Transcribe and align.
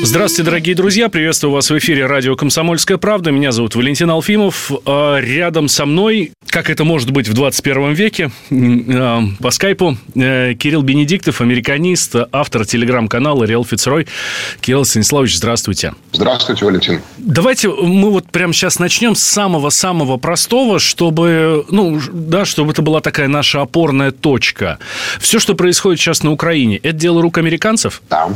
Здравствуйте, 0.00 0.44
дорогие 0.44 0.74
друзья. 0.74 1.08
Приветствую 1.08 1.52
вас 1.52 1.70
в 1.70 1.76
эфире 1.78 2.06
радио 2.06 2.36
«Комсомольская 2.36 2.98
правда». 2.98 3.30
Меня 3.30 3.52
зовут 3.52 3.74
Валентин 3.74 4.08
Алфимов. 4.10 4.70
А 4.86 5.18
рядом 5.18 5.68
со 5.68 5.86
мной, 5.86 6.32
как 6.46 6.70
это 6.70 6.84
может 6.84 7.10
быть 7.10 7.28
в 7.28 7.34
21 7.34 7.92
веке, 7.92 8.30
а, 8.50 9.22
по 9.40 9.50
скайпу 9.50 9.96
э, 10.14 10.54
Кирилл 10.54 10.82
Бенедиктов, 10.82 11.40
американист, 11.40 12.14
автор 12.32 12.64
телеграм-канала 12.64 13.44
«Реал 13.44 13.64
Фицерой». 13.64 14.06
Кирилл 14.60 14.84
Станиславович, 14.84 15.36
здравствуйте. 15.36 15.94
Здравствуйте, 16.12 16.64
Валентин. 16.64 17.02
Давайте 17.18 17.68
мы 17.68 18.10
вот 18.10 18.30
прямо 18.30 18.52
сейчас 18.52 18.78
начнем 18.78 19.14
с 19.14 19.22
самого-самого 19.22 20.16
простого, 20.16 20.78
чтобы, 20.78 21.66
ну, 21.70 22.00
да, 22.12 22.44
чтобы 22.44 22.70
это 22.70 22.82
была 22.82 23.00
такая 23.00 23.28
наша 23.28 23.62
опорная 23.62 24.12
точка. 24.12 24.78
Все, 25.18 25.38
что 25.38 25.54
происходит 25.54 26.00
сейчас 26.00 26.22
на 26.22 26.30
Украине, 26.30 26.76
это 26.76 26.92
дело 26.94 27.20
рук 27.20 27.38
американцев? 27.38 28.00
Да, 28.08 28.30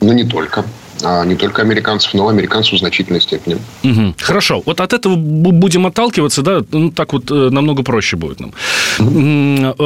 но 0.00 0.12
не 0.12 0.24
только 0.24 0.64
а 1.02 1.24
не 1.24 1.34
только 1.36 1.62
американцев, 1.62 2.14
но 2.14 2.28
американцев 2.28 2.74
в 2.74 2.78
значительной 2.78 3.20
степени. 3.20 3.58
Угу. 3.82 4.14
Хорошо. 4.18 4.62
Вот 4.64 4.80
от 4.80 4.92
этого 4.92 5.16
будем 5.16 5.86
отталкиваться, 5.86 6.42
да, 6.42 6.62
ну, 6.72 6.90
так 6.90 7.12
вот 7.12 7.30
э, 7.30 7.48
намного 7.50 7.82
проще 7.82 8.16
будет 8.16 8.40
нам. 8.40 8.52
Угу. 8.98 9.76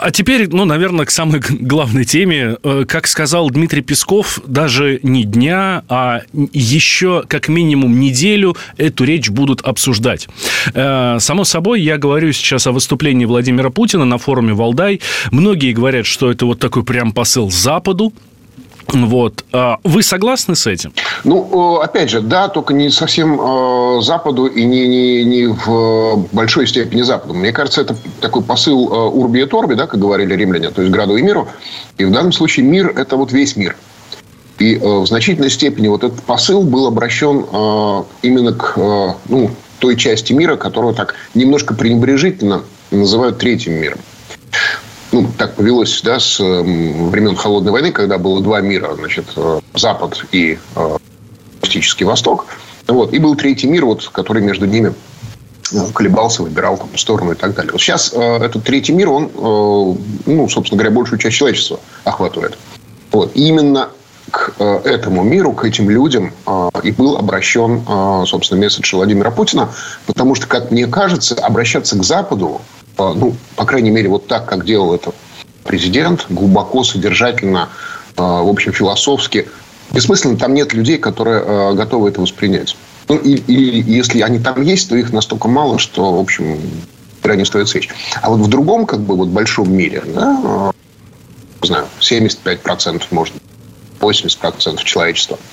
А 0.00 0.10
теперь, 0.12 0.48
ну, 0.48 0.64
наверное, 0.64 1.04
к 1.04 1.10
самой 1.10 1.40
главной 1.48 2.04
теме. 2.04 2.56
Э, 2.62 2.84
как 2.86 3.06
сказал 3.06 3.50
Дмитрий 3.50 3.82
Песков, 3.82 4.40
даже 4.46 5.00
не 5.02 5.24
дня, 5.24 5.82
а 5.88 6.22
еще 6.52 7.24
как 7.26 7.48
минимум 7.48 7.98
неделю 8.00 8.56
эту 8.76 9.04
речь 9.04 9.30
будут 9.30 9.60
обсуждать. 9.62 10.28
Само 10.74 11.44
собой, 11.44 11.80
я 11.82 11.98
говорю 11.98 12.32
сейчас 12.32 12.66
о 12.66 12.72
выступлении 12.72 13.24
Владимира 13.24 13.70
Путина 13.70 14.04
на 14.04 14.18
форуме 14.18 14.52
«Валдай». 14.52 15.00
Многие 15.30 15.72
говорят, 15.72 16.06
что 16.06 16.30
это 16.30 16.46
вот 16.46 16.58
такой 16.58 16.84
прям 16.84 17.12
посыл 17.12 17.50
Западу, 17.50 18.12
вот. 18.92 19.44
А 19.52 19.78
вы 19.84 20.02
согласны 20.02 20.54
с 20.54 20.66
этим? 20.66 20.92
Ну, 21.24 21.76
опять 21.76 22.10
же, 22.10 22.20
да, 22.20 22.48
только 22.48 22.74
не 22.74 22.90
совсем 22.90 24.02
Западу 24.02 24.46
и 24.46 24.64
не, 24.64 24.88
не, 24.88 25.24
не 25.24 25.46
в 25.46 26.26
большой 26.32 26.66
степени 26.66 27.02
Западу. 27.02 27.34
Мне 27.34 27.52
кажется, 27.52 27.80
это 27.82 27.96
такой 28.20 28.42
посыл 28.42 28.92
урби 28.92 29.40
и 29.40 29.46
торби, 29.46 29.74
да, 29.74 29.86
как 29.86 30.00
говорили 30.00 30.34
римляне, 30.34 30.70
то 30.70 30.82
есть 30.82 30.92
граду 30.92 31.16
и 31.16 31.22
миру. 31.22 31.48
И 31.98 32.04
в 32.04 32.12
данном 32.12 32.32
случае 32.32 32.66
мир– 32.66 32.92
это 32.96 33.16
вот 33.16 33.32
весь 33.32 33.56
мир. 33.56 33.76
И 34.58 34.76
в 34.76 35.06
значительной 35.06 35.50
степени 35.50 35.88
вот 35.88 36.04
этот 36.04 36.22
посыл 36.22 36.62
был 36.62 36.86
обращен 36.86 37.46
именно 38.22 38.52
к 38.52 39.16
ну, 39.28 39.50
той 39.78 39.96
части 39.96 40.34
мира, 40.34 40.56
которую 40.56 40.94
так 40.94 41.14
немножко 41.34 41.74
пренебрежительно 41.74 42.62
называют 42.90 43.38
третьим 43.38 43.74
миром 43.74 43.98
ну, 45.12 45.28
так 45.36 45.54
повелось, 45.54 46.00
да, 46.02 46.20
с 46.20 46.38
времен 46.38 47.36
Холодной 47.36 47.72
войны, 47.72 47.92
когда 47.92 48.18
было 48.18 48.40
два 48.40 48.60
мира, 48.60 48.94
значит, 48.96 49.26
э, 49.36 49.60
Запад 49.74 50.24
и 50.32 50.58
э, 50.76 50.96
Коммунистический 51.60 52.04
Восток. 52.04 52.46
Вот. 52.86 53.12
И 53.12 53.18
был 53.18 53.36
третий 53.36 53.66
мир, 53.66 53.84
вот, 53.86 54.08
который 54.08 54.42
между 54.42 54.66
ними 54.66 54.92
э, 55.72 55.76
колебался, 55.94 56.42
выбирал 56.42 56.76
там, 56.76 56.88
сторону 56.96 57.32
и 57.32 57.34
так 57.34 57.54
далее. 57.54 57.72
Вот 57.72 57.80
сейчас 57.80 58.12
э, 58.14 58.20
этот 58.20 58.64
третий 58.64 58.92
мир, 58.92 59.10
он, 59.10 59.24
э, 59.24 59.98
ну, 60.26 60.48
собственно 60.48 60.78
говоря, 60.78 60.94
большую 60.94 61.18
часть 61.18 61.36
человечества 61.36 61.80
охватывает. 62.04 62.56
Вот. 63.12 63.32
И 63.34 63.48
именно 63.48 63.90
к 64.30 64.54
э, 64.58 64.80
этому 64.84 65.22
миру, 65.22 65.52
к 65.52 65.64
этим 65.64 65.90
людям 65.90 66.32
э, 66.46 66.70
и 66.84 66.92
был 66.92 67.16
обращен, 67.16 67.82
э, 67.86 68.24
собственно, 68.26 68.60
месседж 68.60 68.94
Владимира 68.94 69.30
Путина, 69.30 69.70
потому 70.06 70.34
что, 70.34 70.46
как 70.46 70.70
мне 70.70 70.86
кажется, 70.86 71.34
обращаться 71.34 71.98
к 71.98 72.04
Западу 72.04 72.60
ну, 73.14 73.36
по 73.56 73.64
крайней 73.64 73.90
мере, 73.90 74.08
вот 74.08 74.26
так, 74.26 74.46
как 74.46 74.64
делал 74.64 74.94
это 74.94 75.12
президент, 75.64 76.26
глубоко, 76.28 76.84
содержательно, 76.84 77.68
э, 78.16 78.22
в 78.22 78.48
общем, 78.48 78.72
философски. 78.72 79.48
Бессмысленно, 79.92 80.36
там 80.36 80.54
нет 80.54 80.72
людей, 80.72 80.98
которые 80.98 81.42
э, 81.42 81.74
готовы 81.74 82.08
это 82.08 82.20
воспринять. 82.20 82.76
Ну, 83.08 83.16
и, 83.16 83.34
и 83.34 83.80
если 83.80 84.20
они 84.22 84.38
там 84.38 84.62
есть, 84.62 84.88
то 84.88 84.96
их 84.96 85.12
настолько 85.12 85.48
мало, 85.48 85.78
что, 85.78 86.14
в 86.14 86.20
общем, 86.20 86.60
про 87.22 87.36
не 87.36 87.44
стоит 87.44 87.68
свеч. 87.68 87.88
А 88.22 88.30
вот 88.30 88.40
в 88.40 88.48
другом, 88.48 88.86
как 88.86 89.00
бы, 89.00 89.16
вот 89.16 89.28
большом 89.28 89.72
мире, 89.72 90.02
да, 90.06 90.40
э, 90.44 90.72
не 91.62 91.66
знаю, 91.66 91.86
75%, 92.00 93.02
может, 93.10 93.34
80% 94.00 94.82
человечества– 94.84 95.38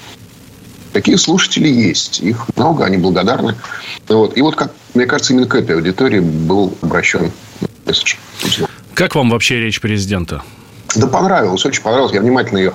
Такие 0.98 1.20
слушатели 1.20 1.68
есть. 1.68 2.22
Их 2.22 2.48
много, 2.56 2.84
они 2.84 2.98
благодарны. 2.98 3.54
Вот. 4.08 4.36
И 4.36 4.42
вот, 4.42 4.56
как 4.56 4.72
мне 4.96 5.06
кажется, 5.06 5.32
именно 5.32 5.46
к 5.46 5.54
этой 5.54 5.76
аудитории 5.76 6.20
был 6.20 6.76
обращен 6.82 7.32
месседж. 7.86 8.16
Как 8.96 9.14
вам 9.14 9.30
вообще 9.30 9.60
речь 9.60 9.80
президента? 9.80 10.42
Да 10.96 11.06
понравилось, 11.06 11.64
очень 11.68 11.84
понравилось. 11.84 12.14
Я 12.14 12.22
внимательно 12.22 12.58
ее 12.58 12.74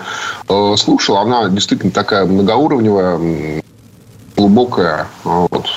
э, 0.49 0.75
слушал. 0.79 1.17
Она 1.17 1.49
действительно 1.49 1.91
такая 1.91 2.25
многоуровневая, 2.25 3.61
глубокая. 4.37 5.09
Вот. 5.25 5.69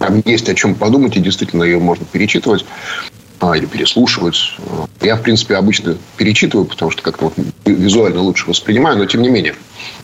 Там 0.00 0.22
есть 0.24 0.48
о 0.48 0.56
чем 0.56 0.74
подумать, 0.74 1.16
и 1.16 1.20
действительно 1.20 1.62
ее 1.62 1.78
можно 1.78 2.04
перечитывать 2.04 2.64
а, 2.64 3.13
или 3.52 3.66
переслушивать. 3.66 4.56
Я, 5.00 5.16
в 5.16 5.22
принципе, 5.22 5.56
обычно 5.56 5.96
перечитываю, 6.16 6.66
потому 6.66 6.90
что 6.90 7.02
как-то 7.02 7.26
вот 7.26 7.34
визуально 7.64 8.22
лучше 8.22 8.48
воспринимаю, 8.48 8.96
но 8.96 9.06
тем 9.06 9.22
не 9.22 9.28
менее. 9.28 9.54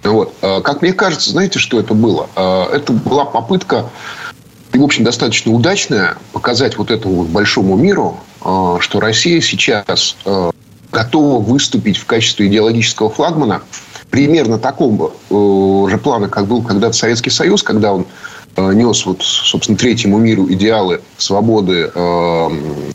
Вот. 0.03 0.35
А, 0.43 0.61
как 0.61 0.83
мне 0.83 0.93
кажется, 0.93 1.31
знаете, 1.31 1.59
что 1.59 1.81
это 1.81 1.95
было? 1.95 2.29
А, 2.37 2.71
это 2.73 2.93
была 2.93 3.25
попытка, 3.25 3.91
и, 4.73 4.79
в 4.79 4.85
общем, 4.85 5.05
достаточно 5.05 5.53
удачная, 5.53 6.17
показать 6.33 6.77
вот 6.79 6.91
этому 6.91 7.17
вот 7.17 7.29
большому 7.29 7.77
миру, 7.77 8.19
а, 8.41 8.79
что 8.81 9.01
Россия 9.01 9.41
сейчас 9.41 10.17
готова 10.93 11.41
выступить 11.41 11.97
в 11.97 12.07
качестве 12.07 12.49
идеологического 12.49 13.11
флагмана 13.11 13.63
примерно 14.11 14.59
такого 14.59 15.13
же 15.89 15.99
плана, 15.99 16.29
как 16.29 16.47
был 16.47 16.63
когда-то 16.63 16.97
Советский 16.97 17.31
Союз, 17.31 17.63
когда 17.63 17.93
он 17.93 18.07
нес 18.57 19.07
вот, 19.07 19.23
собственно, 19.23 19.79
третьему 19.79 20.19
миру 20.19 20.47
идеалы 20.53 21.01
свободы, 21.19 21.91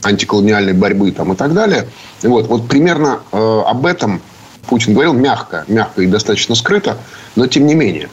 антиколониальной 0.03 0.73
борьбы 0.73 1.11
там, 1.11 1.33
и 1.33 1.35
так 1.35 1.53
далее. 1.53 1.87
Вот, 2.21 2.47
вот 2.47 2.67
примерно 2.67 3.19
об 3.31 3.85
этом 3.85 4.21
Путин 4.67 4.93
говорил 4.93 5.13
мягко, 5.13 5.65
мягко 5.67 6.01
и 6.01 6.07
достаточно 6.07 6.55
скрыто, 6.55 6.97
но 7.35 7.47
тем 7.47 7.65
не 7.67 7.75
менее, 7.75 8.09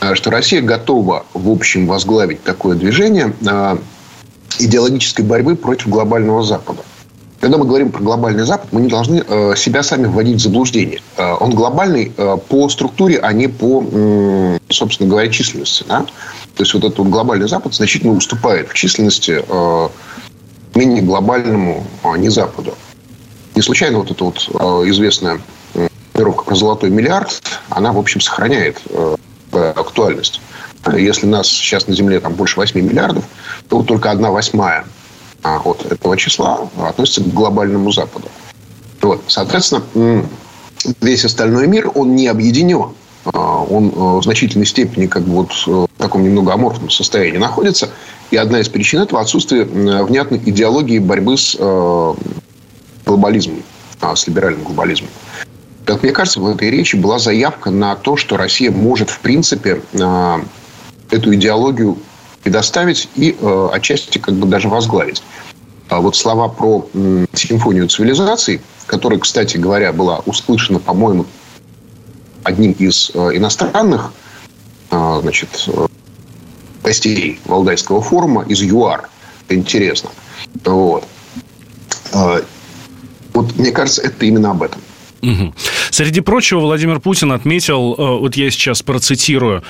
э, 0.00 0.14
что 0.14 0.30
Россия 0.30 0.62
готова, 0.62 1.26
в 1.34 1.50
общем, 1.50 1.86
возглавить 1.86 2.42
такое 2.42 2.76
движение 2.76 3.34
э, 3.46 3.76
идеологической 4.58 5.24
борьбы 5.24 5.56
против 5.56 5.88
глобального 5.88 6.42
Запада. 6.42 6.82
Когда 7.40 7.56
мы 7.56 7.64
говорим 7.64 7.90
про 7.90 8.02
глобальный 8.02 8.44
Запад, 8.44 8.68
мы 8.72 8.82
не 8.82 8.88
должны 8.88 9.24
э, 9.26 9.54
себя 9.56 9.82
сами 9.82 10.06
вводить 10.06 10.36
в 10.36 10.42
заблуждение. 10.42 11.00
Он 11.16 11.54
глобальный 11.54 12.12
по 12.48 12.68
структуре, 12.68 13.18
а 13.18 13.32
не 13.32 13.48
по, 13.48 13.82
собственно 14.68 15.08
говоря, 15.08 15.28
численности. 15.28 15.84
Да? 15.88 16.00
То 16.54 16.62
есть 16.62 16.74
вот 16.74 16.84
этот 16.84 16.98
вот 16.98 17.08
глобальный 17.08 17.48
Запад 17.48 17.74
значительно 17.74 18.12
уступает 18.12 18.68
в 18.68 18.74
численности 18.74 19.42
менее 20.76 21.02
глобальному 21.02 21.86
а 22.04 22.16
не 22.16 22.28
Западу. 22.28 22.74
Не 23.54 23.62
случайно 23.62 23.98
вот 23.98 24.10
эта 24.10 24.24
вот 24.24 24.38
известная 24.86 25.40
формулировка 26.20 26.44
про 26.44 26.54
золотой 26.54 26.90
миллиард, 26.90 27.42
она, 27.70 27.92
в 27.92 27.98
общем, 27.98 28.20
сохраняет 28.20 28.78
э, 28.90 29.16
актуальность. 29.74 30.40
Если 30.96 31.26
нас 31.26 31.48
сейчас 31.48 31.86
на 31.88 31.94
Земле 31.94 32.20
там 32.20 32.34
больше 32.34 32.56
8 32.56 32.80
миллиардов, 32.80 33.24
то 33.68 33.78
вот 33.78 33.86
только 33.86 34.10
одна 34.10 34.30
восьмая 34.30 34.84
от 35.42 35.84
этого 35.90 36.16
числа 36.16 36.68
относится 36.78 37.22
к 37.22 37.32
глобальному 37.32 37.90
Западу. 37.92 38.28
Вот. 39.00 39.22
Соответственно, 39.26 39.82
весь 41.00 41.24
остальной 41.24 41.66
мир, 41.66 41.90
он 41.94 42.14
не 42.14 42.28
объединен. 42.28 42.90
А, 43.24 43.62
он 43.62 43.88
э, 43.88 44.18
в 44.18 44.22
значительной 44.22 44.64
степени 44.64 45.06
как 45.06 45.24
бы 45.24 45.32
вот 45.32 45.50
э, 45.66 45.70
в 45.70 45.98
таком 45.98 46.22
немного 46.22 46.54
аморфном 46.54 46.88
состоянии 46.88 47.36
находится. 47.36 47.90
И 48.30 48.36
одна 48.36 48.60
из 48.60 48.68
причин 48.68 49.00
этого 49.00 49.20
отсутствие 49.20 49.64
внятной 49.64 50.38
идеологии 50.38 50.98
борьбы 50.98 51.36
с 51.36 51.56
глобализмом, 53.04 53.62
а, 54.00 54.14
с 54.14 54.26
либеральным 54.26 54.62
глобализмом. 54.64 55.10
Как 55.84 56.02
мне 56.02 56.12
кажется, 56.12 56.40
в 56.40 56.46
этой 56.46 56.70
речи 56.70 56.94
была 56.94 57.18
заявка 57.18 57.70
на 57.70 57.96
то, 57.96 58.16
что 58.16 58.36
Россия 58.36 58.70
может, 58.70 59.10
в 59.10 59.18
принципе, 59.20 59.82
а, 60.00 60.40
эту 61.10 61.34
идеологию 61.34 61.98
предоставить 62.42 63.08
и 63.16 63.36
а, 63.40 63.70
отчасти 63.72 64.18
как 64.18 64.34
бы 64.34 64.46
даже 64.46 64.68
возглавить. 64.68 65.22
А 65.88 66.00
вот 66.00 66.16
слова 66.16 66.48
про 66.48 66.86
симфонию 67.34 67.88
цивилизаций, 67.88 68.60
которая, 68.86 69.18
кстати 69.18 69.56
говоря, 69.56 69.92
была 69.92 70.20
услышана, 70.20 70.78
по-моему, 70.78 71.26
одним 72.44 72.72
из 72.72 73.10
иностранных 73.10 74.12
значит, 74.88 75.68
гостей 76.82 77.40
Валдайского 77.44 78.00
форума 78.00 78.44
из 78.44 78.62
ЮАР. 78.62 79.08
Это 79.46 79.54
интересно. 79.56 80.10
Вот. 80.64 81.04
Вот 82.12 83.56
мне 83.56 83.72
кажется, 83.72 84.02
это 84.02 84.24
именно 84.24 84.52
об 84.52 84.62
этом. 84.62 84.80
Угу. 85.22 85.54
Среди 85.90 86.20
прочего, 86.20 86.60
Владимир 86.60 87.00
Путин 87.00 87.32
отметил, 87.32 87.94
э, 87.96 88.18
вот 88.20 88.36
я 88.36 88.50
сейчас 88.50 88.82
процитирую, 88.82 89.62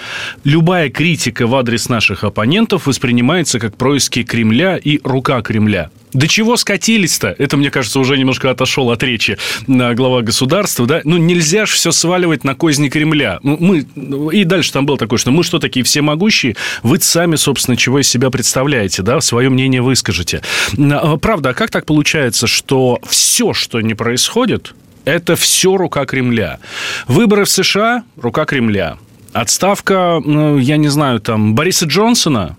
«Любая 0.45 0.91
критика 0.91 1.47
в 1.47 1.55
адрес 1.55 1.89
наших 1.89 2.25
оппонентов 2.25 2.87
воспринимается 2.87 3.59
как 3.59 3.77
происки 3.77 4.23
Кремля 4.23 4.77
и 4.77 5.01
рука 5.03 5.43
Кремля». 5.43 5.91
До 6.13 6.27
чего 6.27 6.57
скатились-то? 6.57 7.35
Это, 7.39 7.57
мне 7.57 7.71
кажется, 7.71 8.01
уже 8.01 8.19
немножко 8.19 8.51
отошел 8.51 8.91
от 8.91 9.03
речи 9.03 9.39
на 9.67 9.95
глава 9.95 10.23
государства, 10.23 10.87
да? 10.87 11.01
Ну, 11.05 11.17
нельзя 11.19 11.67
же 11.67 11.75
все 11.75 11.93
сваливать 11.93 12.45
на 12.45 12.55
козни 12.55 12.89
Кремля. 12.89 13.39
Ну, 13.43 13.57
мы... 13.61 13.87
И 14.33 14.45
дальше 14.45 14.73
там 14.73 14.87
было 14.87 14.99
такое, 14.99 15.19
что 15.19 15.31
мы 15.31 15.45
что, 15.45 15.59
такие 15.59 15.85
всемогущие? 15.85 16.57
Вы 16.83 16.99
сами, 17.01 17.37
собственно, 17.37 17.77
чего 17.77 18.01
из 18.01 18.09
себя 18.09 18.31
представляете, 18.31 19.03
да? 19.03 19.21
Свое 19.21 19.49
мнение 19.51 19.83
выскажете. 19.83 20.43
А, 20.79 21.17
правда, 21.17 21.51
а 21.51 21.55
как 21.55 21.71
так 21.71 21.87
получается, 21.87 22.47
что 22.47 22.99
все, 23.09 23.53
что 23.53 23.81
не 23.81 23.95
происходит, 23.95 24.75
это 25.05 25.37
все 25.37 25.77
рука 25.77 26.05
Кремля. 26.07 26.59
Выборы 27.07 27.45
в 27.45 27.51
США– 27.51 28.05
рука 28.17 28.45
Кремля. 28.45 28.99
Отставка, 29.33 30.21
ну, 30.25 30.59
я 30.59 30.77
не 30.77 30.89
знаю, 30.89 31.21
там, 31.21 31.55
Бориса 31.55 31.87
Джонсона 31.87 32.57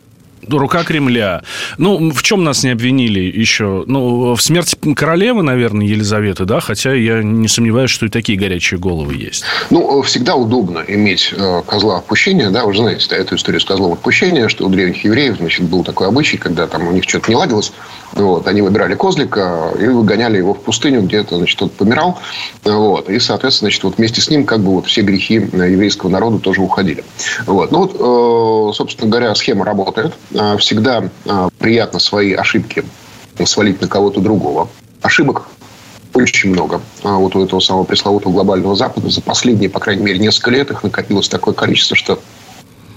рука 0.47 0.83
Кремля. 0.83 1.43
Ну, 1.77 2.11
в 2.11 2.23
чем 2.23 2.43
нас 2.43 2.63
не 2.63 2.71
обвинили 2.71 3.19
еще? 3.19 3.83
Ну, 3.87 4.35
в 4.35 4.41
смерти 4.41 4.75
королевы, 4.95 5.43
наверное, 5.43 5.85
Елизаветы, 5.85 6.45
да? 6.45 6.59
Хотя 6.59 6.93
я 6.93 7.23
не 7.23 7.47
сомневаюсь, 7.47 7.91
что 7.91 8.05
и 8.05 8.09
такие 8.09 8.37
горячие 8.37 8.79
головы 8.79 9.15
есть. 9.15 9.43
Ну, 9.69 10.01
всегда 10.01 10.35
удобно 10.35 10.83
иметь 10.87 11.33
э, 11.35 11.61
козла 11.65 11.97
отпущения, 11.97 12.49
да, 12.49 12.65
вы 12.65 12.73
же 12.73 12.79
знаете 12.79 13.07
да, 13.09 13.17
эту 13.17 13.35
историю 13.35 13.61
с 13.61 13.65
козлом 13.65 13.93
отпущения, 13.93 14.47
что 14.47 14.65
у 14.65 14.69
древних 14.69 15.03
евреев, 15.03 15.37
значит, 15.37 15.63
был 15.63 15.83
такой 15.83 16.07
обычай, 16.07 16.37
когда 16.37 16.67
там 16.67 16.87
у 16.87 16.91
них 16.91 17.03
что-то 17.07 17.29
не 17.29 17.35
ладилось, 17.35 17.71
вот, 18.13 18.47
они 18.47 18.61
выбирали 18.61 18.95
козлика 18.95 19.71
и 19.79 19.85
выгоняли 19.87 20.37
его 20.37 20.53
в 20.53 20.61
пустыню, 20.61 21.01
где-то, 21.01 21.37
значит, 21.37 21.57
тот 21.59 21.71
помирал, 21.73 22.19
вот, 22.63 23.09
и, 23.09 23.19
соответственно, 23.19 23.69
значит, 23.69 23.83
вот 23.83 23.97
вместе 23.97 24.21
с 24.21 24.29
ним 24.29 24.45
как 24.45 24.61
бы 24.61 24.71
вот 24.71 24.87
все 24.87 25.01
грехи 25.01 25.35
еврейского 25.35 26.09
народа 26.09 26.39
тоже 26.39 26.61
уходили. 26.61 27.03
Вот. 27.45 27.71
Ну, 27.71 27.79
вот, 27.79 27.95
э, 27.95 28.75
собственно 28.75 29.09
говоря, 29.09 29.33
схема 29.35 29.65
работает. 29.65 30.13
А, 30.37 30.57
всегда 30.57 31.09
а, 31.25 31.49
приятно 31.57 31.99
свои 31.99 32.33
ошибки 32.33 32.83
свалить 33.45 33.81
на 33.81 33.87
кого-то 33.87 34.21
другого. 34.21 34.69
Ошибок 35.01 35.47
очень 36.13 36.51
много. 36.51 36.81
А 37.03 37.15
вот 37.15 37.35
у 37.35 37.43
этого 37.43 37.59
самого 37.59 37.85
пресловутого 37.85 38.33
глобального 38.33 38.75
Запада 38.75 39.09
за 39.09 39.21
последние, 39.21 39.69
по 39.69 39.79
крайней 39.79 40.03
мере, 40.03 40.19
несколько 40.19 40.51
лет 40.51 40.69
их 40.69 40.83
накопилось 40.83 41.29
такое 41.29 41.53
количество, 41.53 41.95
что 41.95 42.19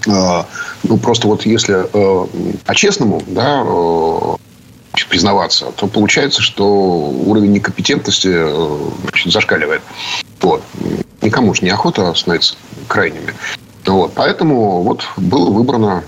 ну, 0.07 0.97
просто 1.01 1.27
вот 1.27 1.47
если 1.47 1.87
по-честному, 2.65 3.23
да, 3.25 3.63
признаваться, 5.09 5.67
то 5.75 5.87
получается, 5.87 6.41
что 6.41 6.67
уровень 6.67 7.53
некомпетентности 7.53 8.45
значит, 9.01 9.31
зашкаливает. 9.31 9.81
Вот. 10.41 10.61
Никому 11.21 11.53
же 11.53 11.63
не 11.63 11.69
охота 11.69 12.13
становиться 12.13 12.55
крайними. 12.87 13.33
Вот. 13.85 14.11
Поэтому 14.13 14.83
вот 14.83 15.05
было 15.17 15.49
выбрано 15.49 16.03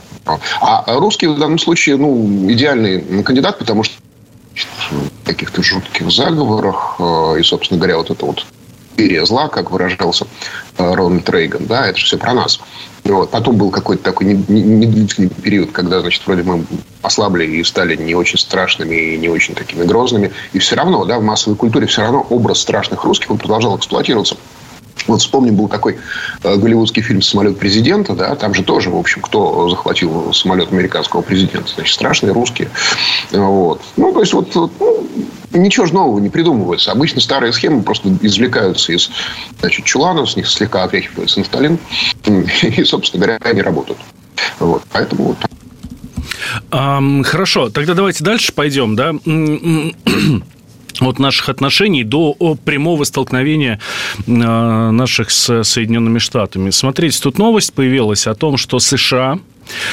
а 0.62 1.00
русский 1.00 1.28
в 1.28 1.38
данном 1.38 1.60
случае, 1.60 1.98
ну, 1.98 2.52
идеальный 2.52 3.24
кандидат, 3.24 3.60
потому 3.60 3.84
что 3.84 3.96
каких-то 5.24 5.62
жутких 5.62 6.12
заговорах 6.12 6.96
э, 7.00 7.40
и, 7.40 7.44
собственно 7.44 7.78
говоря, 7.78 7.98
вот 7.98 8.10
это 8.10 8.26
вот 8.26 8.46
империя 8.98 9.26
зла, 9.26 9.48
как 9.48 9.72
выражался 9.72 10.26
э, 10.78 10.94
Рональд 10.94 11.30
Рейган, 11.30 11.68
да, 11.68 11.88
это 11.88 11.98
же 11.98 12.06
все 12.06 12.18
про 12.18 12.34
нас. 12.34 12.60
Вот. 13.04 13.30
Потом 13.32 13.56
был 13.56 13.70
какой-то 13.70 14.04
такой 14.04 14.26
недлительный 14.26 15.30
период, 15.30 15.72
когда, 15.72 16.02
значит, 16.02 16.26
вроде 16.26 16.44
мы 16.44 16.66
ослабли 17.02 17.46
и 17.46 17.64
стали 17.64 17.96
не 17.96 18.16
очень 18.16 18.38
страшными 18.38 18.96
и 18.96 19.18
не 19.18 19.30
очень 19.30 19.56
такими 19.56 19.86
грозными. 19.86 20.32
И 20.54 20.60
все 20.60 20.76
равно, 20.76 21.06
да, 21.06 21.20
в 21.20 21.24
массовой 21.24 21.56
культуре 21.56 21.88
все 21.88 22.02
равно 22.02 22.26
образ 22.30 22.60
страшных 22.60 23.04
русских, 23.04 23.32
он 23.32 23.38
продолжал 23.38 23.78
эксплуатироваться. 23.78 24.36
Вот 25.06 25.22
вспомним, 25.22 25.56
был 25.56 25.68
такой 25.68 25.98
э, 26.44 26.56
голливудский 26.56 27.02
фильм 27.02 27.22
«Самолет 27.22 27.60
президента», 27.60 28.14
да, 28.14 28.36
там 28.36 28.54
же 28.54 28.64
тоже, 28.64 28.90
в 28.90 28.98
общем, 28.98 29.22
кто 29.22 29.70
захватил 29.70 30.34
самолет 30.34 30.72
американского 30.72 31.22
президента, 31.22 31.72
значит, 31.74 31.94
страшные 31.94 32.34
русские. 32.34 32.70
Вот. 33.32 33.82
Ну, 33.96 34.14
то 34.14 34.22
есть, 34.22 34.34
вот, 34.34 34.54
ну, 34.56 34.72
ничего 35.54 35.86
же 35.86 35.94
нового 35.94 36.20
не 36.20 36.30
придумывается. 36.30 36.92
Обычно 36.92 37.22
старые 37.22 37.54
схемы 37.54 37.84
просто 37.84 38.10
извлекаются 38.22 38.94
из 38.94 39.10
значит, 39.60 39.86
чулана, 39.86 40.26
с 40.26 40.36
них 40.36 40.48
слегка 40.48 40.84
отряхивается 40.84 41.40
нафталин, 41.40 41.80
и, 42.64 42.84
собственно 42.84 43.26
говоря, 43.26 43.40
они 43.44 43.62
работают. 43.62 44.00
Вот. 44.60 44.84
Поэтому 44.92 45.24
вот 45.24 45.38
Хорошо, 46.70 47.70
тогда 47.70 47.94
давайте 47.94 48.24
дальше 48.24 48.54
пойдем, 48.54 48.96
да 48.96 49.14
от 51.02 51.20
наших 51.20 51.50
отношений 51.50 52.04
до 52.04 52.34
прямого 52.66 53.04
столкновения 53.04 53.80
а, 54.28 54.92
наших 54.92 55.32
с 55.32 55.64
Соединенными 55.64 56.20
Штатами. 56.20 56.70
Смотрите, 56.72 57.20
тут 57.22 57.38
новость 57.38 57.74
появилась 57.74 58.28
о 58.28 58.36
том, 58.36 58.58
что 58.58 58.80
США 58.80 59.40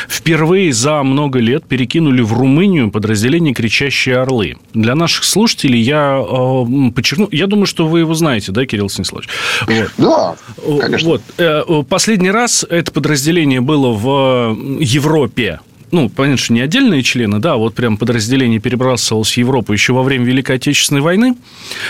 впервые 0.08 0.72
за 0.72 1.02
много 1.02 1.38
лет 1.38 1.66
перекинули 1.66 2.22
в 2.22 2.32
Румынию 2.32 2.90
подразделение 2.90 3.54
«Кричащие 3.54 4.18
орлы». 4.18 4.56
Для 4.72 4.94
наших 4.94 5.24
слушателей 5.24 5.80
я 5.80 6.20
э, 6.20 6.90
подчеркну... 6.92 7.28
Я 7.30 7.46
думаю, 7.46 7.66
что 7.66 7.86
вы 7.86 8.00
его 8.00 8.14
знаете, 8.14 8.52
да, 8.52 8.66
Кирилл 8.66 8.88
Станиславович? 8.88 9.28
Вот. 9.66 9.90
Да, 9.98 10.36
конечно. 10.80 11.08
Вот. 11.08 11.22
Э, 11.38 11.62
последний 11.88 12.30
раз 12.30 12.64
это 12.68 12.92
подразделение 12.92 13.60
было 13.60 13.90
в 13.92 14.56
Европе 14.80 15.60
ну, 15.94 16.08
понятно, 16.08 16.36
что 16.36 16.52
не 16.52 16.60
отдельные 16.60 17.02
члены, 17.02 17.38
да, 17.38 17.56
вот 17.56 17.74
прям 17.74 17.96
подразделение 17.96 18.58
перебрасывалось 18.58 19.32
в 19.32 19.36
Европу 19.38 19.72
еще 19.72 19.92
во 19.92 20.02
время 20.02 20.24
Великой 20.24 20.56
Отечественной 20.56 21.00
войны. 21.00 21.36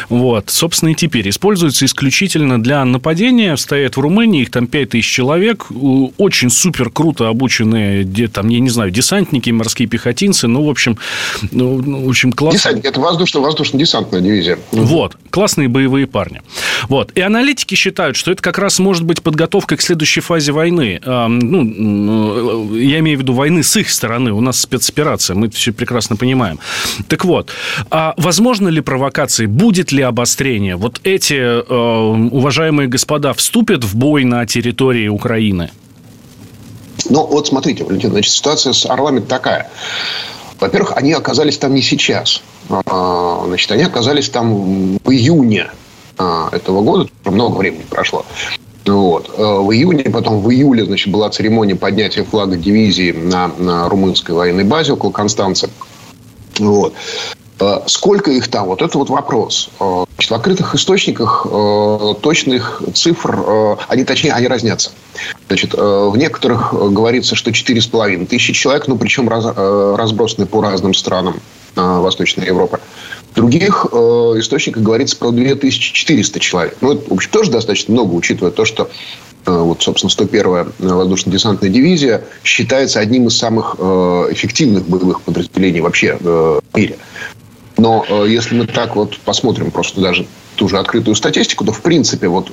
Вот, 0.08 0.50
собственно, 0.50 0.90
и 0.90 0.94
теперь 0.94 1.28
используется 1.28 1.86
исключительно 1.86 2.62
для 2.62 2.84
нападения. 2.84 3.56
Стоят 3.56 3.96
в 3.96 4.00
Румынии, 4.00 4.42
их 4.42 4.50
там 4.50 4.66
5000 4.66 5.04
человек, 5.06 5.66
очень 6.18 6.50
супер 6.50 6.90
круто 6.90 7.28
обученные, 7.28 8.04
где, 8.04 8.28
там, 8.28 8.48
я 8.48 8.60
не 8.60 8.68
знаю, 8.68 8.90
десантники, 8.90 9.50
морские 9.50 9.88
пехотинцы, 9.88 10.46
ну, 10.48 10.64
в 10.64 10.68
общем, 10.68 10.98
ну, 11.50 11.80
ну 11.80 12.04
в 12.04 12.08
общем, 12.08 12.32
классно. 12.32 12.58
Десантник, 12.58 12.84
это 12.84 13.00
воздушно-воздушно-десантная 13.00 14.20
дивизия. 14.20 14.58
Вот, 14.70 15.16
классные 15.30 15.68
боевые 15.68 16.06
парни. 16.06 16.42
Вот, 16.88 17.10
и 17.14 17.20
аналитики 17.22 17.74
считают, 17.74 18.16
что 18.16 18.30
это 18.32 18.42
как 18.42 18.58
раз 18.58 18.78
может 18.78 19.04
быть 19.04 19.22
подготовка 19.22 19.78
к 19.78 19.82
следующей 19.82 20.20
фазе 20.20 20.52
войны. 20.52 21.00
Ну, 21.04 22.74
я 22.74 22.98
имею 22.98 23.18
в 23.18 23.22
виду 23.22 23.32
войны 23.32 23.62
с 23.62 23.74
их 23.76 23.93
стороны. 23.94 24.32
У 24.32 24.40
нас 24.40 24.60
спецоперация, 24.60 25.36
мы 25.36 25.48
все 25.50 25.72
прекрасно 25.72 26.16
понимаем. 26.16 26.58
Так 27.08 27.24
вот, 27.24 27.50
а 27.90 28.14
возможно 28.16 28.68
ли 28.68 28.80
провокации, 28.80 29.46
будет 29.46 29.92
ли 29.92 30.02
обострение? 30.02 30.76
Вот 30.76 31.00
эти 31.04 31.34
э, 31.34 32.28
уважаемые 32.30 32.88
господа 32.88 33.32
вступят 33.32 33.84
в 33.84 33.96
бой 33.96 34.24
на 34.24 34.46
территории 34.46 35.08
Украины? 35.08 35.70
Ну, 37.10 37.26
вот 37.26 37.46
смотрите, 37.46 37.84
Валентин, 37.84 38.10
значит, 38.10 38.32
ситуация 38.32 38.72
с 38.72 38.86
Орлами 38.86 39.20
такая. 39.20 39.70
Во-первых, 40.60 40.92
они 40.96 41.12
оказались 41.12 41.58
там 41.58 41.74
не 41.74 41.82
сейчас. 41.82 42.42
А, 42.70 43.44
значит, 43.46 43.70
они 43.72 43.82
оказались 43.82 44.30
там 44.30 44.98
в 44.98 45.10
июне 45.10 45.66
а, 46.16 46.48
этого 46.52 46.82
года, 46.82 47.08
много 47.24 47.56
времени 47.58 47.84
прошло. 47.88 48.24
Вот. 48.86 49.30
Э, 49.36 49.42
в 49.42 49.72
июне, 49.72 50.04
потом 50.04 50.40
в 50.40 50.50
июле 50.50 50.84
значит, 50.84 51.12
была 51.12 51.30
церемония 51.30 51.74
поднятия 51.74 52.22
флага 52.24 52.56
дивизии 52.56 53.12
на, 53.12 53.48
на 53.58 53.88
румынской 53.88 54.34
военной 54.34 54.64
базе 54.64 54.92
около 54.92 55.10
Констанца. 55.10 55.68
Вот. 56.58 56.92
Э, 57.60 57.80
сколько 57.86 58.30
их 58.30 58.48
там? 58.48 58.66
Вот 58.66 58.82
это 58.82 58.98
вот 58.98 59.08
вопрос. 59.08 59.70
Э, 59.80 60.04
значит, 60.16 60.30
в 60.30 60.34
открытых 60.34 60.74
источниках 60.74 61.46
точных 62.20 62.82
цифр, 62.92 63.78
они 63.88 64.04
точнее, 64.04 64.32
они 64.32 64.48
разнятся. 64.48 64.90
Значит, 65.48 65.74
в 65.74 66.16
некоторых 66.16 66.74
говорится, 66.92 67.34
что 67.34 67.50
4,5 67.50 68.26
тысячи 68.26 68.52
человек, 68.52 68.86
ну, 68.86 68.98
причем 68.98 69.28
раз, 69.28 69.46
разбросаны 69.46 70.46
по 70.46 70.60
разным 70.60 70.94
странам 70.94 71.40
Восточной 71.74 72.46
Европы. 72.46 72.80
Других 73.34 73.86
э, 73.90 73.96
источниках 73.96 74.82
говорится 74.82 75.16
про 75.16 75.30
2400 75.30 76.40
человек. 76.40 76.76
Ну, 76.80 76.92
это, 76.92 77.10
в 77.10 77.12
общем, 77.12 77.30
тоже 77.30 77.50
достаточно 77.50 77.92
много, 77.92 78.14
учитывая 78.14 78.52
то, 78.52 78.64
что 78.64 78.90
э, 79.46 79.50
вот, 79.50 79.82
собственно, 79.82 80.10
101-я 80.10 80.66
воздушно-десантная 80.78 81.70
дивизия 81.70 82.24
считается 82.44 83.00
одним 83.00 83.26
из 83.26 83.36
самых 83.36 83.76
э, 83.78 83.82
эффективных 84.30 84.86
боевых 84.86 85.22
подразделений 85.22 85.80
вообще 85.80 86.16
э, 86.20 86.60
в 86.72 86.76
мире. 86.76 86.98
Но 87.76 88.06
если 88.24 88.54
мы 88.54 88.68
так 88.68 88.94
вот 88.94 89.18
посмотрим 89.18 89.72
просто 89.72 90.00
даже 90.00 90.26
ту 90.54 90.68
же 90.68 90.78
открытую 90.78 91.16
статистику, 91.16 91.64
то, 91.64 91.72
в 91.72 91.82
принципе, 91.82 92.28
вот 92.28 92.52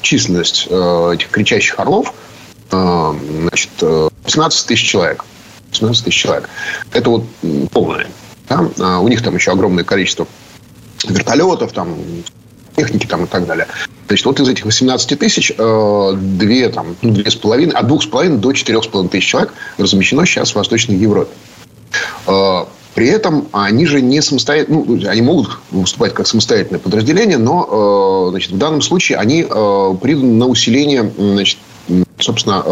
численность 0.00 0.68
этих 0.68 1.28
кричащих 1.30 1.80
орлов 1.80 2.14
значит, 2.70 3.70
э, 3.82 4.08
18 4.24 4.66
тысяч 4.66 4.86
человек. 4.86 5.24
18 5.70 6.04
тысяч 6.04 6.22
человек. 6.22 6.48
Это 6.92 7.10
вот 7.10 7.24
полная 7.72 8.06
да? 8.48 8.68
А 8.80 9.00
у 9.00 9.08
них 9.08 9.22
там 9.22 9.34
еще 9.34 9.52
огромное 9.52 9.84
количество 9.84 10.26
вертолетов, 11.08 11.72
там, 11.72 11.96
техники 12.76 13.06
там, 13.06 13.24
и 13.24 13.26
так 13.26 13.46
далее. 13.46 13.66
Значит, 14.08 14.26
вот 14.26 14.40
из 14.40 14.48
этих 14.48 14.64
18 14.64 15.18
тысяч, 15.18 15.52
э, 15.56 16.12
две, 16.16 16.68
там, 16.68 16.96
ну, 17.02 17.12
две 17.12 17.30
с 17.30 17.34
половиной, 17.36 17.74
от 17.74 17.86
двух 17.86 18.02
с 18.02 18.06
половиной 18.06 18.38
до 18.38 18.52
четырех 18.52 18.84
с 18.84 18.86
половиной 18.86 19.10
тысяч 19.10 19.28
человек 19.28 19.52
размещено 19.78 20.26
сейчас 20.26 20.52
в 20.52 20.56
Восточной 20.56 20.96
Европе. 20.96 21.32
Э, 22.26 22.64
При 22.94 23.08
этом 23.08 23.48
они 23.52 23.86
же 23.86 24.00
не 24.00 24.22
самостоятельно, 24.22 24.84
ну, 24.86 25.08
они 25.08 25.20
могут 25.20 25.58
выступать 25.72 26.14
как 26.14 26.26
самостоятельное 26.26 26.78
подразделение, 26.78 27.38
но, 27.38 28.28
значит, 28.30 28.52
в 28.52 28.58
данном 28.58 28.82
случае 28.82 29.18
они 29.18 29.42
приданы 29.42 30.34
на 30.34 30.46
усиление, 30.46 31.10
значит, 31.18 31.58
собственно, 32.20 32.62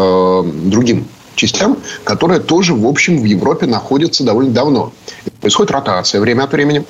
другим 0.69 1.07
частям, 1.35 1.77
которые 2.03 2.39
тоже, 2.39 2.73
в 2.73 2.85
общем, 2.85 3.21
в 3.21 3.25
Европе 3.25 3.65
находятся 3.65 4.23
довольно 4.23 4.51
давно. 4.51 4.93
Происходит 5.41 5.71
ротация 5.71 6.21
время 6.21 6.43
от 6.43 6.51
времени. 6.51 6.85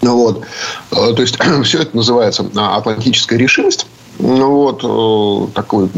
Вот. 0.00 0.44
То 0.90 1.20
есть, 1.20 1.38
все 1.64 1.82
это 1.82 1.96
называется 1.96 2.46
атлантическая 2.54 3.38
решимость. 3.38 3.86
Ну, 4.18 4.50
вот. 4.50 5.52
Такой 5.54 5.88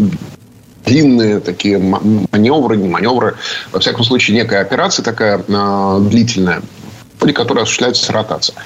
длинные 0.85 1.41
такие 1.41 1.79
маневры, 1.79 2.77
не 2.77 2.89
маневры. 2.89 3.37
Во 3.71 3.81
всяком 3.81 4.05
случае, 4.05 4.37
некая 4.37 4.61
операция 4.61 5.05
такая 5.05 5.43
э, 5.47 5.99
длительная, 6.11 6.63
ходе 7.23 7.35
которой 7.35 7.63
осуществляется 7.63 8.13
ротация. 8.13 8.57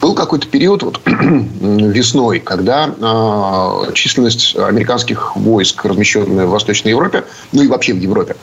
Был 0.00 0.14
какой-то 0.14 0.46
период 0.46 0.82
вот, 0.82 1.02
весной, 1.06 2.40
когда 2.40 2.88
э, 2.88 3.92
численность 3.92 4.56
американских 4.56 5.36
войск, 5.36 5.84
размещенная 5.84 6.46
в 6.46 6.50
Восточной 6.50 6.90
Европе, 6.90 7.24
ну 7.52 7.62
и 7.62 7.68
вообще 7.68 7.92
в 7.92 7.98
Европе, 7.98 8.36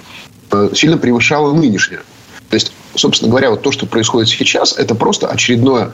э, 0.51 0.69
сильно 0.75 0.97
превышала 0.97 1.51
нынешнюю. 1.53 2.01
То 2.49 2.53
есть, 2.53 2.71
собственно 2.93 3.31
говоря, 3.31 3.49
вот 3.49 3.63
то, 3.63 3.71
что 3.71 3.87
происходит 3.87 4.29
сейчас, 4.29 4.77
это 4.77 4.93
просто 4.95 5.27
очередное 5.27 5.91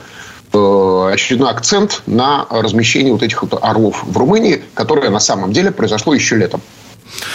очередной 0.52 1.48
акцент 1.48 2.02
на 2.06 2.44
размещение 2.50 3.12
вот 3.12 3.22
этих 3.22 3.40
вот 3.40 3.56
орлов 3.62 4.02
в 4.02 4.18
Румынии, 4.18 4.62
которое 4.74 5.08
на 5.08 5.20
самом 5.20 5.52
деле 5.52 5.70
произошло 5.70 6.12
еще 6.12 6.34
летом. 6.34 6.60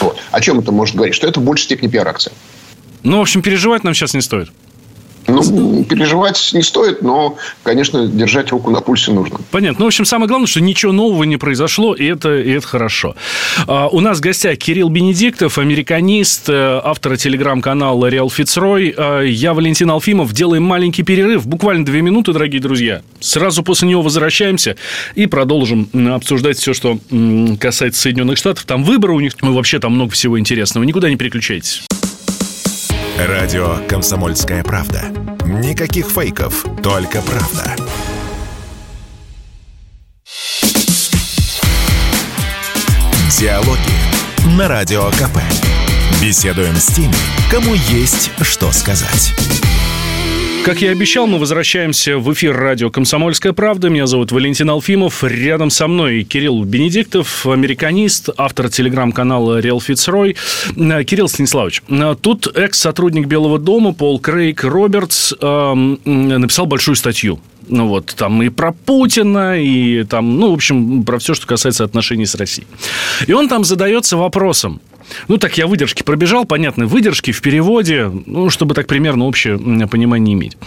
Вот. 0.02 0.18
О 0.32 0.42
чем 0.42 0.60
это 0.60 0.74
может 0.74 0.98
говорить? 0.98 1.16
Что 1.16 1.26
это 1.26 1.40
в 1.40 1.44
большей 1.44 1.64
степени 1.64 1.88
пиар-акция. 1.88 2.34
Ну, 3.04 3.20
в 3.20 3.22
общем, 3.22 3.42
переживать 3.42 3.86
нам 3.86 3.94
сейчас 3.94 4.14
не 4.16 4.22
стоит. 4.22 4.50
Ну, 5.28 5.84
переживать 5.84 6.52
не 6.54 6.62
стоит, 6.62 7.02
но, 7.02 7.38
конечно, 7.64 8.08
держать 8.08 8.52
руку 8.52 8.70
на 8.70 8.82
пульсе 8.82 9.12
нужно. 9.12 9.40
Понятно. 9.52 9.80
Ну, 9.80 9.86
в 9.86 9.88
общем, 9.88 10.06
самое 10.06 10.28
главное, 10.28 10.48
что 10.48 10.62
ничего 10.62 10.92
нового 10.92 11.24
не 11.24 11.38
произошло, 11.38 11.96
и 11.96 12.06
это, 12.06 12.40
и 12.40 12.52
это 12.52 12.68
хорошо. 12.68 13.16
А, 13.68 13.88
у 13.88 14.00
нас 14.02 14.20
в 14.20 14.22
гостях 14.22 14.58
Кирилл 14.58 14.90
Бенедиктов, 14.90 15.58
американист, 15.58 16.50
э, 16.50 16.80
автор 16.84 17.18
телеграм-канала 17.18 18.08
Реал 18.08 18.30
Фицрой. 18.30 18.94
А, 18.96 19.22
я 19.22 19.54
Валентин 19.54 19.90
Алфимов. 19.90 20.32
Делаем 20.32 20.64
маленький 20.64 21.04
перерыв, 21.04 21.48
буквально 21.48 21.86
две 21.86 22.02
минуты, 22.02 22.32
дорогие 22.34 22.62
друзья. 22.62 23.02
Сразу 23.20 23.64
после 23.64 23.88
него 23.88 24.02
возвращаемся 24.02 24.76
и 25.16 25.26
продолжим 25.26 25.90
обсуждать 26.14 26.58
все, 26.58 26.74
что 26.74 27.00
касается 27.60 28.02
Соединенных 28.02 28.38
Штатов. 28.38 28.66
Там 28.66 28.84
выборы 28.84 29.14
у 29.14 29.20
них, 29.20 29.34
ну, 29.42 29.54
вообще 29.54 29.80
там 29.80 29.94
много 29.94 30.12
всего 30.12 30.40
интересного. 30.40 30.84
Никуда 30.84 31.10
не 31.10 31.16
переключайтесь. 31.16 31.84
Радио 33.18 33.78
«Комсомольская 33.88 34.62
правда». 34.62 35.04
Никаких 35.46 36.10
фейков, 36.10 36.66
только 36.84 37.22
правда. 37.22 37.74
Диалоги 43.40 43.80
на 44.58 44.68
Радио 44.68 45.10
КП. 45.12 45.40
Беседуем 46.22 46.76
с 46.76 46.88
теми, 46.88 47.16
кому 47.50 47.74
есть 47.74 48.32
что 48.42 48.74
сказать. 48.74 49.34
Как 50.66 50.82
я 50.82 50.90
и 50.90 50.92
обещал, 50.94 51.28
мы 51.28 51.38
возвращаемся 51.38 52.18
в 52.18 52.34
эфир 52.34 52.58
радио 52.58 52.90
«Комсомольская 52.90 53.54
правда». 53.54 53.90
Меня 53.90 54.08
зовут 54.08 54.32
Валентин 54.32 54.68
Алфимов. 54.72 55.24
Рядом 55.24 55.70
со 55.70 55.88
мной 55.88 56.24
Кирилл 56.24 56.64
Бенедиктов, 56.64 57.46
американист, 57.46 58.30
автор 58.36 58.70
телеграм-канала 58.70 59.60
«Реал 59.60 59.80
Фицрой». 59.80 60.36
Э, 60.76 61.04
Кирилл 61.04 61.28
Станиславович, 61.28 61.84
э, 61.88 62.16
тут 62.20 62.48
экс-сотрудник 62.58 63.28
Белого 63.28 63.60
дома 63.60 63.94
Пол 63.94 64.20
Крейг 64.20 64.64
Робертс 64.64 65.36
э, 65.40 65.74
написал 66.04 66.66
большую 66.66 66.96
статью 66.96 67.40
ну 67.68 67.88
вот, 67.88 68.14
там 68.16 68.42
и 68.44 68.50
про 68.50 68.72
Путина, 68.72 69.60
и 69.60 70.04
там, 70.04 70.40
ну, 70.40 70.52
в 70.52 70.54
общем, 70.54 71.04
про 71.04 71.18
все, 71.18 71.34
что 71.34 71.48
касается 71.48 71.84
отношений 71.84 72.26
с 72.26 72.36
Россией. 72.36 72.68
И 73.26 73.34
он 73.34 73.48
там 73.50 73.64
задается 73.64 74.18
вопросом, 74.18 74.82
ну, 75.28 75.38
так 75.38 75.58
я 75.58 75.68
выдержки 75.68 76.04
пробежал, 76.04 76.46
понятно, 76.46 76.88
выдержки 76.88 77.32
в 77.32 77.42
переводе, 77.42 78.12
ну, 78.26 78.50
чтобы 78.50 78.74
так 78.74 78.88
примерно 78.88 79.26
общее 79.26 79.58
понимание 79.88 80.34
иметь. 80.34 80.58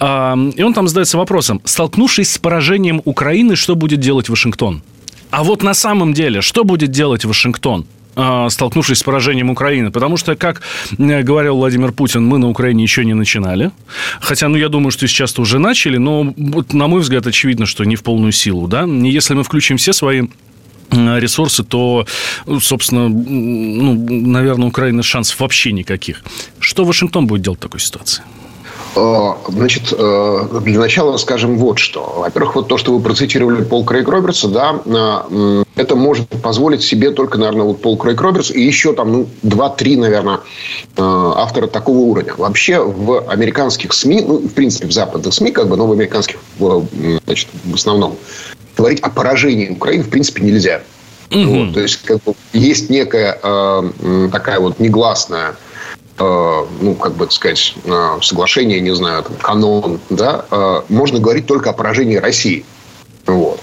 А, 0.00 0.36
и 0.56 0.62
он 0.62 0.74
там 0.74 0.88
задается 0.88 1.18
вопросом, 1.18 1.60
столкнувшись 1.64 2.32
с 2.32 2.38
поражением 2.38 3.02
Украины, 3.04 3.56
что 3.56 3.74
будет 3.74 4.00
делать 4.00 4.28
Вашингтон? 4.28 4.82
А 5.30 5.44
вот 5.44 5.62
на 5.62 5.74
самом 5.74 6.14
деле, 6.14 6.40
что 6.40 6.64
будет 6.64 6.90
делать 6.90 7.24
Вашингтон? 7.24 7.86
А, 8.20 8.48
столкнувшись 8.50 8.98
с 8.98 9.02
поражением 9.04 9.48
Украины. 9.50 9.92
Потому 9.92 10.16
что, 10.16 10.34
как 10.34 10.62
говорил 10.98 11.56
Владимир 11.56 11.92
Путин, 11.92 12.26
мы 12.26 12.38
на 12.38 12.48
Украине 12.48 12.82
еще 12.82 13.04
не 13.04 13.14
начинали. 13.14 13.70
Хотя, 14.20 14.48
ну, 14.48 14.56
я 14.56 14.68
думаю, 14.68 14.90
что 14.90 15.06
сейчас-то 15.06 15.40
уже 15.42 15.60
начали, 15.60 15.98
но, 15.98 16.34
вот, 16.36 16.72
на 16.72 16.88
мой 16.88 17.00
взгляд, 17.00 17.28
очевидно, 17.28 17.64
что 17.66 17.84
не 17.84 17.94
в 17.94 18.02
полную 18.02 18.32
силу. 18.32 18.66
Да? 18.66 18.84
Если 18.84 19.34
мы 19.34 19.44
включим 19.44 19.76
все 19.76 19.92
свои 19.92 20.22
ресурсы, 20.90 21.64
то, 21.64 22.06
собственно, 22.60 23.08
ну, 23.08 23.94
наверное, 24.08 24.68
Украина 24.68 25.02
шансов 25.02 25.40
вообще 25.40 25.72
никаких. 25.72 26.22
Что 26.60 26.84
Вашингтон 26.84 27.26
будет 27.26 27.42
делать 27.42 27.58
в 27.58 27.62
такой 27.62 27.80
ситуации? 27.80 28.22
А, 28.98 29.38
значит, 29.48 29.94
э, 29.96 30.60
для 30.64 30.78
начала 30.80 31.16
скажем 31.18 31.56
вот 31.56 31.78
что. 31.78 32.14
Во-первых, 32.18 32.56
вот 32.56 32.68
то, 32.68 32.78
что 32.78 32.92
вы 32.92 33.00
процитировали 33.00 33.62
Пол 33.62 33.84
Крейг 33.84 34.08
Робертса, 34.08 34.48
да, 34.48 34.80
э, 34.84 35.64
это 35.76 35.94
может 35.94 36.28
позволить 36.42 36.82
себе 36.82 37.12
только, 37.12 37.38
наверное, 37.38 37.64
вот 37.64 37.80
Пол 37.80 37.96
Крейг 37.96 38.20
Робертс 38.20 38.50
и 38.50 38.60
еще 38.60 38.92
там, 38.94 39.12
ну, 39.12 39.28
два-три, 39.42 39.96
наверное, 39.96 40.36
э, 40.36 40.40
автора 40.96 41.68
такого 41.68 41.98
уровня. 41.98 42.34
Вообще 42.36 42.80
в 42.80 43.28
американских 43.28 43.92
СМИ, 43.92 44.24
ну, 44.26 44.38
в 44.38 44.52
принципе, 44.52 44.88
в 44.88 44.92
западных 44.92 45.32
СМИ, 45.32 45.52
как 45.52 45.68
бы, 45.68 45.76
но 45.76 45.86
в 45.86 45.92
американских, 45.92 46.38
значит, 46.58 47.48
в 47.64 47.74
основном, 47.74 48.16
говорить 48.76 49.00
о 49.00 49.10
поражении 49.10 49.68
Украины, 49.68 50.02
в 50.02 50.10
принципе, 50.10 50.42
нельзя. 50.42 50.82
Угу. 51.30 51.44
Вот, 51.44 51.74
то 51.74 51.80
есть, 51.80 52.02
как 52.04 52.22
бы, 52.24 52.34
есть 52.52 52.90
некая 52.90 53.38
э, 53.42 54.28
такая 54.32 54.58
вот 54.58 54.80
негласная 54.80 55.50
э, 55.50 55.67
ну, 56.18 56.94
как 56.94 57.14
бы 57.14 57.30
сказать, 57.30 57.74
э, 57.84 58.18
соглашение, 58.22 58.80
не 58.80 58.94
знаю, 58.94 59.22
там, 59.22 59.36
канон, 59.36 60.00
да, 60.10 60.44
э, 60.50 60.82
можно 60.88 61.18
говорить 61.18 61.46
только 61.46 61.70
о 61.70 61.72
поражении 61.72 62.16
России. 62.16 62.64
Вот. 63.26 63.60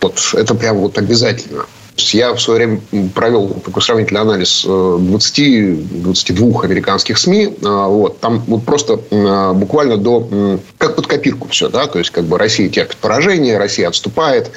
Вот 0.00 0.34
это 0.34 0.54
прям 0.54 0.78
вот 0.78 0.98
обязательно. 0.98 1.66
Я 1.96 2.34
в 2.34 2.40
свое 2.40 2.66
время 2.66 3.08
провел 3.14 3.48
такой 3.64 3.82
сравнительный 3.82 4.20
анализ 4.20 4.64
20-22 4.66 6.62
э, 6.62 6.64
американских 6.64 7.16
СМИ. 7.18 7.56
Э, 7.62 7.86
вот. 7.86 8.20
Там 8.20 8.42
вот 8.46 8.64
просто 8.64 9.00
э, 9.10 9.52
буквально 9.54 9.96
до... 9.96 10.60
Как 10.78 10.94
под 10.94 11.06
копирку 11.06 11.48
все. 11.48 11.68
Да? 11.68 11.86
То 11.86 11.98
есть, 11.98 12.10
как 12.10 12.24
бы 12.24 12.38
Россия 12.38 12.68
терпит 12.68 12.98
поражение, 12.98 13.58
Россия 13.58 13.88
отступает. 13.88 14.50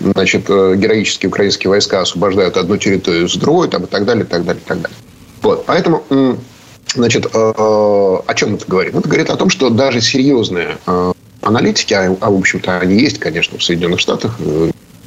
Значит, 0.00 0.46
героические 0.46 1.28
украинские 1.30 1.70
войска 1.70 2.00
освобождают 2.00 2.56
одну 2.56 2.76
территорию 2.76 3.28
с 3.28 3.36
другой. 3.36 3.68
Там, 3.68 3.84
и 3.84 3.86
так 3.86 4.04
далее, 4.04 4.24
и 4.24 4.28
так 4.28 4.44
далее, 4.44 4.62
и 4.64 4.68
так 4.68 4.80
далее. 4.80 4.96
Вот. 5.42 5.66
Поэтому 5.66 6.04
Значит, 6.94 7.26
о 7.34 8.34
чем 8.34 8.54
это 8.54 8.66
говорит? 8.66 8.94
Это 8.94 9.08
говорит 9.08 9.30
о 9.30 9.36
том, 9.36 9.50
что 9.50 9.70
даже 9.70 10.00
серьезные 10.00 10.78
аналитики, 11.40 11.94
а, 11.94 12.16
а 12.20 12.30
в 12.30 12.38
общем-то 12.38 12.78
они 12.78 12.98
есть, 12.98 13.18
конечно, 13.18 13.58
в 13.58 13.62
Соединенных 13.62 14.00
Штатах, 14.00 14.38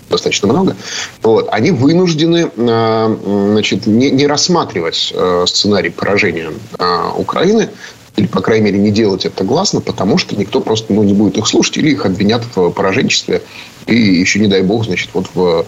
достаточно 0.10 0.48
много, 0.48 0.76
вот, 1.22 1.50
они 1.52 1.72
вынуждены 1.72 2.50
э, 2.56 3.18
значит, 3.52 3.88
не, 3.88 4.10
не 4.12 4.28
рассматривать 4.28 5.12
э, 5.14 5.46
сценарий 5.48 5.90
поражения 5.90 6.52
э, 6.80 7.10
Украины, 7.18 7.70
или, 8.16 8.26
по 8.26 8.42
крайней 8.42 8.66
мере, 8.66 8.80
не 8.80 8.92
делать 8.92 9.26
это 9.26 9.44
гласно, 9.44 9.82
потому 9.82 10.18
что 10.18 10.36
никто 10.36 10.60
просто 10.62 10.94
ну, 10.94 11.04
не 11.04 11.14
будет 11.14 11.38
их 11.38 11.46
слушать, 11.46 11.78
или 11.78 11.92
их 11.92 12.06
обвинят 12.06 12.44
в 12.56 12.70
пораженчестве, 12.72 13.44
и 13.86 13.96
еще, 13.96 14.40
не 14.40 14.48
дай 14.48 14.62
бог, 14.64 14.86
значит, 14.86 15.10
вот 15.14 15.28
в 15.34 15.66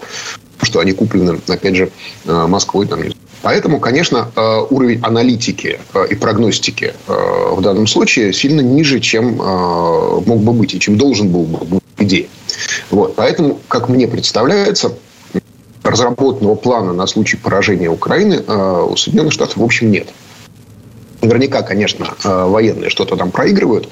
что 0.62 0.80
они 0.80 0.92
куплены, 0.92 1.40
опять 1.48 1.74
же, 1.74 1.90
Москвой. 2.26 2.86
Там. 2.86 3.00
Поэтому, 3.42 3.80
конечно, 3.80 4.30
уровень 4.70 5.00
аналитики 5.02 5.78
и 6.10 6.14
прогностики 6.14 6.94
в 7.06 7.60
данном 7.62 7.86
случае 7.86 8.32
сильно 8.32 8.60
ниже, 8.60 9.00
чем 9.00 9.36
мог 9.36 10.40
бы 10.40 10.52
быть 10.52 10.74
и 10.74 10.80
чем 10.80 10.98
должен 10.98 11.28
был 11.28 11.44
бы 11.44 11.64
быть 11.64 11.82
идея. 11.98 12.26
Вот. 12.90 13.16
Поэтому, 13.16 13.58
как 13.68 13.88
мне 13.88 14.06
представляется, 14.06 14.92
разработанного 15.82 16.54
плана 16.54 16.92
на 16.92 17.06
случай 17.06 17.36
поражения 17.36 17.88
Украины 17.88 18.42
э, 18.46 18.86
у 18.88 18.96
Соединенных 18.96 19.32
Штатов, 19.32 19.56
в 19.56 19.64
общем, 19.64 19.90
нет. 19.90 20.08
Наверняка, 21.22 21.62
конечно, 21.62 22.14
э, 22.22 22.44
военные 22.44 22.90
что-то 22.90 23.16
там 23.16 23.30
проигрывают, 23.30 23.86
э, 23.86 23.88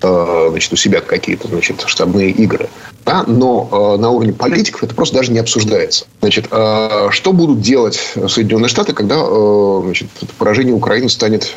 значит, 0.00 0.72
у 0.72 0.76
себя 0.76 1.00
какие-то, 1.00 1.48
значит, 1.48 1.82
штабные 1.86 2.30
игры. 2.30 2.68
Да? 3.04 3.24
Но 3.26 3.96
на 3.98 4.10
уровне 4.10 4.32
политиков 4.32 4.82
это 4.82 4.94
просто 4.94 5.16
даже 5.16 5.32
не 5.32 5.38
обсуждается. 5.38 6.06
Значит, 6.20 6.46
что 6.46 7.32
будут 7.32 7.60
делать 7.60 8.00
Соединенные 8.28 8.68
Штаты, 8.68 8.92
когда 8.92 9.16
значит, 9.82 10.08
поражение 10.38 10.74
Украины 10.74 11.08
станет 11.08 11.54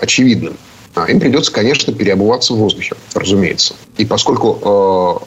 очевидным? 0.00 0.56
А, 0.94 1.06
им 1.10 1.20
придется, 1.20 1.50
конечно, 1.50 1.92
переобуваться 1.92 2.52
в 2.52 2.58
воздухе, 2.58 2.94
разумеется. 3.14 3.74
И 3.96 4.04
поскольку 4.04 5.26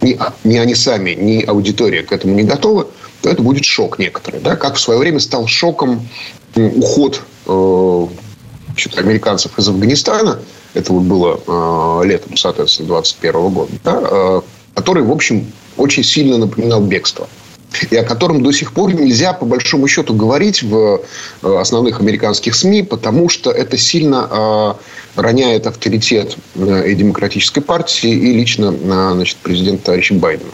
ни, 0.00 0.18
ни 0.42 0.56
они 0.56 0.74
сами, 0.74 1.12
ни 1.12 1.42
аудитория 1.44 2.02
к 2.02 2.12
этому 2.12 2.34
не 2.34 2.42
готовы, 2.42 2.86
то 3.22 3.30
это 3.30 3.40
будет 3.40 3.64
шок 3.64 3.98
некоторый. 3.98 4.40
Да? 4.40 4.56
Как 4.56 4.74
в 4.74 4.80
свое 4.80 4.98
время 4.98 5.20
стал 5.20 5.46
шоком 5.46 6.06
уход 6.56 7.22
э, 7.46 8.06
американцев 8.96 9.58
из 9.58 9.68
Афганистана, 9.68 10.40
это 10.74 10.92
вот 10.92 11.02
было 11.02 11.40
э, 11.46 12.06
летом, 12.06 12.36
соответственно, 12.36 12.88
2021 12.88 13.48
года, 13.50 13.72
да, 13.84 14.00
э, 14.02 14.40
который, 14.74 15.02
в 15.02 15.10
общем, 15.10 15.50
очень 15.76 16.04
сильно 16.04 16.38
напоминал 16.38 16.82
бегство 16.82 17.28
и 17.90 17.96
о 17.96 18.04
котором 18.04 18.42
до 18.42 18.52
сих 18.52 18.72
пор 18.72 18.94
нельзя, 18.94 19.32
по 19.32 19.44
большому 19.44 19.88
счету, 19.88 20.14
говорить 20.14 20.62
в 20.62 21.02
э, 21.42 21.58
основных 21.58 22.00
американских 22.00 22.54
СМИ, 22.54 22.82
потому 22.84 23.28
что 23.28 23.50
это 23.50 23.76
сильно 23.76 24.28
э, 24.30 25.20
роняет 25.20 25.66
авторитет 25.66 26.36
э, 26.54 26.90
и 26.90 26.94
демократической 26.94 27.60
партии, 27.60 28.10
и 28.10 28.32
лично 28.34 28.72
значит, 28.72 29.36
президента 29.38 29.86
товарища 29.86 30.14
Байдена. 30.14 30.50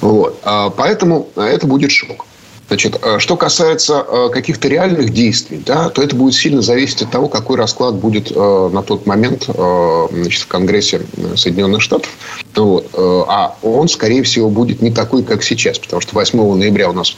Вот. 0.00 0.40
А 0.42 0.70
поэтому 0.70 1.28
это 1.36 1.66
будет 1.66 1.90
шок. 1.90 2.26
Значит, 2.68 2.98
э, 3.00 3.18
что 3.20 3.36
касается 3.36 4.04
э, 4.08 4.28
каких-то 4.32 4.66
реальных 4.66 5.12
действий, 5.12 5.62
да, 5.64 5.88
то 5.88 6.02
это 6.02 6.16
будет 6.16 6.34
сильно 6.34 6.62
зависеть 6.62 7.02
от 7.02 7.10
того, 7.12 7.28
какой 7.28 7.56
расклад 7.56 7.94
будет 7.94 8.32
э, 8.34 8.70
на 8.72 8.82
тот 8.82 9.06
момент 9.06 9.44
значит, 9.44 10.42
в 10.42 10.46
Конгрессе 10.48 11.02
Соединенных 11.36 11.80
Штатов. 11.82 12.10
А 12.56 13.56
он, 13.62 13.88
скорее 13.88 14.22
всего, 14.22 14.48
будет 14.50 14.82
не 14.82 14.90
такой, 14.90 15.22
как 15.22 15.42
сейчас, 15.42 15.78
потому 15.78 16.00
что 16.00 16.14
8 16.14 16.56
ноября 16.56 16.90
у 16.90 16.92
нас 16.92 17.16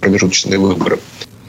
промежуточные 0.00 0.58
выборы 0.58 0.98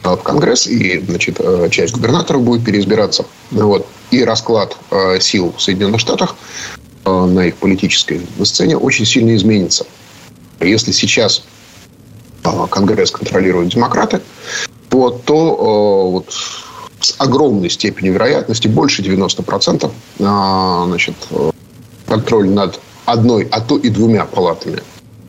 в 0.04 0.18
Конгресс, 0.18 0.68
и 0.68 1.00
значит, 1.00 1.39
часть 1.72 1.94
губернаторов 1.94 2.42
будет 2.44 2.66
переизбираться. 2.66 3.25
Вот. 3.51 3.86
И 4.12 4.24
расклад 4.24 4.75
сил 5.20 5.54
в 5.56 5.62
Соединенных 5.62 6.01
Штатах 6.01 6.36
на 7.06 7.48
их 7.48 7.56
политической 7.58 8.22
сцене 8.44 8.77
очень 8.77 9.06
сильно 9.06 9.36
изменится. 9.36 9.86
Если 10.60 10.92
сейчас 10.92 11.44
Конгресс 12.70 13.12
контролируют 13.12 13.70
демократы, 13.70 14.22
вот, 14.89 15.24
то 15.24 15.36
э, 15.36 16.12
вот, 16.12 16.34
с 17.00 17.16
огромной 17.20 17.70
степенью 17.70 18.13
вероятности, 18.13 18.68
больше 18.68 19.01
90%, 19.01 19.92
а, 20.20 20.86
значит, 20.88 21.16
э, 21.32 21.51
контроль 22.08 22.50
над 22.50 22.80
одной, 23.06 23.48
а 23.51 23.62
то 23.62 23.77
и 23.77 23.89
двумя 23.89 24.25
палатами 24.25 24.82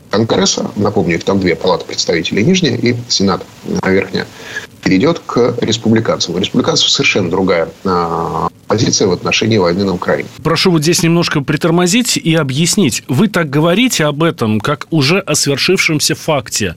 Конгресса, 0.09 0.71
напомню, 0.75 1.15
их 1.15 1.23
там 1.23 1.39
две 1.39 1.55
палаты 1.55 1.85
представителей 1.85 2.43
нижняя 2.43 2.75
и 2.75 2.95
Сенат 3.07 3.43
верхняя, 3.85 4.25
перейдет 4.81 5.19
к 5.19 5.55
республиканцам. 5.61 6.35
У 6.35 6.37
республиканцев 6.39 6.89
совершенно 6.89 7.29
другая 7.29 7.69
а, 7.85 8.49
позиция 8.67 9.07
в 9.07 9.11
отношении 9.11 9.57
войны 9.57 9.83
на 9.83 9.93
Украине. 9.93 10.29
Прошу 10.43 10.71
вот 10.71 10.83
здесь 10.83 11.03
немножко 11.03 11.41
притормозить 11.41 12.17
и 12.17 12.35
объяснить. 12.35 13.03
Вы 13.07 13.27
так 13.27 13.49
говорите 13.49 14.05
об 14.05 14.23
этом, 14.23 14.59
как 14.59 14.87
уже 14.91 15.19
о 15.19 15.35
свершившемся 15.35 16.15
факте. 16.15 16.75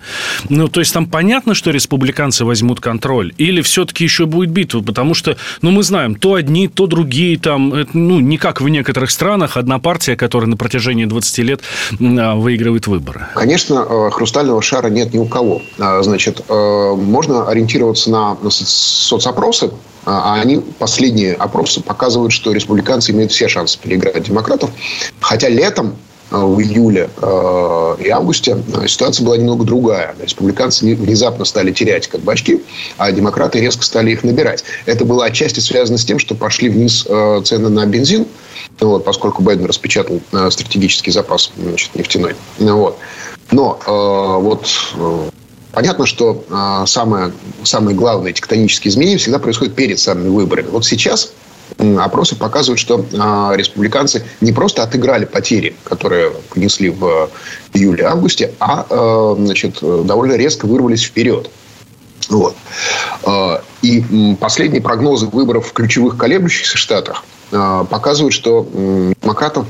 Ну, 0.49 0.69
то 0.69 0.81
есть 0.81 0.95
там 0.95 1.07
понятно, 1.07 1.55
что 1.55 1.71
республиканцы 1.71 2.45
возьмут 2.45 2.81
контроль? 2.81 3.35
Или 3.37 3.61
все-таки 3.61 4.05
еще 4.05 4.27
будет 4.27 4.51
битва? 4.51 4.81
Потому 4.81 5.15
что, 5.15 5.37
ну, 5.61 5.71
мы 5.71 5.83
знаем, 5.83 6.15
то 6.15 6.35
одни, 6.35 6.67
то 6.67 6.87
другие 6.87 7.39
там, 7.39 7.87
ну, 7.93 8.21
не 8.21 8.39
как 8.39 8.61
в 8.61 8.69
некоторых 8.69 9.11
странах, 9.11 9.57
одна 9.57 9.79
партия, 9.79 10.17
которая 10.17 10.49
на 10.49 10.57
протяжении 10.57 11.05
20 11.05 11.39
лет 11.39 11.61
а, 12.01 12.35
выигрывает 12.37 12.87
выборы. 12.87 13.27
Конечно, 13.35 13.87
э, 13.89 14.11
хрустального 14.11 14.63
шара 14.63 14.89
нет 14.89 15.13
ни 15.13 15.19
у 15.19 15.27
кого. 15.27 15.61
А, 15.79 16.03
значит, 16.03 16.41
э, 16.49 16.95
можно 16.97 17.49
ориентироваться 17.49 17.92
на 18.07 18.37
соцопросы, 18.51 19.71
а 20.05 20.41
они, 20.41 20.57
последние 20.79 21.35
опросы 21.35 21.81
показывают, 21.81 22.33
что 22.33 22.53
республиканцы 22.53 23.13
имеют 23.13 23.31
все 23.31 23.49
шансы 23.49 23.79
переиграть 23.79 24.25
демократов. 24.25 24.71
Хотя 25.21 25.49
летом 25.49 25.97
э, 26.33 26.37
в 26.37 26.61
июле 26.61 27.09
э, 27.17 27.97
и 28.01 28.09
августе 28.09 28.57
э, 28.75 28.89
ситуация 28.89 29.25
была 29.25 29.37
немного 29.37 29.65
другая. 29.65 30.17
Республиканцы 30.21 30.97
внезапно 30.97 31.45
стали 31.45 31.71
терять 31.71 32.09
как 32.09 32.23
бы 32.23 32.33
очки, 32.33 32.65
а 32.99 33.13
демократы 33.13 33.61
резко 33.61 33.85
стали 33.85 34.11
их 34.11 34.25
набирать. 34.25 34.65
Это 34.87 35.05
было 35.05 35.25
отчасти 35.27 35.61
связано 35.61 35.99
с 35.99 36.05
тем, 36.05 36.19
что 36.19 36.35
пошли 36.35 36.69
вниз 36.69 37.03
цены 37.45 37.69
на 37.69 37.87
бензин, 37.87 38.27
вот, 38.81 39.05
поскольку 39.05 39.43
Байден 39.43 39.67
распечатал 39.67 40.21
стратегический 40.51 41.13
запас 41.13 41.53
значит, 41.57 41.95
нефтяной. 41.95 42.35
Вот. 42.59 42.99
Но 43.53 43.79
вот 43.87 44.67
Понятно, 45.73 46.05
что 46.05 46.45
э, 46.49 46.87
самое, 46.87 47.33
самые 47.65 47.97
главные 47.97 48.35
тектонические 48.35 48.91
изменения 48.93 49.17
всегда 49.17 49.39
происходят 49.39 49.75
перед 49.75 49.99
самыми 49.99 50.29
выборами. 50.29 50.69
Вот 50.69 50.85
сейчас 50.85 51.33
опросы 51.99 52.37
показывают, 52.37 52.79
что 52.79 53.01
э, 53.01 53.57
республиканцы 53.57 54.23
не 54.43 54.53
просто 54.53 54.83
отыграли 54.83 55.25
потери, 55.25 55.75
которые 55.85 56.33
понесли 56.51 56.91
в 56.91 57.31
июле-августе, 57.73 58.53
а 58.61 58.87
э, 58.89 59.37
значит, 59.45 59.79
довольно 59.81 60.35
резко 60.35 60.67
вырвались 60.67 61.03
вперед. 61.03 61.51
Вот. 62.29 62.55
И 63.83 64.37
последние 64.41 64.81
прогнозы 64.81 65.27
выборов 65.27 65.67
в 65.67 65.73
ключевых 65.73 66.17
колеблющихся 66.17 66.79
штатах 66.79 67.25
показывают, 67.51 68.33
что 68.33 68.67
демократов, 69.21 69.67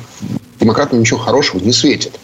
демократам 0.61 1.01
ничего 1.01 1.19
хорошего 1.19 1.61
не 1.61 1.73
светит. 1.73 2.21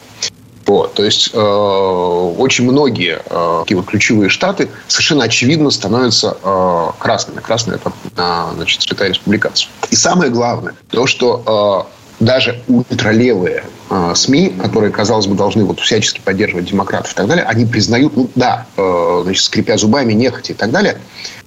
Вот, 0.68 0.92
то 0.92 1.02
есть 1.02 1.30
э, 1.32 1.38
очень 1.38 2.70
многие 2.70 3.22
э, 3.24 3.60
такие 3.62 3.78
вот 3.78 3.86
ключевые 3.86 4.28
штаты 4.28 4.68
совершенно 4.86 5.24
очевидно 5.24 5.70
становятся 5.70 6.36
э, 6.42 6.86
красными. 6.98 7.40
Красные 7.40 7.76
это 7.76 7.90
э, 8.14 8.54
значит, 8.54 8.82
цвета 8.82 9.08
республиканцев. 9.08 9.70
И 9.88 9.96
самое 9.96 10.30
главное, 10.30 10.74
то, 10.90 11.06
что 11.06 11.88
э, 12.20 12.24
даже 12.24 12.62
ультралевые 12.68 13.64
э, 13.88 14.12
СМИ, 14.14 14.50
которые, 14.60 14.92
казалось 14.92 15.26
бы, 15.26 15.36
должны 15.36 15.64
вот 15.64 15.80
всячески 15.80 16.20
поддерживать 16.20 16.66
демократов 16.66 17.12
и 17.12 17.14
так 17.14 17.28
далее, 17.28 17.46
они 17.46 17.64
признают, 17.64 18.14
ну 18.14 18.28
да, 18.34 18.66
э, 18.76 19.20
значит, 19.22 19.44
скрипя 19.44 19.78
зубами, 19.78 20.12
нехотя 20.12 20.52
и 20.52 20.56
так 20.56 20.70
далее, 20.70 20.98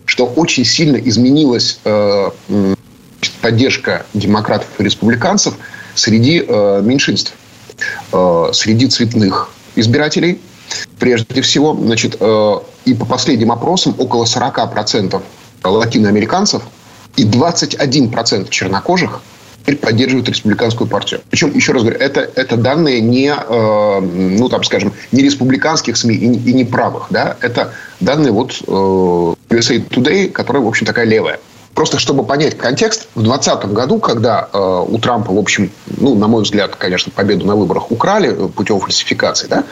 что 0.05 0.25
очень 0.25 0.65
сильно 0.65 0.97
изменилась 0.97 1.79
э, 1.85 2.31
поддержка 3.39 4.03
демократов 4.15 4.67
и 4.79 4.83
республиканцев 4.83 5.53
среди 5.93 6.43
э, 6.47 6.81
меньшинств. 6.83 7.33
Э, 8.11 8.49
среди 8.53 8.87
цветных 8.87 9.49
избирателей. 9.75 10.41
Прежде 10.99 11.41
всего, 11.41 11.73
значит, 11.75 12.17
э, 12.19 12.55
и 12.85 12.93
по 12.93 13.05
последним 13.05 13.51
опросам 13.51 13.95
около 13.97 14.25
40% 14.25 15.21
латиноамериканцев 15.63 16.63
и 17.15 17.23
21% 17.23 18.49
чернокожих 18.49 19.21
теперь 19.61 19.77
поддерживают 19.77 20.27
республиканскую 20.27 20.87
партию. 20.89 21.21
Причем, 21.29 21.53
еще 21.53 21.71
раз 21.71 21.83
говорю, 21.83 21.99
это, 21.99 22.21
это 22.35 22.57
данные 22.57 22.99
не, 22.99 23.33
э, 23.33 23.99
ну, 23.99 24.49
там, 24.49 24.63
скажем, 24.63 24.93
не 25.11 25.23
республиканских 25.23 25.97
СМИ 25.97 26.15
и, 26.15 26.49
и 26.49 26.53
не 26.53 26.65
правых. 26.65 27.07
Да? 27.09 27.37
Это 27.41 27.73
данные 27.99 28.31
вот 28.31 28.61
USA 28.61 29.87
Today, 29.87 30.29
которая, 30.29 30.63
в 30.63 30.67
общем, 30.67 30.85
такая 30.85 31.05
левая. 31.05 31.39
Просто 31.73 31.99
чтобы 31.99 32.23
понять 32.25 32.57
контекст, 32.57 33.07
в 33.15 33.23
2020 33.23 33.73
году, 33.73 33.99
когда 33.99 34.49
э, 34.51 34.85
у 34.87 34.97
Трампа, 34.99 35.31
в 35.31 35.37
общем, 35.37 35.71
ну, 35.97 36.15
на 36.15 36.27
мой 36.27 36.43
взгляд, 36.43 36.75
конечно, 36.75 37.11
победу 37.11 37.45
на 37.45 37.55
выборах 37.55 37.91
украли 37.91 38.29
э, 38.29 38.49
путем 38.49 38.79
фальсификации, 38.79 39.47
да, 39.47 39.63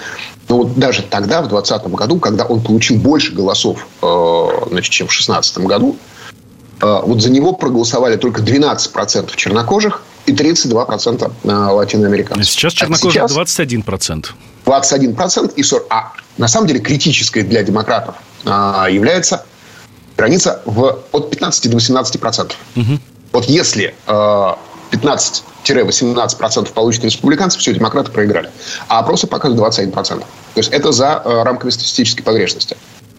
но 0.47 0.59
вот 0.59 0.75
даже 0.75 1.03
тогда, 1.03 1.41
в 1.41 1.49
2020 1.49 1.91
году, 1.93 2.19
когда 2.19 2.45
он 2.45 2.61
получил 2.61 2.97
больше 2.97 3.33
голосов, 3.33 3.85
э, 4.01 4.47
значит, 4.69 4.91
чем 4.91 5.07
в 5.07 5.11
2016 5.11 5.57
году, 5.59 5.97
э, 6.81 6.99
вот 7.03 7.21
за 7.21 7.29
него 7.29 7.53
проголосовали 7.53 8.15
только 8.15 8.41
12% 8.41 9.35
чернокожих 9.35 10.01
и 10.25 10.33
32% 10.33 11.31
э, 11.43 11.51
латиноамериканцев. 11.51 12.49
Сейчас 12.49 12.73
чернокожих 12.73 13.23
а 13.23 13.27
сейчас 13.27 13.55
21%. 13.55 14.27
21% 14.65 15.53
и 15.55 15.61
40%. 15.61 15.83
А 15.89 16.13
на 16.37 16.47
самом 16.47 16.67
деле 16.67 16.79
критической 16.79 17.43
для 17.43 17.63
демократов 17.63 18.15
э, 18.45 18.49
является 18.89 19.45
граница 20.19 20.61
в, 20.65 20.99
от 21.11 21.29
15 21.29 21.69
до 21.69 21.75
18 21.77 22.19
процентов. 22.19 22.57
Угу. 22.75 22.99
Вот 23.31 23.45
если 23.45 23.95
э, 24.07 24.53
15-18% 24.91 26.73
получат 26.73 27.05
республиканцы, 27.05 27.57
все, 27.59 27.73
демократы 27.73 28.11
проиграли. 28.11 28.49
А 28.87 28.99
опросы 28.99 29.27
показывают 29.27 29.75
21%. 29.75 30.19
То 30.19 30.25
есть 30.55 30.71
это 30.71 30.91
за 30.91 31.21
э, 31.23 31.43
рамками 31.43 31.69
статистической 31.69 32.23
погрешности. 32.23 32.75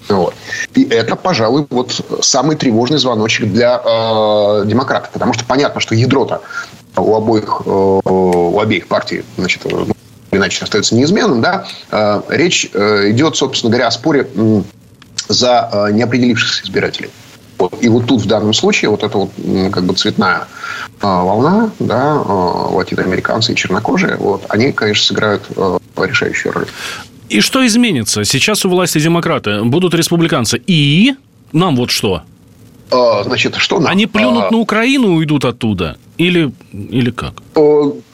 Вот. 0.09 0.35
И 0.75 0.85
это, 0.85 1.17
пожалуй, 1.17 1.67
вот 1.71 2.05
самый 2.21 2.57
тревожный 2.57 2.99
звоночек 2.99 3.51
для 3.51 3.81
э, 3.83 4.65
демократов. 4.67 5.11
Потому 5.11 5.33
что 5.33 5.45
понятно, 5.45 5.81
что 5.81 5.95
ядро-то 5.95 6.43
у 6.97 7.15
обоих, 7.15 7.63
э, 7.65 7.71
у 7.71 8.61
обеих 8.61 8.89
партий, 8.89 9.25
значит, 9.39 9.63
ну, 9.65 9.87
иначе 10.33 10.65
остается 10.65 10.95
неизменным, 10.97 11.41
да, 11.41 11.67
э, 11.91 12.23
речь 12.29 12.69
э, 12.75 13.11
идет, 13.11 13.37
собственно 13.37 13.71
говоря, 13.71 13.87
о 13.87 13.91
споре 13.91 14.29
за 15.31 15.69
э, 15.73 15.93
неопределившихся 15.93 16.65
избирателей. 16.65 17.11
И 17.81 17.89
вот 17.89 18.07
тут 18.07 18.23
в 18.23 18.27
данном 18.27 18.53
случае 18.55 18.91
вот 18.91 19.03
эта 19.03 19.17
вот 19.17 19.31
как 19.71 19.85
бы 19.85 19.95
цветная 19.95 20.49
э, 21.01 21.07
волна, 21.07 21.71
да, 21.79 22.15
э, 22.15 22.75
латиноамериканцы 22.75 23.53
и 23.53 23.57
чернокожие, 23.57 24.17
вот, 24.17 24.45
они, 24.49 24.73
конечно, 24.73 25.05
сыграют 25.05 25.43
решающую 25.97 26.53
роль. 26.53 26.67
И 27.29 27.41
что 27.41 27.65
изменится? 27.65 28.25
Сейчас 28.25 28.65
у 28.65 28.71
власти 28.71 28.99
демократы, 28.99 29.63
будут 29.63 29.95
республиканцы. 29.95 30.61
И 30.67 31.15
нам 31.53 31.77
вот 31.77 31.91
что? 31.91 32.23
Значит, 32.91 33.55
что 33.55 33.79
нам? 33.79 33.89
Они 33.89 34.09
плюнут 34.09 34.47
а... 34.49 34.51
на 34.51 34.57
Украину 34.59 35.13
и 35.13 35.17
уйдут 35.19 35.45
оттуда? 35.45 35.97
Или, 36.19 36.53
или 36.73 37.13
как? 37.13 37.35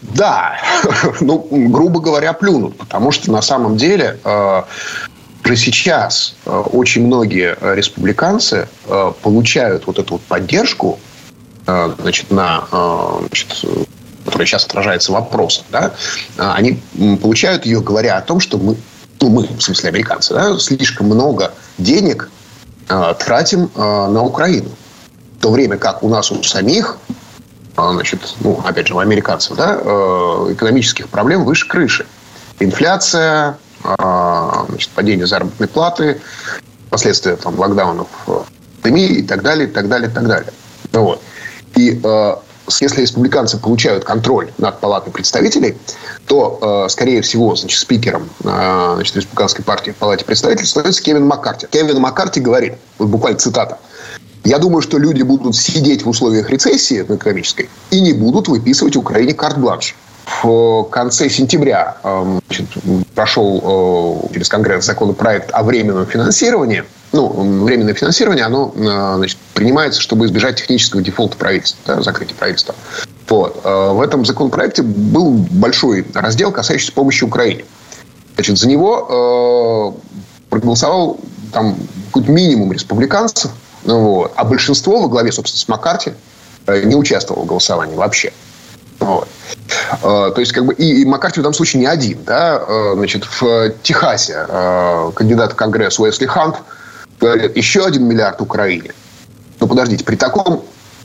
Да. 0.03 0.59
ну, 1.23 1.49
грубо 1.51 2.01
говоря, 2.01 2.35
плюнут. 2.35 2.77
Потому 2.77 3.11
что 3.11 3.33
на 3.33 3.41
самом 3.41 3.79
деле 3.79 4.19
уже 5.47 5.57
сейчас 5.57 6.35
э, 6.45 6.51
очень 6.51 7.07
многие 7.07 7.57
э, 7.61 7.75
республиканцы 7.77 8.69
э, 8.87 9.13
получают 9.23 9.87
вот 9.87 10.01
эту 10.01 10.15
вот 10.15 10.23
поддержку 10.23 10.99
значит, 12.01 12.31
на, 12.31 12.63
значит, 13.27 13.65
которая 14.25 14.47
сейчас 14.47 14.67
отражается 14.67 15.11
в 15.11 15.17
вопросах, 15.17 15.65
да, 15.73 15.95
они 16.37 16.81
получают 17.21 17.67
ее, 17.67 17.81
говоря 17.81 18.19
о 18.19 18.21
том, 18.21 18.39
что 18.39 18.57
мы, 18.57 18.77
ну, 19.21 19.31
мы, 19.31 19.49
в 19.49 19.61
смысле 19.61 19.89
американцы, 19.89 20.33
да, 20.33 20.57
слишком 20.61 21.07
много 21.07 21.53
денег 21.79 22.31
тратим 23.19 23.69
на 23.75 24.23
Украину. 24.23 24.69
В 25.41 25.43
то 25.43 25.51
время 25.51 25.77
как 25.77 26.05
у 26.05 26.09
нас 26.09 26.31
у 26.31 26.41
самих 26.45 26.99
значит, 27.77 28.21
ну, 28.43 28.63
опять 28.65 28.87
же, 28.87 28.95
у 28.95 29.01
американцев, 29.01 29.57
да, 29.57 29.75
экономических 30.49 31.09
проблем 31.09 31.45
выше 31.45 31.67
крыши. 31.67 32.07
Инфляция, 32.61 33.59
значит, 33.83 34.91
падение 34.91 35.27
заработной 35.27 35.69
платы, 35.69 36.21
последствия 36.91 37.37
там, 37.37 37.59
локдаунов, 37.59 38.09
пандемии 38.87 39.19
и 39.19 39.23
так 39.23 39.43
далее, 39.43 39.69
и 39.69 39.71
так 39.71 39.89
далее, 39.89 40.11
и 40.11 40.13
так 40.13 40.27
далее. 40.27 40.53
Ну 40.93 41.03
вот. 41.03 41.23
И 41.75 42.01
э, 42.03 42.37
если 42.81 43.03
республиканцы 43.03 43.59
получают 43.59 44.05
контроль 44.05 44.51
над 44.59 44.81
палатой 44.81 45.13
представителей, 45.13 45.77
то, 46.27 46.87
э, 46.87 46.89
скорее 46.89 47.23
всего, 47.23 47.55
значит, 47.55 47.79
спикером 47.79 48.29
э, 48.45 48.93
значит, 48.95 49.17
республиканской 49.17 49.65
партии 49.65 49.91
в 49.91 49.97
палате 49.97 50.25
представителей 50.25 50.67
становится 50.67 51.03
Кевин 51.03 51.27
Маккарти. 51.27 51.67
Кевин 51.71 52.01
Маккарти 52.01 52.41
говорит, 52.41 52.75
вот 52.99 53.09
буквально 53.09 53.39
цитата, 53.39 53.79
я 54.45 54.59
думаю, 54.59 54.81
что 54.81 54.99
люди 54.99 55.23
будут 55.23 55.57
сидеть 55.57 56.05
в 56.05 56.09
условиях 56.09 56.51
рецессии 56.51 57.03
экономической 57.03 57.69
и 57.91 58.01
не 58.01 58.13
будут 58.13 58.49
выписывать 58.49 58.97
Украине 58.97 59.35
карт-бланш 59.35 59.97
в 60.27 60.83
конце 60.91 61.29
сентября 61.29 61.99
эм, 62.03 62.41
значит, 62.49 62.67
прошел 63.15 64.25
э, 64.29 64.35
через 64.35 64.49
Конгресс 64.49 64.85
законопроект 64.85 65.51
о 65.53 65.63
временном 65.63 66.05
финансировании. 66.05 66.83
Ну, 67.13 67.65
временное 67.65 67.95
финансирование, 67.95 68.45
оно 68.45 68.73
э, 68.75 69.15
значит, 69.19 69.39
принимается, 69.55 70.01
чтобы 70.01 70.27
избежать 70.27 70.57
технического 70.57 71.01
дефолта 71.01 71.37
правительства, 71.37 71.81
да, 71.87 72.03
закрытия 72.03 72.35
правительства. 72.37 72.75
Вот. 73.29 73.61
Э, 73.63 73.93
в 73.93 74.01
этом 74.01 74.25
законопроекте 74.25 74.83
был 74.83 75.31
большой 75.31 76.05
раздел, 76.13 76.51
касающийся 76.51 76.93
помощи 76.93 77.23
Украине. 77.23 77.65
Значит, 78.35 78.59
за 78.59 78.69
него 78.69 79.95
проголосовал 80.51 81.19
там 81.53 81.77
какой-то 82.07 82.31
минимум 82.33 82.73
республиканцев, 82.73 83.51
вот, 83.85 84.33
а 84.37 84.45
большинство 84.45 85.01
во 85.01 85.09
главе, 85.09 85.33
собственно, 85.33 85.61
с 85.61 85.69
Маккарти 85.69 86.13
не 86.85 86.97
участвовало 86.97 87.45
в 87.45 87.47
голосовании 87.47 87.95
вообще. 87.95 88.33
Вот. 88.99 89.27
Э, 90.03 90.33
то 90.35 90.39
есть, 90.39 90.53
как 90.53 90.67
бы, 90.67 90.75
и, 90.75 91.03
и 91.03 91.05
Маккарти 91.05 91.41
в 91.41 91.43
данном 91.43 91.55
случае 91.55 91.81
не 91.81 91.87
один. 91.87 92.23
Да? 92.25 92.63
Э, 92.67 92.93
значит, 92.95 93.25
в 93.25 93.71
Техасе 93.83 94.47
э, 94.49 95.11
кандидат 95.15 95.53
в 95.53 95.57
Конгресс 95.57 95.99
Уэсли 95.99 96.27
Хант 96.27 96.57
говорит, 97.21 97.57
еще 97.57 97.85
один 97.85 98.05
миллиард 98.05 98.41
Украине. 98.41 98.93
Но 99.61 99.67
подождите, 99.67 100.05
при 100.05 100.17
таком 100.17 100.65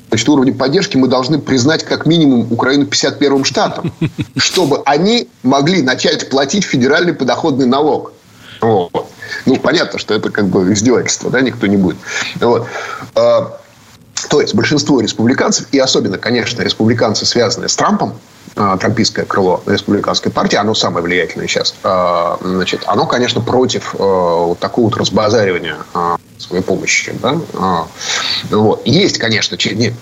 значит, 0.10 0.28
уровне 0.28 0.52
поддержки 0.52 0.98
мы 0.98 1.08
должны 1.08 1.40
признать 1.40 1.86
как 1.86 2.06
минимум 2.06 2.52
Украину 2.52 2.86
51-м 2.86 3.44
штатом, 3.46 3.94
чтобы 4.36 4.82
они 4.86 5.30
могли 5.44 5.82
начать 5.82 6.30
платить 6.30 6.66
федеральный 6.66 7.14
подоходный 7.14 7.66
налог. 7.66 8.14
Вот. 8.60 9.08
Ну, 9.46 9.56
понятно, 9.58 9.98
что 9.98 10.14
это 10.14 10.30
как 10.30 10.48
бы 10.48 10.72
издевательство, 10.74 11.32
да, 11.32 11.42
никто 11.42 11.66
не 11.66 11.78
будет. 11.78 11.98
Вот. 12.40 12.68
То 13.14 14.40
есть 14.40 14.54
большинство 14.54 15.00
республиканцев, 15.00 15.66
и 15.72 15.80
особенно, 15.80 16.20
конечно, 16.20 16.62
республиканцы, 16.62 17.26
связанные 17.26 17.70
с 17.70 17.76
Трампом, 17.76 18.14
трампийское 18.56 19.26
крыло 19.26 19.64
республиканской 19.66 20.32
партии, 20.32 20.58
оно 20.58 20.74
самое 20.74 21.04
влиятельное 21.04 21.48
сейчас, 21.48 21.76
а, 21.84 22.38
значит, 22.42 22.84
оно, 22.86 23.06
конечно, 23.06 23.42
против 23.42 23.96
а, 23.98 24.48
вот 24.48 24.60
такого 24.60 24.86
вот 24.86 24.98
разбазаривания 24.98 25.78
своей 26.38 26.64
помощи. 26.64 27.14
Да? 27.22 27.38
Вот. 28.50 28.82
Есть, 28.86 29.20
конечно, 29.20 29.56
не, 29.74 29.94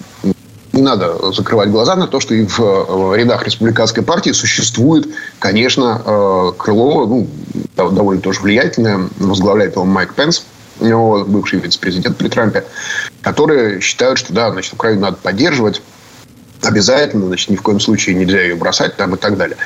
не 0.72 0.82
надо 0.82 1.32
закрывать 1.34 1.70
глаза 1.70 1.96
на 1.96 2.08
то, 2.08 2.20
что 2.20 2.34
и 2.34 2.46
в 2.46 3.16
рядах 3.16 3.44
республиканской 3.44 4.04
партии 4.04 4.32
существует, 4.32 5.08
конечно, 5.40 6.54
крыло, 6.58 7.06
ну, 7.06 7.28
довольно 7.76 8.22
тоже 8.22 8.40
влиятельное, 8.40 9.10
возглавляет 9.18 9.74
его 9.74 9.84
Майк 9.84 10.14
Пенс, 10.14 10.46
вот, 10.80 11.28
бывший 11.28 11.60
вице-президент 11.60 12.18
при 12.18 12.30
Трампе, 12.30 12.64
которые 13.22 13.82
считают, 13.82 14.18
что 14.18 14.34
да, 14.34 14.52
значит, 14.52 14.74
Украину 14.74 15.02
надо 15.02 15.18
поддерживать 15.18 15.82
обязательно, 16.64 17.28
значит, 17.28 17.50
ни 17.50 17.56
в 17.56 17.62
коем 17.62 17.80
случае 17.80 18.16
нельзя 18.16 18.42
ее 18.42 18.56
бросать 18.56 18.96
там 18.98 19.16
и 19.16 19.18
так 19.18 19.38
далее. 19.38 19.58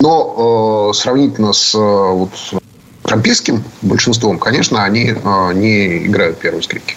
Но 0.00 0.90
э, 0.90 0.96
сравнительно 0.96 1.52
с 1.52 1.74
э, 1.74 1.78
вот, 1.78 2.30
трампийским 3.02 3.62
большинством, 3.82 4.38
конечно, 4.38 4.82
они 4.84 5.14
э, 5.14 5.52
не 5.54 6.06
играют 6.06 6.38
первой 6.38 6.62
скрипки. 6.62 6.96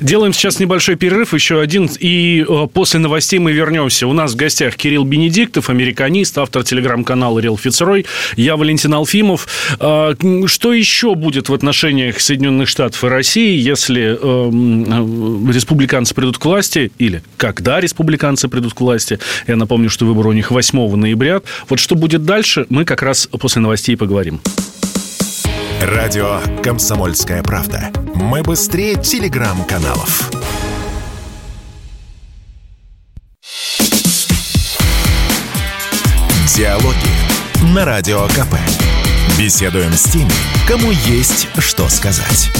Делаем 0.00 0.32
сейчас 0.32 0.58
небольшой 0.58 0.96
перерыв, 0.96 1.34
еще 1.34 1.60
один, 1.60 1.88
и 1.98 2.44
э, 2.48 2.68
после 2.72 3.00
новостей 3.00 3.38
мы 3.38 3.52
вернемся. 3.52 4.06
У 4.06 4.12
нас 4.12 4.32
в 4.32 4.36
гостях 4.36 4.76
Кирилл 4.76 5.04
Бенедиктов, 5.04 5.70
американист, 5.70 6.38
автор 6.38 6.64
телеграм-канала 6.64 7.38
Рил 7.38 7.56
Фицерой. 7.56 8.06
Я 8.36 8.56
Валентин 8.56 8.94
Алфимов. 8.94 9.48
А, 9.78 10.14
что 10.46 10.72
еще 10.72 11.14
будет 11.14 11.48
в 11.48 11.54
отношениях 11.54 12.20
Соединенных 12.20 12.68
Штатов 12.68 13.02
и 13.04 13.08
России, 13.08 13.58
если 13.58 14.16
э, 14.20 15.52
республиканцы 15.52 16.14
придут 16.14 16.38
к 16.38 16.44
власти, 16.44 16.90
или 16.98 17.22
когда 17.36 17.80
республиканцы 17.80 18.48
придут 18.48 18.74
к 18.74 18.80
власти? 18.80 19.18
Я 19.46 19.56
напомню, 19.56 19.90
что 19.90 20.06
выбор 20.06 20.28
у 20.28 20.32
них 20.32 20.50
8 20.50 20.96
ноября. 20.96 21.40
Вот 21.68 21.78
что 21.78 21.94
будет 21.94 22.24
дальше, 22.24 22.66
мы 22.68 22.84
как 22.84 23.02
раз 23.02 23.26
после 23.26 23.62
новостей 23.62 23.96
поговорим. 23.96 24.40
Радио 25.82 26.40
«Комсомольская 26.62 27.42
правда». 27.42 27.92
Мы 28.14 28.42
быстрее 28.42 28.96
телеграм-каналов. 28.96 30.30
Диалоги 36.54 37.74
на 37.74 37.84
Радио 37.84 38.26
КП. 38.28 38.56
Беседуем 39.38 39.92
с 39.92 40.04
теми, 40.04 40.32
кому 40.66 40.90
есть 40.90 41.48
что 41.58 41.88
сказать. 41.88 42.50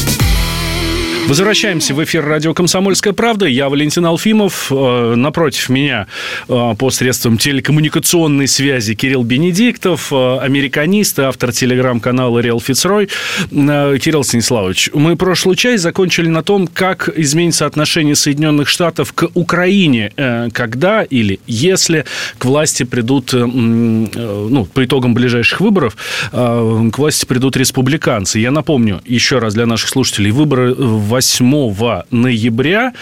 Возвращаемся 1.29 1.93
в 1.93 2.05
эфир 2.05 2.25
радио 2.25 2.55
«Комсомольская 2.55 3.13
правда». 3.13 3.47
Я 3.47 3.69
Валентин 3.69 4.07
Алфимов. 4.07 4.69
Э, 4.71 5.15
напротив 5.17 5.69
меня 5.69 6.07
э, 6.49 6.75
по 6.79 6.91
средствам 6.91 7.37
телекоммуникационной 7.37 8.47
связи 8.47 8.95
Кирилл 8.95 9.25
Бенедиктов, 9.25 10.13
э, 10.13 10.39
американист 10.39 11.19
и 11.19 11.23
автор 11.23 11.51
телеграм-канала 11.51 12.39
«Реал 12.39 12.61
Фицрой». 12.61 13.09
Кирилл 13.51 14.23
Станиславович, 14.23 14.91
мы 14.95 15.17
прошлую 15.17 15.57
часть 15.57 15.83
закончили 15.83 16.29
на 16.29 16.45
том, 16.45 16.69
как 16.69 17.09
изменится 17.17 17.67
отношение 17.67 18.15
Соединенных 18.15 18.69
Штатов 18.69 19.13
к 19.13 19.29
Украине, 19.35 20.13
когда 20.53 21.03
или 21.03 21.41
если 21.49 22.05
к 22.39 22.45
власти 22.45 22.85
придут, 22.85 23.33
ну, 23.33 24.69
по 24.73 24.85
итогам 24.85 25.15
ближайших 25.15 25.61
выборов, 25.61 25.97
к 26.31 26.99
власти 26.99 27.25
придут 27.25 27.57
республиканцы. 27.57 28.39
Я 28.39 28.53
напомню 28.53 29.03
еще 29.05 29.41
раз 29.41 29.55
для 29.55 29.67
наших 29.67 29.89
слушателей, 29.89 30.31
выборы 30.31 30.73
в 30.75 31.16
8 31.17 32.03
ноября, 32.11 32.93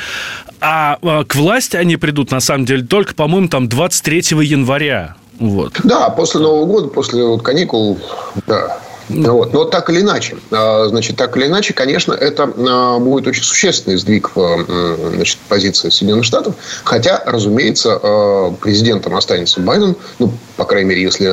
а, 0.61 0.99
а 1.03 1.25
к 1.25 1.35
власти 1.35 1.77
они 1.77 1.97
придут, 1.97 2.31
на 2.31 2.41
самом 2.41 2.65
деле, 2.65 2.85
только, 2.85 3.15
по-моему, 3.15 3.49
там 3.49 3.69
23 3.69 4.19
января. 4.43 5.17
Вот. 5.41 5.81
Да, 5.83 6.11
после 6.11 6.41
Нового 6.41 6.65
года, 6.67 6.89
после 6.89 7.25
вот 7.25 7.43
каникул, 7.43 7.99
да. 8.47 8.79
Вот. 9.09 9.53
Но 9.53 9.65
так 9.65 9.91
или 9.91 10.01
иначе, 10.01 10.37
а, 10.51 10.87
значит, 10.89 11.17
так 11.17 11.37
или 11.37 11.47
иначе, 11.47 11.75
конечно, 11.75 12.13
это 12.15 12.51
а, 12.57 12.99
будет 12.99 13.27
очень 13.27 13.43
существенный 13.43 13.97
сдвиг 13.97 14.35
в 14.35 15.11
значит, 15.15 15.39
позиции 15.49 15.91
Соединенных 15.91 16.25
Штатов. 16.25 16.55
Хотя, 16.85 17.23
разумеется, 17.27 17.99
а, 18.03 18.53
президентом 18.53 19.15
останется 19.15 19.61
Байден, 19.61 19.97
ну, 20.19 20.33
по 20.57 20.65
крайней 20.65 20.89
мере, 20.89 21.03
если 21.03 21.25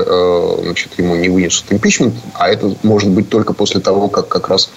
значит, 0.64 0.92
ему 0.98 1.16
не 1.16 1.30
вынесут 1.30 1.66
импичмент, 1.70 2.16
а 2.34 2.50
это 2.50 2.76
может 2.84 3.10
быть 3.10 3.30
только 3.30 3.54
после 3.54 3.80
того, 3.80 4.10
как 4.10 4.28
как 4.28 4.50
раз 4.50 4.70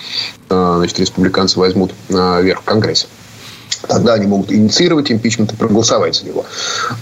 значит, 0.48 0.98
республиканцы 1.00 1.58
возьмут 1.58 1.92
верх 2.08 2.60
в 2.60 2.64
Конгрессе. 2.64 3.06
Тогда 3.88 4.14
они 4.14 4.26
могут 4.26 4.52
инициировать 4.52 5.10
импичмент 5.10 5.52
и 5.52 5.56
проголосовать 5.56 6.16
за 6.16 6.26
него. 6.26 6.44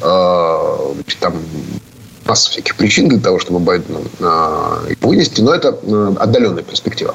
Там 0.00 1.34
масса 2.26 2.50
всяких 2.50 2.76
причин 2.76 3.08
для 3.08 3.20
того, 3.20 3.38
чтобы 3.38 3.60
Байдена 3.60 4.00
э, 4.18 4.94
вынести, 5.00 5.40
но 5.40 5.54
это 5.54 5.78
э, 5.82 6.14
отдаленная 6.18 6.62
перспектива. 6.62 7.14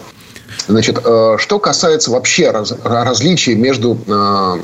Значит, 0.67 0.99
э, 1.03 1.35
что 1.39 1.59
касается 1.59 2.11
вообще 2.11 2.51
раз, 2.51 2.73
различий 2.83 3.55
между 3.55 3.97
э, 4.07 4.57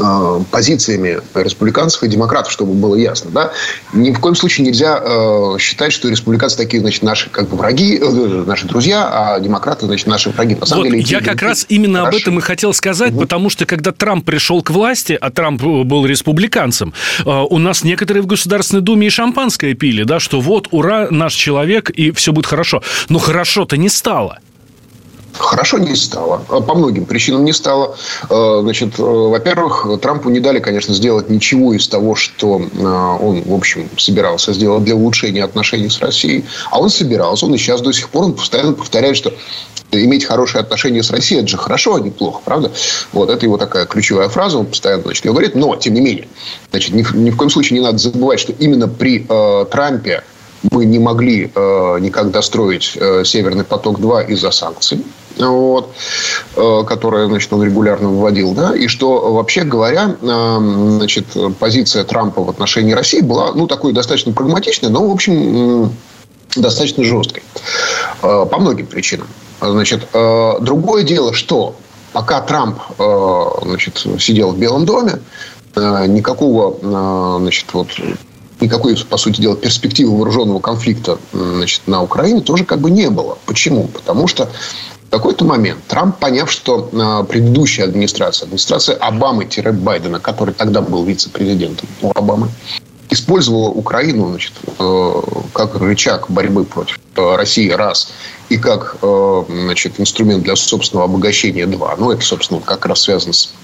Э, 0.00 0.40
позициями 0.50 1.20
республиканцев 1.34 2.02
и 2.02 2.08
демократов, 2.08 2.52
чтобы 2.52 2.74
было 2.74 2.94
ясно. 2.94 3.30
Да? 3.30 3.52
Ни 3.92 4.12
в 4.12 4.20
коем 4.20 4.34
случае 4.34 4.66
нельзя 4.66 5.00
э, 5.02 5.56
считать, 5.58 5.92
что 5.92 6.08
республиканцы 6.08 6.56
такие, 6.56 6.80
значит, 6.80 7.02
наши 7.02 7.30
как 7.30 7.48
бы 7.48 7.56
враги, 7.56 7.98
э, 8.00 8.44
наши 8.46 8.66
друзья, 8.66 9.08
а 9.10 9.40
демократы, 9.40 9.86
значит, 9.86 10.06
наши 10.06 10.30
враги. 10.30 10.54
На 10.54 10.66
самом 10.66 10.84
вот, 10.84 10.90
деле, 10.90 11.04
я 11.06 11.20
как 11.20 11.42
раз 11.42 11.66
именно 11.68 12.00
хороши. 12.00 12.16
об 12.16 12.22
этом 12.22 12.38
и 12.38 12.42
хотел 12.42 12.72
сказать, 12.72 13.12
угу. 13.12 13.20
потому 13.22 13.50
что 13.50 13.66
когда 13.66 13.92
Трамп 13.92 14.24
пришел 14.24 14.62
к 14.62 14.70
власти, 14.70 15.16
а 15.20 15.30
Трамп 15.30 15.62
был 15.62 16.06
республиканцем, 16.06 16.92
э, 17.24 17.24
у 17.24 17.58
нас 17.58 17.84
некоторые 17.84 18.22
в 18.22 18.26
Государственной 18.26 18.82
Думе 18.82 19.08
и 19.08 19.10
шампанское 19.10 19.74
пили, 19.74 20.04
да, 20.04 20.20
что 20.20 20.40
вот, 20.40 20.68
ура, 20.70 21.08
наш 21.10 21.34
человек, 21.34 21.90
и 21.90 22.10
все 22.12 22.32
будет 22.32 22.46
хорошо. 22.46 22.82
Но 23.08 23.18
хорошо-то 23.18 23.76
не 23.76 23.88
стало. 23.88 24.38
Хорошо 25.38 25.78
не 25.78 25.96
стало. 25.96 26.38
По 26.38 26.74
многим 26.74 27.06
причинам 27.06 27.44
не 27.44 27.52
стало. 27.52 27.96
Значит, 28.28 28.98
во-первых, 28.98 29.86
Трампу 30.00 30.30
не 30.30 30.40
дали, 30.40 30.60
конечно, 30.60 30.94
сделать 30.94 31.28
ничего 31.28 31.74
из 31.74 31.88
того, 31.88 32.14
что 32.14 32.52
он, 32.52 33.42
в 33.42 33.54
общем, 33.54 33.88
собирался 33.96 34.52
сделать 34.52 34.84
для 34.84 34.94
улучшения 34.94 35.44
отношений 35.44 35.88
с 35.88 36.00
Россией. 36.00 36.44
А 36.70 36.80
он 36.80 36.90
собирался. 36.90 37.46
Он 37.46 37.54
и 37.54 37.58
сейчас 37.58 37.80
до 37.80 37.92
сих 37.92 38.08
пор 38.10 38.26
он 38.26 38.34
постоянно 38.34 38.72
повторяет, 38.72 39.16
что 39.16 39.32
иметь 40.02 40.24
хорошие 40.24 40.60
отношения 40.60 41.02
с 41.02 41.10
Россией, 41.10 41.40
это 41.40 41.48
же 41.48 41.56
хорошо, 41.56 41.96
а 41.96 42.00
не 42.00 42.10
плохо, 42.10 42.40
правда? 42.44 42.72
Вот, 43.12 43.30
это 43.30 43.46
его 43.46 43.56
такая 43.56 43.86
ключевая 43.86 44.28
фраза, 44.28 44.58
он 44.58 44.66
постоянно 44.66 45.02
значит, 45.02 45.24
говорит, 45.24 45.54
но, 45.54 45.76
тем 45.76 45.94
не 45.94 46.00
менее, 46.00 46.28
значит, 46.70 46.94
ни, 46.94 47.04
ни 47.16 47.30
в 47.30 47.36
коем 47.36 47.50
случае 47.50 47.78
не 47.78 47.84
надо 47.84 47.98
забывать, 47.98 48.40
что 48.40 48.52
именно 48.52 48.88
при 48.88 49.24
э, 49.28 49.66
Трампе 49.70 50.24
мы 50.70 50.84
не 50.86 50.98
могли 50.98 51.50
э, 51.54 51.98
никак 52.00 52.30
достроить 52.30 52.96
э, 52.96 53.22
Северный 53.24 53.64
поток-2 53.64 54.28
из-за 54.28 54.50
санкций 54.50 55.04
вот, 55.38 55.94
э, 56.56 56.82
которые 56.86 57.26
значит, 57.26 57.52
он 57.52 57.62
регулярно 57.62 58.08
вводил, 58.08 58.52
да, 58.54 58.74
и 58.74 58.86
что, 58.86 59.32
вообще 59.32 59.62
говоря, 59.64 60.16
э, 60.20 60.58
значит, 60.98 61.26
позиция 61.58 62.04
Трампа 62.04 62.42
в 62.42 62.50
отношении 62.50 62.92
России 62.92 63.20
была, 63.20 63.52
ну, 63.52 63.66
такой 63.66 63.92
достаточно 63.92 64.32
прагматичной, 64.32 64.90
но, 64.90 65.08
в 65.08 65.10
общем, 65.10 65.92
достаточно 66.56 67.04
жесткой. 67.04 67.42
Э, 68.22 68.46
по 68.50 68.58
многим 68.58 68.86
причинам. 68.86 69.26
Значит, 69.60 70.08
другое 70.12 71.04
дело, 71.04 71.32
что 71.32 71.74
пока 72.12 72.42
Трамп 72.42 72.80
значит, 73.62 74.04
сидел 74.18 74.50
в 74.50 74.58
Белом 74.58 74.84
доме, 74.84 75.20
никакого 75.74 77.38
значит, 77.38 77.72
вот, 77.72 77.88
никакой, 78.60 78.94
по 79.08 79.16
сути 79.16 79.40
дела, 79.40 79.56
перспективы 79.56 80.18
вооруженного 80.18 80.60
конфликта 80.60 81.18
значит, 81.32 81.82
на 81.86 82.02
Украине 82.02 82.42
тоже 82.42 82.64
как 82.64 82.80
бы 82.80 82.90
не 82.90 83.08
было. 83.08 83.38
Почему? 83.46 83.88
Потому 83.88 84.26
что 84.26 84.50
какой-то 85.18 85.44
момент 85.44 85.78
Трамп, 85.86 86.18
поняв, 86.18 86.50
что 86.50 87.24
предыдущая 87.28 87.84
администрация, 87.84 88.46
администрация 88.46 88.96
Обамы-Байдена, 88.96 90.18
который 90.18 90.54
тогда 90.54 90.80
был 90.80 91.04
вице-президентом 91.04 91.88
у 92.02 92.10
Обамы, 92.14 92.48
использовала 93.10 93.68
Украину 93.68 94.30
значит, 94.30 94.52
э, 94.78 95.12
как 95.52 95.76
рычаг 95.76 96.30
борьбы 96.30 96.64
против 96.64 96.98
э, 97.16 97.36
России, 97.36 97.70
раз, 97.70 98.12
и 98.48 98.58
как 98.58 98.96
э, 99.02 99.44
значит, 99.48 100.00
инструмент 100.00 100.42
для 100.42 100.56
собственного 100.56 101.08
обогащения, 101.08 101.66
два. 101.66 101.94
Ну, 101.96 102.10
это, 102.10 102.22
собственно, 102.22 102.60
как 102.60 102.84
раз 102.86 103.02
связано 103.02 103.32
с 103.32 103.54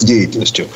деятельностью 0.00 0.66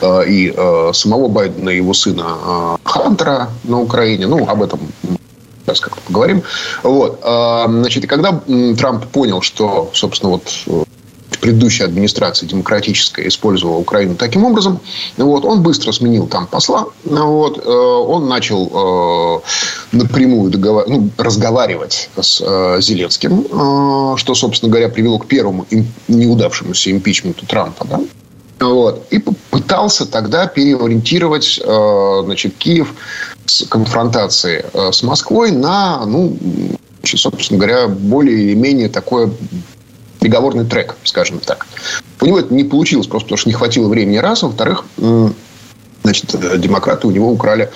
и 0.00 0.54
самого 0.92 1.28
Байдена, 1.28 1.70
и 1.70 1.76
его 1.76 1.92
сына 1.92 2.78
Хантера 2.84 3.50
на 3.64 3.80
Украине. 3.80 4.28
Ну, 4.28 4.48
об 4.48 4.62
этом 4.62 4.80
сейчас 5.68 5.80
как-то 5.80 6.00
поговорим. 6.02 6.42
Вот. 6.82 7.20
Значит, 7.20 8.04
и 8.04 8.06
когда 8.06 8.40
Трамп 8.76 9.06
понял, 9.06 9.42
что, 9.42 9.90
собственно, 9.94 10.32
вот 10.32 10.88
предыдущая 11.40 11.86
администрация 11.86 12.48
демократическая 12.48 13.26
использовала 13.28 13.78
Украину 13.78 14.16
таким 14.16 14.44
образом, 14.44 14.80
вот, 15.16 15.44
он 15.44 15.62
быстро 15.62 15.92
сменил 15.92 16.26
там 16.26 16.46
посла, 16.46 16.86
вот, 17.04 17.64
э, 17.64 17.70
он 17.70 18.28
начал 18.28 19.42
э, 19.92 19.96
напрямую 19.96 20.50
договор... 20.50 20.84
ну, 20.88 21.10
разговаривать 21.16 22.10
с 22.20 22.42
э, 22.44 22.80
Зеленским, 22.80 24.16
что, 24.16 24.34
собственно 24.34 24.70
говоря, 24.70 24.88
привело 24.88 25.18
к 25.18 25.26
первому 25.26 25.66
неудавшемуся 26.08 26.90
импичменту 26.90 27.46
Трампа, 27.46 27.86
да, 27.86 28.00
вот. 28.60 29.06
И 29.10 29.22
пытался 29.50 30.04
тогда 30.04 30.46
переориентировать 30.46 31.60
значит, 32.24 32.56
Киев 32.58 32.92
конфронтации 33.68 34.64
с 34.92 35.02
Москвой 35.02 35.50
на, 35.50 36.04
ну, 36.06 36.36
собственно 37.04 37.58
говоря, 37.58 37.88
более 37.88 38.38
или 38.38 38.54
менее 38.54 38.88
такое 38.88 39.30
переговорный 40.20 40.64
трек, 40.64 40.96
скажем 41.04 41.38
так. 41.38 41.66
У 42.20 42.26
него 42.26 42.40
это 42.40 42.52
не 42.52 42.64
получилось 42.64 43.06
просто 43.06 43.26
потому, 43.26 43.38
что 43.38 43.48
не 43.48 43.54
хватило 43.54 43.88
времени 43.88 44.16
раз. 44.18 44.42
Во-вторых, 44.42 44.84
значит, 46.02 46.60
демократы 46.60 47.06
у 47.06 47.10
него 47.10 47.30
украли 47.30 47.70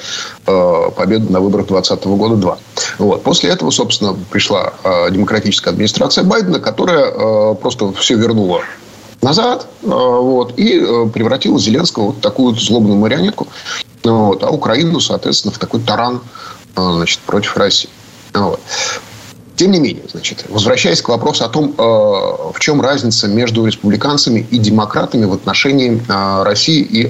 э, 0.46 0.90
победу 0.96 1.32
на 1.32 1.40
выборах 1.40 1.66
2020 1.66 2.06
года 2.06 2.36
два. 2.36 2.58
Вот. 2.98 3.22
После 3.22 3.50
этого, 3.50 3.70
собственно, 3.70 4.16
пришла 4.30 4.72
э, 4.84 5.10
демократическая 5.10 5.70
администрация 5.70 6.24
Байдена, 6.24 6.58
которая 6.58 7.06
э, 7.06 7.54
просто 7.56 7.92
все 7.92 8.16
вернула 8.16 8.62
назад 9.22 9.68
э, 9.82 9.86
вот, 9.86 10.58
и 10.58 10.78
э, 10.78 11.06
превратила 11.12 11.58
Зеленского 11.58 12.02
в 12.02 12.06
вот 12.06 12.20
такую 12.20 12.50
вот 12.50 12.60
злобную 12.60 12.98
марионетку, 12.98 13.46
вот, 14.02 14.42
а 14.42 14.50
Украину, 14.50 15.00
соответственно, 15.00 15.54
в 15.54 15.58
такой 15.58 15.80
таран 15.80 16.20
э, 16.76 16.92
значит, 16.96 17.20
против 17.20 17.56
России. 17.56 17.88
Вот. 18.34 18.60
Тем 19.54 19.70
не 19.70 19.78
менее, 19.78 20.02
значит, 20.10 20.46
возвращаясь 20.48 21.00
к 21.02 21.08
вопросу 21.08 21.44
о 21.44 21.48
том, 21.48 21.74
э, 21.78 21.82
в 21.82 22.56
чем 22.58 22.80
разница 22.80 23.28
между 23.28 23.64
республиканцами 23.64 24.46
и 24.50 24.58
демократами 24.58 25.24
в 25.24 25.32
отношении 25.32 26.02
России 26.42 26.80
и 26.80 27.06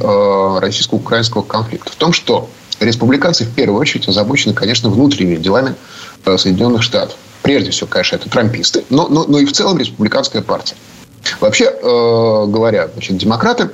российско-украинского 0.61 1.43
конфликта. 1.43 1.93
В 1.93 1.97
том, 1.97 2.13
что 2.13 2.49
республиканцы 2.81 3.45
в 3.45 3.55
первую 3.55 3.81
очередь 3.81 4.07
озабочены, 4.09 4.55
конечно, 4.55 4.91
внутренними 4.91 5.37
делами 5.37 5.75
Соединенных 6.25 6.83
Штатов. 6.83 7.17
Прежде 7.43 7.71
всего, 7.71 7.87
конечно, 7.87 8.17
это 8.17 8.29
трамписты, 8.29 8.85
но, 8.91 9.09
но, 9.09 9.25
но 9.25 9.39
и 9.39 9.45
в 9.45 9.53
целом 9.53 9.79
республиканская 9.79 10.43
партия. 10.43 10.77
Вообще 11.41 11.71
говоря, 11.83 12.89
значит, 12.95 13.17
демократы 13.17 13.71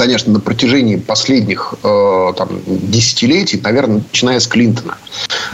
конечно, 0.00 0.32
на 0.32 0.40
протяжении 0.40 0.96
последних 0.96 1.74
э, 1.82 2.32
там, 2.34 2.48
десятилетий, 2.66 3.60
наверное, 3.62 4.02
начиная 4.10 4.40
с 4.40 4.46
Клинтона, 4.46 4.96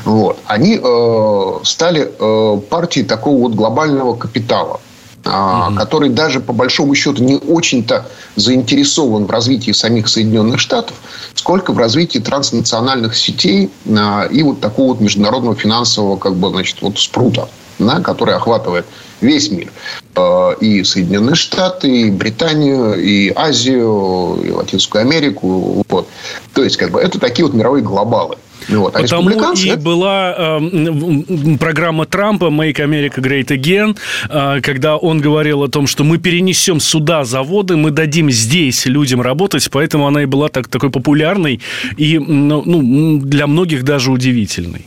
вот, 0.04 0.38
они 0.46 0.80
э, 0.80 1.52
стали 1.64 2.09
э, 2.16 2.61
партией 2.70 3.04
такого 3.04 3.40
вот 3.40 3.54
глобального 3.54 4.14
капитала 4.14 4.80
mm 5.24 5.74
который 5.76 6.11
даже 6.11 6.38
по 6.38 6.52
большому 6.52 6.94
счету 6.94 7.22
не 7.22 7.37
очень-то 7.37 8.06
заинтересован 8.37 9.26
в 9.26 9.30
развитии 9.30 9.72
самих 9.72 10.06
Соединенных 10.09 10.61
Штатов, 10.61 10.94
сколько 11.35 11.72
в 11.72 11.78
развитии 11.78 12.20
транснациональных 12.20 13.16
сетей 13.16 13.70
а, 13.98 14.26
и 14.26 14.44
вот 14.44 14.61
такого 14.61 14.92
вот 14.92 15.00
международного 15.00 15.56
финансового 15.56 16.16
как 16.16 16.37
бы, 16.37 16.50
значит, 16.50 16.76
вот 16.80 16.98
спрута, 16.98 17.48
да, 17.78 18.00
который 18.00 18.34
охватывает 18.34 18.86
весь 19.20 19.50
мир. 19.50 19.70
Э, 20.14 20.54
и 20.60 20.84
Соединенные 20.84 21.34
Штаты, 21.34 21.88
и 21.88 22.10
Британию, 22.10 22.94
и 22.94 23.32
Азию, 23.34 24.40
и 24.44 24.50
Латинскую 24.50 25.02
Америку. 25.02 25.84
Вот. 25.88 26.08
То 26.54 26.64
есть, 26.64 26.76
как 26.76 26.90
бы, 26.90 27.00
это 27.00 27.18
такие 27.18 27.44
вот 27.44 27.54
мировые 27.54 27.82
глобалы. 27.82 28.36
Вот. 28.68 28.96
А 28.96 29.02
Потому 29.02 29.30
и 29.30 29.68
это... 29.68 29.80
была 29.80 30.34
э, 30.36 31.56
программа 31.58 32.04
Трампа 32.06 32.46
«Make 32.46 32.76
America 32.76 33.18
Great 33.18 33.48
Again», 33.48 33.96
э, 34.28 34.60
когда 34.60 34.96
он 34.96 35.20
говорил 35.20 35.62
о 35.62 35.68
том, 35.68 35.86
что 35.86 36.04
мы 36.04 36.18
перенесем 36.18 36.80
сюда 36.80 37.24
заводы, 37.24 37.76
мы 37.76 37.90
дадим 37.90 38.30
здесь 38.30 38.86
людям 38.86 39.20
работать, 39.20 39.68
поэтому 39.70 40.06
она 40.06 40.22
и 40.22 40.26
была 40.26 40.48
так, 40.48 40.68
такой 40.68 40.90
популярной 40.90 41.60
и 41.96 42.18
ну, 42.18 42.62
ну 42.64 43.20
для 43.20 43.46
многих 43.46 43.84
даже 43.84 44.10
удивительной. 44.10 44.86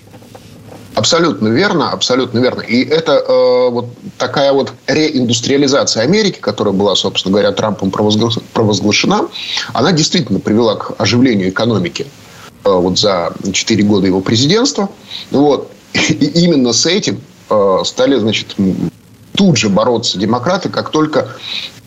Абсолютно 0.99 1.47
верно, 1.47 1.91
абсолютно 1.91 2.39
верно. 2.39 2.59
И 2.59 2.83
это 2.83 3.13
э, 3.13 3.69
вот 3.69 3.85
такая 4.17 4.51
вот 4.51 4.73
реиндустриализация 4.85 6.03
Америки, 6.03 6.39
которая 6.41 6.73
была, 6.73 6.93
собственно 6.93 7.31
говоря, 7.31 7.53
Трампом 7.53 7.89
провозглашена, 7.89 9.29
она 9.73 9.93
действительно 9.93 10.41
привела 10.41 10.75
к 10.75 10.95
оживлению 10.97 11.51
экономики 11.51 12.05
э, 12.65 12.69
вот 12.69 12.99
за 12.99 13.31
4 13.49 13.81
года 13.83 14.07
его 14.07 14.19
президентства. 14.19 14.89
Вот. 15.31 15.71
И 15.93 16.25
именно 16.43 16.73
с 16.73 16.85
этим 16.85 17.21
э, 17.49 17.77
стали, 17.85 18.19
значит, 18.19 18.57
тут 19.35 19.55
же 19.55 19.69
бороться 19.69 20.19
демократы, 20.19 20.67
как 20.67 20.89
только 20.89 21.29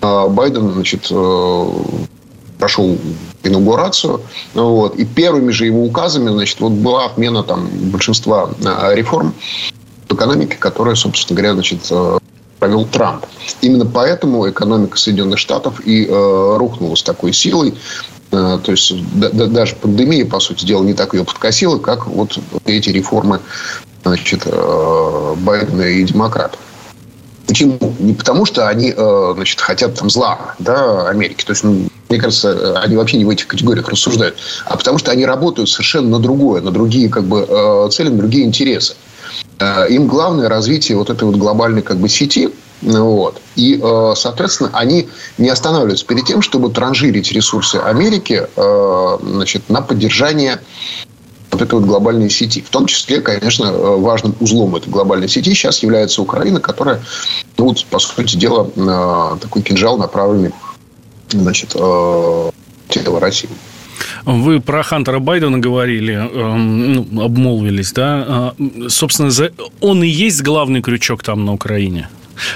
э, 0.00 0.28
Байден, 0.30 0.72
значит, 0.72 1.08
э, 1.10 1.66
прошел 2.62 2.96
инаугурацию. 3.42 4.20
Вот. 4.54 4.94
И 4.94 5.04
первыми 5.04 5.50
же 5.50 5.66
его 5.66 5.84
указами 5.84 6.30
значит, 6.30 6.60
вот 6.60 6.70
была 6.70 7.06
отмена 7.06 7.42
там, 7.42 7.66
большинства 7.90 8.50
э, 8.64 8.94
реформ 8.94 9.34
в 10.08 10.14
экономике, 10.14 10.56
которые, 10.58 10.94
собственно 10.94 11.36
говоря, 11.36 11.54
значит, 11.54 11.80
э, 11.90 12.18
провел 12.60 12.84
Трамп. 12.86 13.26
Именно 13.62 13.86
поэтому 13.86 14.48
экономика 14.48 14.96
Соединенных 14.96 15.40
Штатов 15.40 15.84
и 15.84 16.06
э, 16.06 16.56
рухнула 16.56 16.94
с 16.94 17.02
такой 17.02 17.32
силой. 17.32 17.74
Э, 18.30 18.60
то 18.62 18.70
есть 18.70 18.92
да, 19.14 19.30
да, 19.30 19.46
даже 19.46 19.74
пандемия, 19.74 20.24
по 20.24 20.38
сути 20.38 20.64
дела, 20.64 20.84
не 20.84 20.94
так 20.94 21.14
ее 21.14 21.24
подкосила, 21.24 21.78
как 21.78 22.06
вот 22.06 22.38
эти 22.64 22.90
реформы 22.90 23.40
значит, 24.04 24.42
э, 24.46 25.34
Байдена 25.38 25.82
и 25.82 26.04
демократов. 26.04 26.60
Почему? 27.48 27.76
Не 27.98 28.14
потому, 28.14 28.44
что 28.44 28.68
они 28.68 28.94
э, 28.96 29.32
значит, 29.34 29.60
хотят 29.60 29.98
там 29.98 30.08
зла 30.08 30.54
да, 30.60 31.08
Америки. 31.08 31.44
То 31.44 31.50
есть, 31.50 31.64
ну, 31.64 31.88
мне 32.12 32.20
кажется, 32.20 32.78
они 32.82 32.94
вообще 32.96 33.16
не 33.16 33.24
в 33.24 33.30
этих 33.30 33.46
категориях 33.46 33.88
рассуждают. 33.88 34.36
А 34.66 34.76
потому 34.76 34.98
что 34.98 35.10
они 35.10 35.24
работают 35.24 35.70
совершенно 35.70 36.10
на 36.10 36.18
другое, 36.18 36.60
на 36.60 36.70
другие 36.70 37.08
как 37.08 37.24
бы, 37.24 37.46
э, 37.48 37.88
цели, 37.90 38.10
на 38.10 38.18
другие 38.18 38.44
интересы. 38.44 38.94
Э, 39.58 39.86
им 39.88 40.08
главное 40.08 40.50
развитие 40.50 40.98
вот 40.98 41.08
этой 41.08 41.24
вот 41.24 41.36
глобальной 41.36 41.80
как 41.80 41.96
бы, 41.96 42.10
сети. 42.10 42.50
Вот. 42.82 43.40
И, 43.54 43.80
соответственно, 44.16 44.70
они 44.72 45.08
не 45.38 45.48
останавливаются 45.48 46.04
перед 46.04 46.26
тем, 46.26 46.42
чтобы 46.42 46.68
транжирить 46.68 47.30
ресурсы 47.30 47.76
Америки 47.76 48.44
значит, 48.56 49.70
на 49.70 49.82
поддержание 49.82 50.60
вот 51.52 51.62
этой 51.62 51.74
вот 51.78 51.84
глобальной 51.84 52.28
сети. 52.28 52.60
В 52.60 52.70
том 52.70 52.86
числе, 52.86 53.20
конечно, 53.20 53.66
э, 53.66 53.96
важным 53.98 54.34
узлом 54.40 54.74
этой 54.74 54.90
глобальной 54.90 55.28
сети 55.28 55.54
сейчас 55.54 55.82
является 55.84 56.22
Украина, 56.22 56.58
которая, 56.58 57.00
ну, 57.56 57.66
вот, 57.66 57.84
по 57.86 58.00
сути 58.00 58.36
дела, 58.36 58.64
такой 59.40 59.62
кинжал 59.62 59.96
направленный 59.96 60.52
значит, 61.40 61.72
э, 61.74 62.50
тело 62.88 63.20
России. 63.20 63.50
Вы 64.24 64.60
про 64.60 64.82
Хантера 64.82 65.18
Байдена 65.18 65.58
говорили, 65.58 66.14
эм, 66.14 66.92
ну, 66.94 67.24
обмолвились, 67.24 67.92
да? 67.92 68.24
А, 68.26 68.54
собственно, 68.88 69.30
он 69.80 70.02
и 70.02 70.08
есть 70.08 70.42
главный 70.42 70.82
крючок 70.82 71.22
там 71.22 71.44
на 71.44 71.52
Украине. 71.52 72.08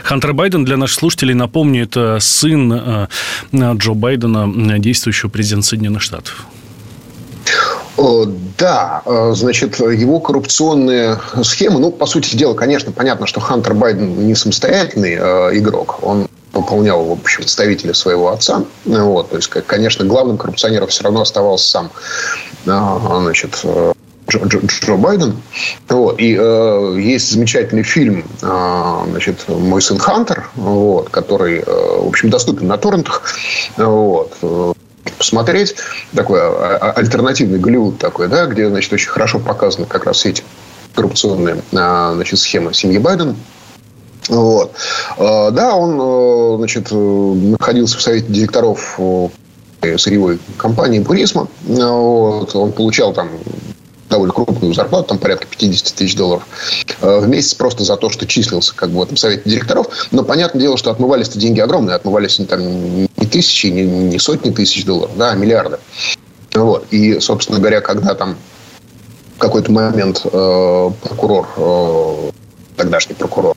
Хантер 0.05 0.33
Байден, 0.33 0.65
для 0.65 0.77
наших 0.77 0.99
слушателей, 0.99 1.35
напомню, 1.35 1.85
это 1.85 2.19
сын 2.21 2.73
э, 2.73 3.09
Джо 3.53 3.95
Байдена, 3.95 4.79
действующего 4.79 5.29
президента 5.29 5.67
Соединенных 5.67 6.03
Штатов. 6.03 6.47
Да, 8.59 9.03
э, 9.05 9.33
значит, 9.35 9.79
его 9.79 10.21
коррупционные 10.21 11.19
схемы, 11.43 11.81
ну, 11.81 11.91
по 11.91 12.07
сути 12.07 12.37
дела, 12.37 12.55
конечно, 12.55 12.93
понятно, 12.93 13.27
что 13.27 13.41
Хантер 13.41 13.75
Байден 13.75 14.27
не 14.27 14.35
самостоятельный 14.35 15.15
игрок, 15.59 15.99
он 16.03 16.27
выполнял, 16.57 17.05
в 17.05 17.13
общем, 17.13 17.39
представителя 17.43 17.95
своего 17.95 18.31
отца. 18.31 18.65
Вот, 18.85 19.31
то 19.31 19.37
есть, 19.37 19.49
конечно, 19.49 20.05
главным 20.05 20.39
коррупционером 20.39 20.89
все 20.89 21.05
равно 21.05 21.23
оставался 21.23 21.69
сам 21.69 21.91
э, 22.67 22.99
значит, 23.23 23.65
Джо, 24.29 24.39
Джо, 24.45 24.61
Джо 24.67 24.97
Байден. 24.97 25.41
Вот. 25.89 26.21
И 26.21 26.37
э, 26.39 26.97
есть 26.99 27.31
замечательный 27.31 27.83
фильм 27.83 28.25
э, 28.43 28.99
значит, 29.11 29.49
«Мой 29.49 29.81
сын 29.81 29.99
Хантер», 29.99 30.49
вот, 30.57 31.11
который, 31.11 31.61
э, 31.61 31.65
в 31.67 32.09
общем, 32.09 32.31
доступен 32.31 32.67
на 32.67 32.77
торрентах. 32.77 33.23
Вот 33.77 34.37
посмотреть. 35.17 35.77
Такой 36.15 36.41
а, 36.41 36.79
а, 36.81 36.91
альтернативный 36.93 37.59
Голливуд 37.59 37.99
такой, 37.99 38.29
да, 38.29 38.47
где, 38.47 38.69
значит, 38.69 38.93
очень 38.93 39.09
хорошо 39.09 39.39
показаны 39.39 39.87
как 39.87 40.05
раз 40.05 40.25
эти 40.27 40.43
коррупционные 40.95 41.63
а, 41.75 42.15
значит, 42.15 42.39
схемы 42.39 42.75
семьи 42.75 42.99
Байдена. 42.99 43.35
Вот. 44.29 44.73
Да, 45.19 45.77
он 45.77 46.59
значит, 46.59 46.89
находился 46.91 47.99
в 47.99 48.03
совете 48.03 48.27
директоров 48.29 48.99
сырьевой 49.97 50.39
компании 50.57 50.99
«Бурисма». 50.99 51.49
Вот. 51.65 52.55
Он 52.57 52.73
получал 52.73 53.13
там 53.13 53.29
довольно 54.09 54.33
крупную 54.33 54.75
зарплату, 54.75 55.09
там 55.09 55.19
порядка 55.19 55.47
50 55.47 55.95
тысяч 55.95 56.17
долларов 56.17 56.47
э, 57.01 57.19
в 57.21 57.29
месяц 57.29 57.55
просто 57.55 57.85
за 57.85 57.97
то, 57.97 58.11
что 58.11 58.27
числился 58.27 58.75
как 58.75 58.91
бы 58.91 59.01
в 59.01 59.03
этом 59.03 59.17
совете 59.17 59.43
директоров. 59.45 59.89
Но 60.11 60.23
понятное 60.23 60.61
дело, 60.61 60.77
что 60.77 60.91
отмывались-то 60.91 61.39
деньги 61.39 61.61
огромные. 61.61 61.97
Отмывались 61.97 62.41
там, 62.49 62.61
не 62.63 63.27
тысячи, 63.31 63.67
не, 63.67 63.83
не 63.85 64.19
сотни 64.19 64.51
тысяч 64.51 64.85
долларов, 64.85 65.17
да, 65.17 65.33
а 65.33 65.35
миллиарды. 65.35 65.79
Вот. 66.55 66.87
И, 66.91 67.19
собственно 67.21 67.59
говоря, 67.59 67.81
когда 67.81 68.15
там 68.15 68.37
в 69.37 69.39
какой-то 69.39 69.71
момент 69.73 70.23
э, 70.25 70.91
прокурор, 71.03 71.49
э, 71.57 72.31
тогдашний 72.77 73.15
прокурор 73.15 73.55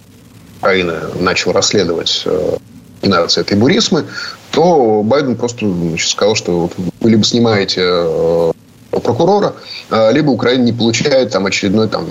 Украины 0.60 0.96
начал 1.20 1.52
расследовать 1.54 2.24
э, 2.26 2.58
номинации 3.02 3.42
этой 3.42 3.58
бурисмы, 3.58 4.06
то 4.52 5.02
Байден 5.04 5.36
просто 5.36 5.68
значит, 5.68 6.10
сказал, 6.10 6.36
что 6.36 6.60
вот 6.60 6.74
вы 7.00 7.10
либо 7.10 7.24
снимаете 7.24 7.82
э, 7.84 8.52
прокурора, 8.92 9.54
а, 9.90 10.12
либо 10.12 10.32
Украина 10.32 10.64
не 10.64 10.74
получает 10.74 11.32
там 11.32 11.46
очередной 11.46 11.88
там 11.88 12.06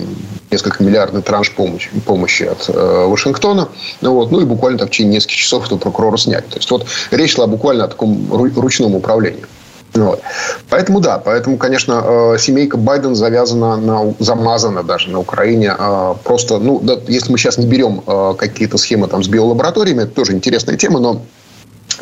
несколько 0.49 0.83
миллиардный 0.83 1.21
транш 1.21 1.51
помощи, 1.51 1.89
помощи 2.05 2.43
от 2.43 2.69
э, 2.69 3.05
Вашингтона. 3.07 3.69
Ну, 4.01 4.13
вот, 4.13 4.31
ну 4.31 4.41
и 4.41 4.45
буквально 4.45 4.79
там, 4.79 4.87
в 4.87 4.91
течение 4.91 5.15
нескольких 5.15 5.37
часов 5.37 5.65
этого 5.65 5.77
прокурора 5.77 6.17
снять. 6.17 6.47
То 6.47 6.57
есть 6.57 6.71
вот 6.71 6.87
речь 7.11 7.35
шла 7.35 7.47
буквально 7.47 7.85
о 7.85 7.87
таком 7.87 8.31
ручном 8.31 8.95
управлении. 8.95 9.45
Вот. 9.93 10.21
Поэтому 10.69 10.99
да, 10.99 11.17
поэтому, 11.17 11.57
конечно, 11.57 12.03
э, 12.33 12.37
семейка 12.37 12.77
Байден 12.77 13.15
завязана 13.15 13.75
на, 13.77 14.13
замазана 14.19 14.83
даже 14.83 15.09
на 15.09 15.19
Украине. 15.19 15.73
Э, 15.77 16.15
просто, 16.23 16.59
ну, 16.59 16.79
да, 16.79 16.97
если 17.07 17.31
мы 17.31 17.37
сейчас 17.37 17.57
не 17.57 17.65
берем 17.65 18.03
э, 18.05 18.35
какие-то 18.37 18.77
схемы 18.77 19.07
там 19.07 19.23
с 19.23 19.27
биолабораториями, 19.27 20.03
это 20.03 20.11
тоже 20.11 20.33
интересная 20.33 20.77
тема, 20.77 20.99
но 20.99 21.21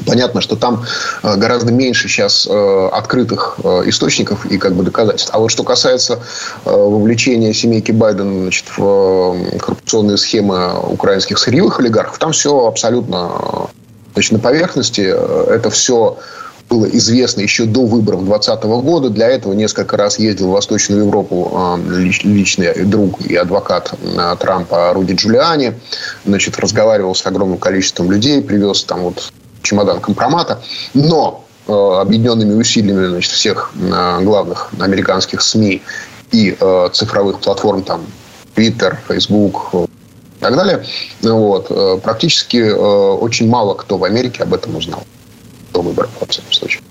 Понятно, 0.06 0.42
что 0.42 0.56
там 0.56 0.84
гораздо 1.24 1.72
меньше 1.72 2.08
сейчас 2.08 2.46
открытых 2.46 3.58
источников 3.86 4.46
и 4.46 4.60
как 4.60 4.76
бы 4.76 4.84
доказательств. 4.84 5.32
А 5.34 5.40
вот 5.40 5.50
что 5.50 5.64
касается 5.64 6.20
вовлечения 6.66 7.52
семейки 7.52 7.92
Байдена 7.92 8.44
значит, 8.44 8.66
в 8.78 9.58
коррупционные 9.58 10.18
схемы 10.18 10.80
украинских 10.82 11.40
сырьевых 11.40 11.80
олигархов, 11.80 12.20
там 12.20 12.32
все 12.32 12.68
абсолютно 12.68 13.70
значит, 14.14 14.34
на 14.34 14.40
поверхности. 14.40 15.02
Это 15.02 15.72
все 15.72 16.20
было 16.70 16.86
известно 16.86 17.42
еще 17.42 17.66
до 17.66 17.86
выборов 17.86 18.26
2020 18.26 18.64
года. 18.84 19.10
Для 19.10 19.30
этого 19.30 19.54
несколько 19.54 19.98
раз 19.98 20.20
ездил 20.20 20.48
в 20.48 20.52
Восточную 20.52 21.06
Европу 21.06 21.80
личный 22.24 22.86
друг 22.86 23.22
и 23.22 23.36
адвокат 23.36 23.94
Трампа 24.40 24.94
Руди 24.94 25.14
Джулиани. 25.14 25.74
Значит, 26.26 26.60
разговаривал 26.60 27.16
с 27.16 27.26
огромным 27.26 27.58
количеством 27.58 28.12
людей, 28.12 28.42
привез 28.42 28.84
там 28.84 29.02
вот 29.02 29.32
чемодан 29.62 30.02
компромата. 30.02 30.62
Но 30.94 31.46
э, 31.68 31.72
объединенными 31.72 32.54
усилиями 32.54 33.08
значит, 33.08 33.32
всех 33.32 33.72
э, 33.76 34.20
главных 34.24 34.70
американских 34.80 35.42
СМИ 35.42 35.82
и 36.32 36.58
э, 36.60 36.90
цифровых 36.92 37.40
платформ, 37.40 37.84
там, 37.84 38.06
Twitter, 38.56 38.98
Facebook 39.08 39.70
и 39.74 40.40
так 40.40 40.56
далее, 40.56 40.84
вот, 41.22 42.02
практически 42.02 42.72
очень 42.72 43.48
мало 43.50 43.76
кто 43.76 43.98
в 43.98 44.04
Америке 44.04 44.44
об 44.44 44.54
этом 44.54 44.76
узнал 44.76 45.04
до 45.78 45.82
выборов, 45.82 46.10
во 46.20 46.26
всяком 46.28 46.52
случае. 46.52 46.82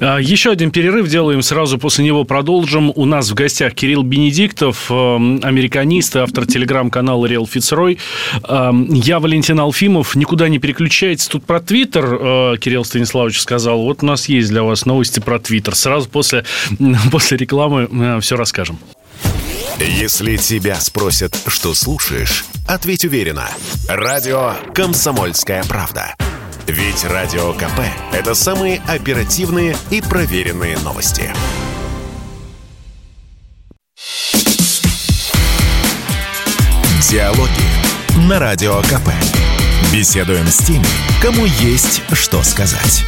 А, 0.00 0.18
еще 0.18 0.50
один 0.50 0.70
перерыв 0.70 1.08
делаем, 1.08 1.42
сразу 1.42 1.78
после 1.78 2.04
него 2.04 2.24
продолжим. 2.24 2.92
У 2.94 3.04
нас 3.04 3.30
в 3.30 3.34
гостях 3.34 3.74
Кирилл 3.74 4.02
Бенедиктов, 4.02 4.90
эм, 4.90 5.40
американист, 5.42 6.16
автор 6.16 6.46
телеграм-канала 6.46 7.26
Реал 7.26 7.46
Фицрой. 7.46 7.98
Эм, 8.48 8.92
я 8.92 9.20
Валентин 9.20 9.60
Алфимов. 9.60 10.14
Никуда 10.14 10.48
не 10.48 10.58
переключайтесь. 10.58 11.26
Тут 11.26 11.44
про 11.44 11.60
Твиттер 11.60 12.04
э, 12.04 12.56
Кирилл 12.58 12.84
Станиславович 12.84 13.40
сказал. 13.40 13.82
Вот 13.82 14.02
у 14.02 14.06
нас 14.06 14.28
есть 14.28 14.48
для 14.48 14.62
вас 14.62 14.86
новости 14.86 15.20
про 15.20 15.38
Твиттер. 15.38 15.74
Сразу 15.74 16.08
после, 16.08 16.44
после 17.12 17.36
рекламы 17.36 17.88
э, 17.90 18.20
все 18.20 18.36
расскажем. 18.36 18.78
Если 19.78 20.36
тебя 20.36 20.76
спросят, 20.76 21.38
что 21.46 21.74
слушаешь, 21.74 22.44
ответь 22.66 23.04
уверенно. 23.04 23.48
Радио 23.88 24.54
«Комсомольская 24.74 25.64
правда». 25.64 26.14
Ведь 26.66 27.04
Радио 27.04 27.52
КП– 27.54 27.80
это 28.12 28.34
самые 28.34 28.80
оперативные 28.86 29.76
и 29.90 30.00
проверенные 30.00 30.78
новости. 30.78 31.32
Диалоги 37.08 38.28
на 38.28 38.38
Радио 38.38 38.80
КП. 38.82 39.10
Беседуем 39.92 40.46
с 40.46 40.58
теми, 40.58 40.86
кому 41.20 41.44
есть 41.44 42.02
что 42.12 42.42
сказать. 42.42 43.04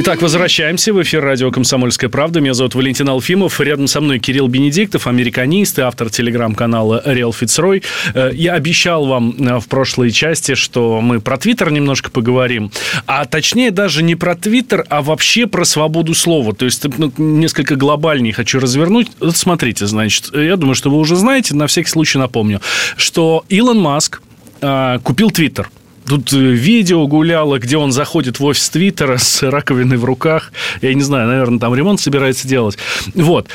Итак, 0.00 0.22
возвращаемся 0.22 0.92
в 0.92 1.02
эфир 1.02 1.24
радио 1.24 1.50
«Комсомольская 1.50 2.08
правда». 2.08 2.40
Меня 2.40 2.54
зовут 2.54 2.76
Валентин 2.76 3.08
Алфимов. 3.08 3.60
Рядом 3.60 3.88
со 3.88 4.00
мной 4.00 4.20
Кирилл 4.20 4.46
Бенедиктов, 4.46 5.08
американист 5.08 5.76
и 5.80 5.82
автор 5.82 6.08
телеграм-канала 6.08 7.02
«Реал 7.04 7.32
Фицрой». 7.32 7.82
Э, 8.14 8.30
я 8.32 8.52
обещал 8.52 9.06
вам 9.06 9.34
э, 9.36 9.58
в 9.58 9.66
прошлой 9.66 10.12
части, 10.12 10.54
что 10.54 11.00
мы 11.00 11.20
про 11.20 11.36
Твиттер 11.36 11.72
немножко 11.72 12.12
поговорим. 12.12 12.70
А 13.06 13.24
точнее 13.24 13.72
даже 13.72 14.04
не 14.04 14.14
про 14.14 14.36
Твиттер, 14.36 14.86
а 14.88 15.02
вообще 15.02 15.48
про 15.48 15.64
свободу 15.64 16.14
слова. 16.14 16.54
То 16.54 16.64
есть 16.64 16.86
ну, 16.96 17.12
несколько 17.16 17.74
глобальнее 17.74 18.32
хочу 18.32 18.60
развернуть. 18.60 19.08
Вот 19.18 19.36
смотрите, 19.36 19.88
значит, 19.88 20.32
я 20.32 20.54
думаю, 20.54 20.76
что 20.76 20.90
вы 20.90 20.98
уже 20.98 21.16
знаете, 21.16 21.56
на 21.56 21.66
всякий 21.66 21.90
случай 21.90 22.18
напомню, 22.18 22.60
что 22.96 23.44
Илон 23.48 23.80
Маск 23.80 24.22
э, 24.60 25.00
купил 25.02 25.32
Твиттер. 25.32 25.68
Тут 26.08 26.32
э, 26.32 26.36
видео 26.36 27.06
гуляло, 27.06 27.58
где 27.58 27.76
он 27.76 27.92
заходит 27.92 28.40
в 28.40 28.44
офис 28.44 28.70
Твиттера 28.70 29.18
с 29.18 29.42
раковиной 29.42 29.98
в 29.98 30.04
руках. 30.04 30.52
Я 30.80 30.94
не 30.94 31.02
знаю, 31.02 31.28
наверное, 31.28 31.58
там 31.58 31.74
ремонт 31.74 32.00
собирается 32.00 32.48
делать. 32.48 32.78
Вот. 33.14 33.48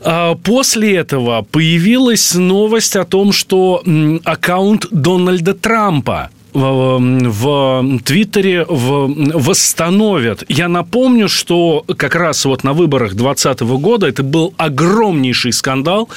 А 0.00 0.34
после 0.34 0.96
этого 0.96 1.42
появилась 1.42 2.34
новость 2.34 2.96
о 2.96 3.04
том, 3.04 3.32
что 3.32 3.82
аккаунт 4.24 4.86
Дональда 4.90 5.54
Трампа 5.54 6.30
в, 6.52 6.98
в 6.98 7.98
Твиттере 8.04 8.66
восстановят. 8.68 10.44
Я 10.48 10.68
напомню, 10.68 11.28
что 11.28 11.84
как 11.96 12.14
раз 12.14 12.44
вот 12.44 12.64
на 12.64 12.72
выборах 12.72 13.14
2020 13.14 13.60
года 13.80 14.06
это 14.06 14.22
был 14.22 14.52
огромнейший 14.56 15.52
скандал, 15.52 16.08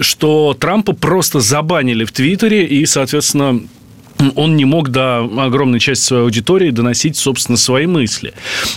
что 0.00 0.54
Трампа 0.58 0.92
просто 0.92 1.40
забанили 1.40 2.04
в 2.04 2.12
Твиттере, 2.12 2.66
и, 2.66 2.84
соответственно, 2.86 3.60
он 4.34 4.56
не 4.56 4.64
мог 4.64 4.90
до 4.90 5.18
огромной 5.20 5.80
части 5.80 6.04
своей 6.04 6.22
аудитории 6.22 6.70
доносить, 6.70 7.16
собственно, 7.16 7.56
свои 7.56 7.86
мысли. 7.86 8.34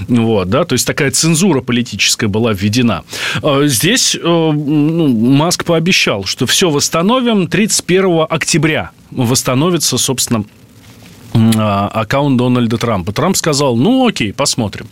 Вот, 0.08 0.50
да, 0.50 0.66
то 0.66 0.74
есть 0.74 0.86
такая 0.86 1.12
цензура 1.12 1.62
политическая 1.62 2.28
была 2.28 2.54
введена. 2.54 3.04
А 3.42 3.66
здесь 3.66 4.16
э, 4.16 4.20
ну, 4.24 5.08
Маск 5.08 5.66
пообещал, 5.66 6.26
что 6.26 6.46
все 6.46 6.70
восстановим 6.70 7.48
31 7.48 8.26
октября. 8.30 8.92
Восстановится, 9.12 9.98
собственно, 9.98 10.46
а, 11.34 11.88
аккаунт 11.94 12.38
Дональда 12.38 12.78
Трампа. 12.78 13.12
Трамп 13.12 13.36
сказал, 13.36 13.76
ну 13.76 14.08
окей, 14.08 14.34
посмотрим. 14.34 14.88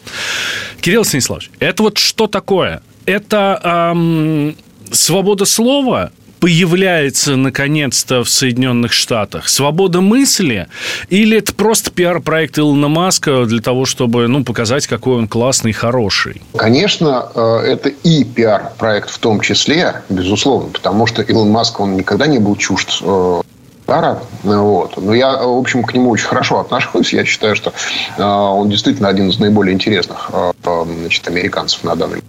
Кирилл 0.81 1.05
Станиславович, 1.05 1.51
это 1.59 1.83
вот 1.83 1.97
что 1.97 2.27
такое? 2.27 2.81
это 3.09 3.59
эм, 3.63 4.55
свобода 4.91 5.45
слова 5.45 6.11
появляется 6.39 7.35
наконец-то 7.35 8.23
в 8.23 8.29
Соединенных 8.29 8.93
Штатах? 8.93 9.49
Свобода 9.49 10.01
мысли? 10.01 10.67
Или 11.09 11.37
это 11.37 11.53
просто 11.53 11.91
пиар-проект 11.91 12.57
Илона 12.57 12.87
Маска 12.87 13.45
для 13.45 13.61
того, 13.61 13.85
чтобы 13.85 14.27
ну, 14.27 14.43
показать, 14.43 14.87
какой 14.87 15.17
он 15.17 15.27
классный 15.27 15.71
и 15.71 15.73
хороший? 15.73 16.41
Конечно, 16.55 17.29
э, 17.35 17.57
это 17.65 17.89
и 17.89 18.23
пиар-проект 18.23 19.09
в 19.09 19.17
том 19.19 19.41
числе, 19.41 20.01
безусловно, 20.09 20.69
потому 20.69 21.05
что 21.07 21.21
Илон 21.21 21.49
Маск, 21.51 21.79
он 21.79 21.95
никогда 21.95 22.27
не 22.27 22.39
был 22.39 22.55
чужд 22.55 23.01
э, 23.01 23.41
пиара. 23.85 24.19
Вот. 24.43 24.97
Но 24.97 25.13
я, 25.13 25.37
в 25.37 25.57
общем, 25.57 25.83
к 25.83 25.93
нему 25.93 26.11
очень 26.11 26.27
хорошо 26.27 26.59
отношусь. 26.59 27.13
Я 27.13 27.25
считаю, 27.25 27.55
что 27.55 27.73
э, 28.17 28.23
он 28.23 28.69
действительно 28.69 29.09
один 29.09 29.29
из 29.29 29.39
наиболее 29.39 29.73
интересных 29.73 30.31
значит, 30.63 31.27
американцев 31.27 31.83
на 31.83 31.95
данный 31.95 32.17
момент. 32.17 32.28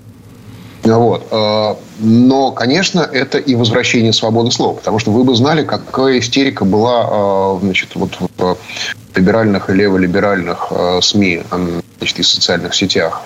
Вот. 0.83 1.26
Э, 1.31 1.74
но, 1.99 2.53
конечно, 2.53 3.01
это 3.01 3.39
и 3.39 3.55
возвращение 3.55 4.12
свободы 4.12 4.51
слова. 4.51 4.74
Потому 4.74 4.99
что 4.99 5.11
вы 5.11 5.24
бы 5.24 5.35
знали, 5.35 5.64
какая 5.64 6.18
истерика 6.18 6.64
была 6.64 7.07
э, 7.11 7.59
значит, 7.62 7.91
вот 7.95 8.16
в 8.18 8.57
либеральных 9.14 9.68
и 9.70 9.74
леволиберальных 9.74 10.68
э, 10.70 11.01
СМИ 11.03 11.43
значит, 11.99 12.18
и 12.18 12.22
социальных 12.22 12.74
сетях 12.74 13.22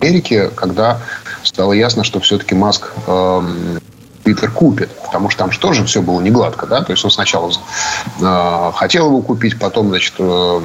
Америки, 0.00 0.50
когда 0.54 1.00
стало 1.42 1.72
ясно, 1.72 2.04
что 2.04 2.20
все-таки 2.20 2.54
Маск 2.54 2.92
Твиттер 4.22 4.50
купит, 4.52 4.90
потому 5.04 5.30
что 5.30 5.40
там 5.40 5.50
же 5.50 5.58
тоже 5.58 5.84
все 5.84 6.02
было 6.02 6.20
не 6.20 6.30
гладко, 6.30 6.66
да, 6.66 6.82
то 6.82 6.92
есть 6.92 7.04
он 7.04 7.10
сначала 7.10 7.52
хотел 8.72 9.06
его 9.06 9.22
купить, 9.22 9.58
потом, 9.58 9.88
значит, 9.88 10.20
он 10.20 10.62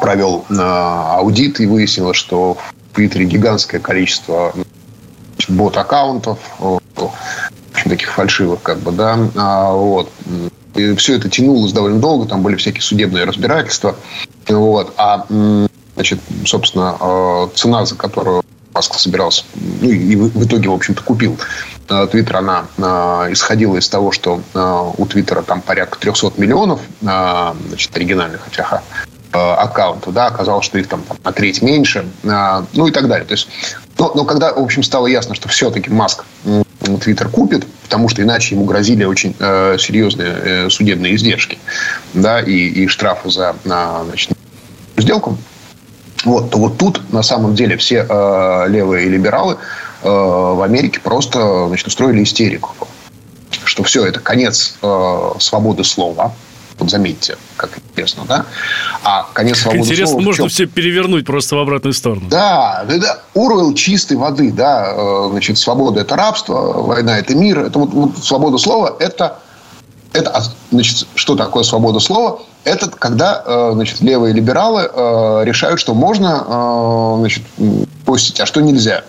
провел 0.00 0.44
аудит 0.48 1.60
и 1.60 1.66
выяснилось, 1.66 2.16
что 2.16 2.58
Твиттере 2.94 3.26
гигантское 3.26 3.80
количество 3.80 4.54
бот-аккаунтов, 5.48 6.38
в 6.58 6.80
общем, 7.72 7.90
таких 7.90 8.12
фальшивых, 8.12 8.62
как 8.62 8.78
бы, 8.78 8.92
да, 8.92 9.18
а, 9.34 9.72
вот. 9.72 10.10
И 10.74 10.94
все 10.96 11.16
это 11.16 11.28
тянулось 11.28 11.72
довольно 11.72 12.00
долго, 12.00 12.26
там 12.26 12.42
были 12.42 12.56
всякие 12.56 12.82
судебные 12.82 13.24
разбирательства, 13.24 13.96
вот, 14.48 14.94
а, 14.96 15.26
значит, 15.94 16.20
собственно, 16.46 16.96
а, 16.98 17.48
цена, 17.54 17.84
за 17.84 17.94
которую 17.94 18.42
Маск 18.72 18.94
собирался, 18.94 19.44
ну, 19.54 19.88
и 19.88 20.16
в 20.16 20.44
итоге, 20.44 20.68
в 20.68 20.72
общем-то, 20.72 21.02
купил 21.02 21.38
а, 21.88 22.06
Твиттер, 22.08 22.38
она 22.38 22.66
исходила 23.30 23.76
из 23.76 23.88
того, 23.88 24.10
что 24.10 24.40
у 24.98 25.06
Твиттера 25.06 25.42
там 25.42 25.60
порядка 25.60 25.98
300 25.98 26.32
миллионов 26.38 26.80
значит, 27.00 27.96
оригинальных 27.96 28.48
этих 28.48 28.72
аккаунтов, 29.34 30.14
да, 30.14 30.26
оказалось, 30.26 30.64
что 30.64 30.78
их 30.78 30.88
там, 30.88 31.02
там 31.02 31.16
на 31.24 31.32
треть 31.32 31.60
меньше, 31.62 32.06
ну 32.22 32.86
и 32.86 32.90
так 32.90 33.08
далее. 33.08 33.26
То 33.26 33.32
есть 33.32 33.48
но, 33.98 34.12
но 34.14 34.24
когда, 34.24 34.52
в 34.52 34.58
общем, 34.58 34.82
стало 34.82 35.06
ясно, 35.06 35.34
что 35.34 35.48
все-таки 35.48 35.90
Маск 35.90 36.24
Твиттер 37.00 37.28
купит, 37.28 37.66
потому 37.82 38.08
что 38.08 38.22
иначе 38.22 38.54
ему 38.54 38.64
грозили 38.64 39.04
очень 39.04 39.34
э, 39.38 39.76
серьезные 39.78 40.34
э, 40.66 40.70
судебные 40.70 41.14
издержки, 41.14 41.58
да, 42.12 42.40
и, 42.40 42.52
и 42.52 42.88
штрафы 42.88 43.30
за 43.30 43.56
на, 43.64 44.04
значит, 44.04 44.32
сделку, 44.96 45.38
вот, 46.24 46.50
то 46.50 46.58
вот 46.58 46.76
тут 46.76 47.12
на 47.12 47.22
самом 47.22 47.54
деле 47.54 47.76
все 47.76 48.06
э, 48.08 48.64
левые 48.68 49.08
либералы 49.08 49.54
э, 49.54 50.08
в 50.08 50.62
Америке 50.62 51.00
просто 51.00 51.68
значит, 51.68 51.86
устроили 51.86 52.22
истерику, 52.22 52.74
что 53.64 53.82
все 53.82 54.04
это 54.04 54.20
конец 54.20 54.76
э, 54.82 55.30
свободы 55.38 55.84
слова, 55.84 56.34
вот 56.78 56.90
заметьте, 56.90 57.36
как 57.56 57.78
интересно, 57.78 58.24
да? 58.26 58.46
А 59.04 59.26
конец 59.32 59.58
свободы 59.58 59.82
Интересно, 59.82 60.06
слова 60.08 60.24
можно 60.24 60.48
все 60.48 60.66
перевернуть 60.66 61.24
просто 61.24 61.56
в 61.56 61.58
обратную 61.60 61.94
сторону. 61.94 62.28
Да, 62.28 62.84
да, 62.88 63.20
Уруэлл 63.34 63.74
чистой 63.74 64.16
воды, 64.16 64.52
да. 64.52 64.92
Э, 64.94 65.28
значит, 65.30 65.58
свобода– 65.58 66.00
это 66.02 66.16
рабство, 66.16 66.82
война– 66.82 67.18
это 67.20 67.34
мир. 67.34 67.60
Это 67.60 67.78
вот, 67.78 67.90
вот 67.92 68.18
свобода 68.18 68.58
слова– 68.58 68.96
это 68.98 69.38
это, 70.12 70.30
а, 70.30 70.42
значит, 70.70 71.08
что 71.16 71.34
такое 71.34 71.64
свобода 71.64 71.98
слова? 71.98 72.38
Это 72.62 72.88
когда, 72.88 73.42
э, 73.44 73.70
значит, 73.74 74.00
левые 74.00 74.32
либералы 74.32 74.82
э, 74.82 75.42
решают, 75.44 75.80
что 75.80 75.92
можно, 75.92 77.16
значит, 77.18 77.42
постить, 78.04 78.38
а 78.38 78.46
что 78.46 78.60
нельзя. 78.60 79.02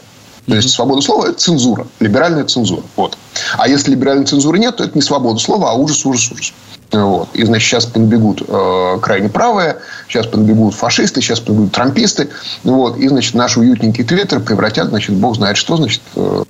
То 0.47 0.55
есть 0.55 0.71
свобода 0.71 1.01
слова– 1.01 1.25
это 1.29 1.39
цензура, 1.39 1.87
либеральная 1.99 2.43
цензура. 2.45 2.83
Вот. 2.95 3.17
А 3.57 3.67
если 3.67 3.91
либеральной 3.91 4.25
цензуры 4.25 4.59
нет, 4.59 4.77
то 4.77 4.83
это 4.83 4.95
не 4.95 5.01
свобода 5.01 5.39
слова, 5.39 5.71
а 5.71 5.73
ужас, 5.73 6.05
ужас, 6.05 6.31
ужас. 6.31 6.53
Вот. 6.91 7.29
И, 7.33 7.43
значит, 7.43 7.67
сейчас 7.67 7.85
подбегут 7.85 8.43
э, 8.47 8.99
крайне 9.01 9.29
правые, 9.29 9.77
сейчас 10.07 10.27
подбегут 10.27 10.73
фашисты, 10.75 11.21
сейчас 11.21 11.39
подбегут 11.39 11.71
трамписты. 11.71 12.29
Вот. 12.63 12.97
И, 12.97 13.07
значит, 13.07 13.33
наш 13.33 13.57
уютненький 13.57 14.03
твиттер 14.03 14.39
превратят, 14.39 14.89
значит, 14.89 15.15
бог 15.15 15.35
знает 15.35 15.57
что, 15.57 15.77
значит, 15.77 16.01
э, 16.15 16.43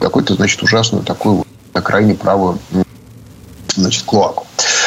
какой-то, 0.00 0.34
значит, 0.34 0.62
ужасную 0.62 1.04
такую 1.04 1.36
вот, 1.72 1.82
крайне 1.82 2.14
правую 2.14 2.58
значит, 3.74 4.04
клоаку. 4.04 4.46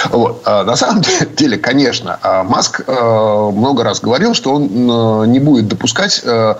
Вот. 0.09 0.41
А 0.45 0.63
на 0.63 0.75
самом 0.75 1.01
деле, 1.37 1.57
конечно, 1.57 2.19
а 2.21 2.43
Маск 2.43 2.81
э, 2.85 3.51
много 3.53 3.83
раз 3.83 4.01
говорил, 4.01 4.33
что 4.33 4.53
он 4.53 4.65
э, 4.65 5.27
не 5.27 5.39
будет 5.39 5.67
допускать 5.67 6.21
э, 6.23 6.55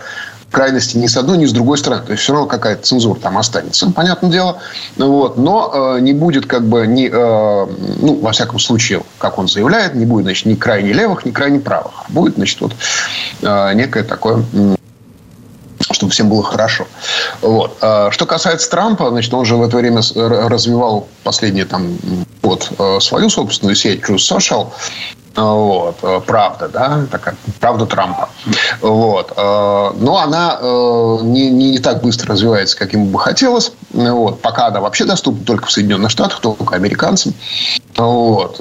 крайности 0.52 0.98
ни 0.98 1.08
с 1.08 1.18
одной, 1.18 1.38
ни 1.38 1.46
с 1.46 1.54
другой 1.54 1.78
стороны. 1.78 2.04
То 2.04 2.12
есть, 2.12 2.24
все 2.24 2.34
равно 2.34 2.48
какая-то 2.48 2.84
цензура 2.84 3.20
там 3.20 3.38
останется, 3.38 3.90
понятное 3.92 4.30
дело. 4.30 4.60
Вот. 4.98 5.38
Но 5.38 5.96
э, 5.98 6.02
не 6.02 6.14
будет 6.14 6.46
как 6.46 6.66
бы 6.68 6.86
ни, 6.86 7.10
э, 7.12 7.68
ну, 8.02 8.20
во 8.20 8.32
всяком 8.32 8.60
случае, 8.60 9.02
как 9.18 9.40
он 9.40 9.48
заявляет, 9.48 9.96
не 9.96 10.06
будет, 10.06 10.26
значит, 10.26 10.46
ни 10.46 10.56
крайне 10.56 10.94
левых, 10.94 11.26
ни 11.26 11.32
крайне 11.32 11.60
правых. 11.60 11.94
А 12.08 12.12
будет, 12.12 12.36
значит, 12.36 12.60
вот 12.62 12.74
э, 13.42 13.74
некое 13.74 14.04
такое 14.04 14.44
чтобы 15.94 16.14
всем 16.14 16.30
было 16.30 16.44
хорошо. 16.44 16.88
Вот. 17.42 17.78
А 17.82 18.12
что 18.12 18.26
касается 18.26 18.70
Трампа, 18.70 19.10
значит, 19.10 19.34
он 19.34 19.46
же 19.46 19.56
в 19.56 19.62
это 19.62 19.78
время 19.78 20.02
развивал 20.16 21.08
последний 21.24 21.64
там 21.64 21.98
год 22.42 22.72
э, 22.78 23.00
свою 23.00 23.30
собственную 23.30 23.76
сеть 23.76 24.02
True 24.02 24.16
Social. 24.16 24.68
Вот, 25.36 25.98
э, 26.04 26.22
правда, 26.26 26.68
да, 26.68 27.06
такая 27.10 27.36
правда 27.60 27.86
Трампа. 27.86 28.30
Вот. 28.82 29.32
Э, 29.36 29.92
но 29.96 30.18
она 30.18 30.58
э, 30.60 31.18
не, 31.24 31.50
не 31.50 31.80
так 31.80 32.02
быстро 32.02 32.34
развивается, 32.34 32.78
как 32.78 32.92
ему 32.94 33.06
бы 33.06 33.20
хотелось. 33.20 33.72
Вот. 33.92 34.42
Пока 34.42 34.68
она 34.68 34.82
вообще 34.82 35.06
доступна 35.06 35.46
только 35.46 35.68
в 35.68 35.72
Соединенных 35.72 36.12
Штатах, 36.12 36.42
только 36.42 36.76
американцам. 36.76 37.34
Вот. 37.96 38.60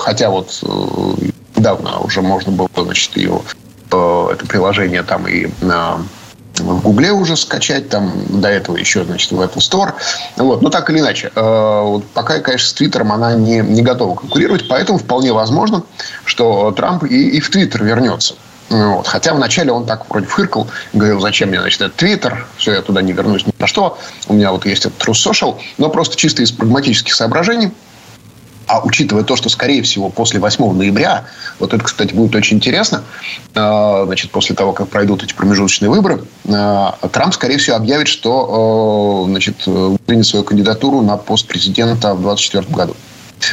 Хотя 0.00 0.30
вот 0.30 0.62
недавно 1.56 1.98
уже 2.00 2.22
можно 2.22 2.52
было, 2.52 2.68
значит, 2.76 3.16
ее, 3.16 3.40
это 3.88 4.46
приложение 4.46 5.02
там 5.02 5.26
и 5.26 5.48
в 6.62 6.82
Гугле 6.82 7.12
уже 7.12 7.36
скачать, 7.36 7.88
там 7.88 8.12
до 8.28 8.48
этого 8.48 8.76
еще, 8.76 9.04
значит, 9.04 9.32
в 9.32 9.40
Apple 9.40 9.58
Store. 9.58 9.92
Вот. 10.36 10.62
Но 10.62 10.70
так 10.70 10.88
или 10.90 11.00
иначе, 11.00 11.30
э, 11.34 11.80
вот 11.84 12.04
пока, 12.14 12.38
конечно, 12.40 12.68
с 12.68 12.72
Твиттером 12.72 13.12
она 13.12 13.34
не, 13.34 13.58
не 13.58 13.82
готова 13.82 14.14
конкурировать, 14.14 14.68
поэтому 14.68 14.98
вполне 14.98 15.32
возможно, 15.32 15.82
что 16.24 16.72
Трамп 16.72 17.04
и, 17.04 17.30
и 17.30 17.40
в 17.40 17.50
Твиттер 17.50 17.84
вернется. 17.84 18.34
Вот. 18.70 19.06
Хотя 19.06 19.34
вначале 19.34 19.72
он 19.72 19.84
так 19.84 20.08
вроде 20.08 20.26
фыркал, 20.26 20.68
говорил, 20.92 21.20
зачем 21.20 21.50
мне, 21.50 21.60
значит, 21.60 21.80
этот 21.80 21.96
Твиттер, 21.96 22.46
все, 22.56 22.72
я 22.72 22.82
туда 22.82 23.02
не 23.02 23.12
вернусь 23.12 23.46
ни 23.46 23.52
на 23.58 23.66
что, 23.66 23.98
у 24.28 24.34
меня 24.34 24.52
вот 24.52 24.64
есть 24.64 24.86
этот 24.86 24.98
True 24.98 25.56
но 25.78 25.88
просто 25.90 26.16
чисто 26.16 26.42
из 26.42 26.52
прагматических 26.52 27.14
соображений– 27.14 27.72
а 28.66 28.80
учитывая 28.84 29.24
то, 29.24 29.36
что, 29.36 29.48
скорее 29.48 29.82
всего, 29.82 30.08
после 30.08 30.40
8 30.40 30.72
ноября, 30.72 31.24
вот 31.58 31.74
это, 31.74 31.82
кстати, 31.82 32.14
будет 32.14 32.34
очень 32.34 32.56
интересно, 32.56 33.02
э, 33.54 34.02
значит, 34.06 34.30
после 34.30 34.54
того, 34.54 34.72
как 34.72 34.88
пройдут 34.88 35.22
эти 35.22 35.34
промежуточные 35.34 35.90
выборы, 35.90 36.24
э, 36.44 36.86
Трамп, 37.12 37.34
скорее 37.34 37.58
всего, 37.58 37.76
объявит, 37.76 38.08
что 38.08 39.24
э, 39.26 39.30
значит, 39.30 39.56
принят 40.06 40.26
свою 40.26 40.44
кандидатуру 40.44 41.02
на 41.02 41.16
пост 41.16 41.46
президента 41.46 42.14
в 42.14 42.22
2024 42.22 42.74
году. 42.74 42.96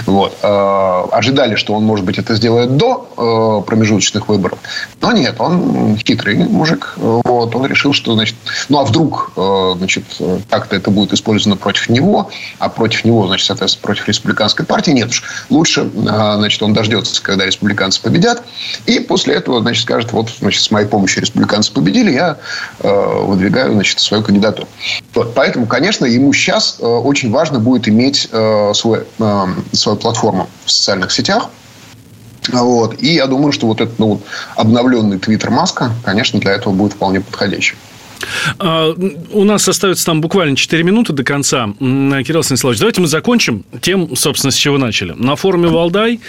Вот. 0.06 0.38
Э, 0.42 1.06
ожидали, 1.12 1.56
что 1.56 1.74
он, 1.74 1.84
может 1.84 2.06
быть, 2.06 2.18
это 2.18 2.36
сделает 2.36 2.78
до 2.78 3.10
э, 3.18 3.66
промежуточных 3.66 4.28
выборов. 4.28 4.60
Но 5.02 5.12
нет, 5.12 5.36
он 5.40 5.98
хитрый 5.98 6.36
мужик. 6.36 6.94
Вот. 6.98 7.56
Он 7.56 7.66
решил, 7.66 7.94
что, 7.94 8.14
значит, 8.14 8.36
ну 8.70 8.80
а 8.80 8.86
вдруг, 8.86 9.32
э, 9.36 9.74
значит, 9.78 10.04
как-то 10.50 10.76
это 10.76 10.92
будет 10.92 11.14
использовано 11.14 11.58
против 11.58 11.90
него, 11.90 12.30
а 12.60 12.70
против 12.70 13.06
него, 13.06 13.28
значит, 13.28 13.48
соответственно, 13.48 13.84
против 13.84 14.08
республиканской 14.08 14.66
партии. 14.66 14.92
Нет 14.92 15.10
уж. 15.10 15.24
Лучше, 15.50 15.90
значит, 15.94 16.62
он 16.64 16.74
дождется, 16.74 17.22
когда 17.22 17.46
республиканцы 17.46 18.02
победят. 18.02 18.44
И 18.86 19.00
после 19.00 19.36
этого, 19.36 19.62
значит, 19.62 19.84
скажет, 19.84 20.12
вот, 20.12 20.30
значит, 20.40 20.62
с 20.62 20.72
моей 20.72 20.88
помощью 20.88 21.22
республиканцы 21.22 21.72
победили, 21.72 22.12
я 22.12 22.38
выдвигаю, 22.82 23.74
значит, 23.74 24.00
свою 24.00 24.24
кандидатуру. 24.24 24.68
Вот. 25.14 25.34
Поэтому, 25.34 25.66
конечно, 25.66 26.06
ему 26.06 26.34
сейчас 26.34 26.78
очень 26.80 27.32
важно 27.32 27.60
будет 27.60 27.88
иметь 27.88 28.30
свой 28.74 29.06
свою 29.80 29.98
платформу 29.98 30.50
в 30.66 30.72
социальных 30.72 31.12
сетях. 31.12 31.50
Вот. 32.52 33.02
И 33.02 33.14
я 33.14 33.28
думаю, 33.28 33.52
что 33.52 33.68
вот 33.68 33.82
этот 33.82 34.00
ну, 34.00 34.22
обновленный 34.56 35.20
твиттер 35.20 35.52
Маска, 35.52 35.92
конечно, 36.04 36.40
для 36.40 36.52
этого 36.52 36.74
будет 36.74 36.94
вполне 36.94 37.22
подходящим. 37.22 37.78
А, 38.58 38.94
у 39.32 39.44
нас 39.44 39.68
остается 39.68 40.06
там 40.06 40.22
буквально 40.22 40.56
4 40.56 40.84
минуты 40.84 41.14
до 41.14 41.24
конца. 41.24 41.70
Кирилл 41.80 42.44
Станиславович, 42.44 42.80
давайте 42.80 43.02
мы 43.02 43.08
закончим 43.08 43.64
тем, 43.82 44.16
собственно, 44.16 44.52
с 44.52 44.56
чего 44.56 44.78
начали. 44.78 45.14
На 45.14 45.36
форуме 45.36 45.68
Валдай 45.68 46.20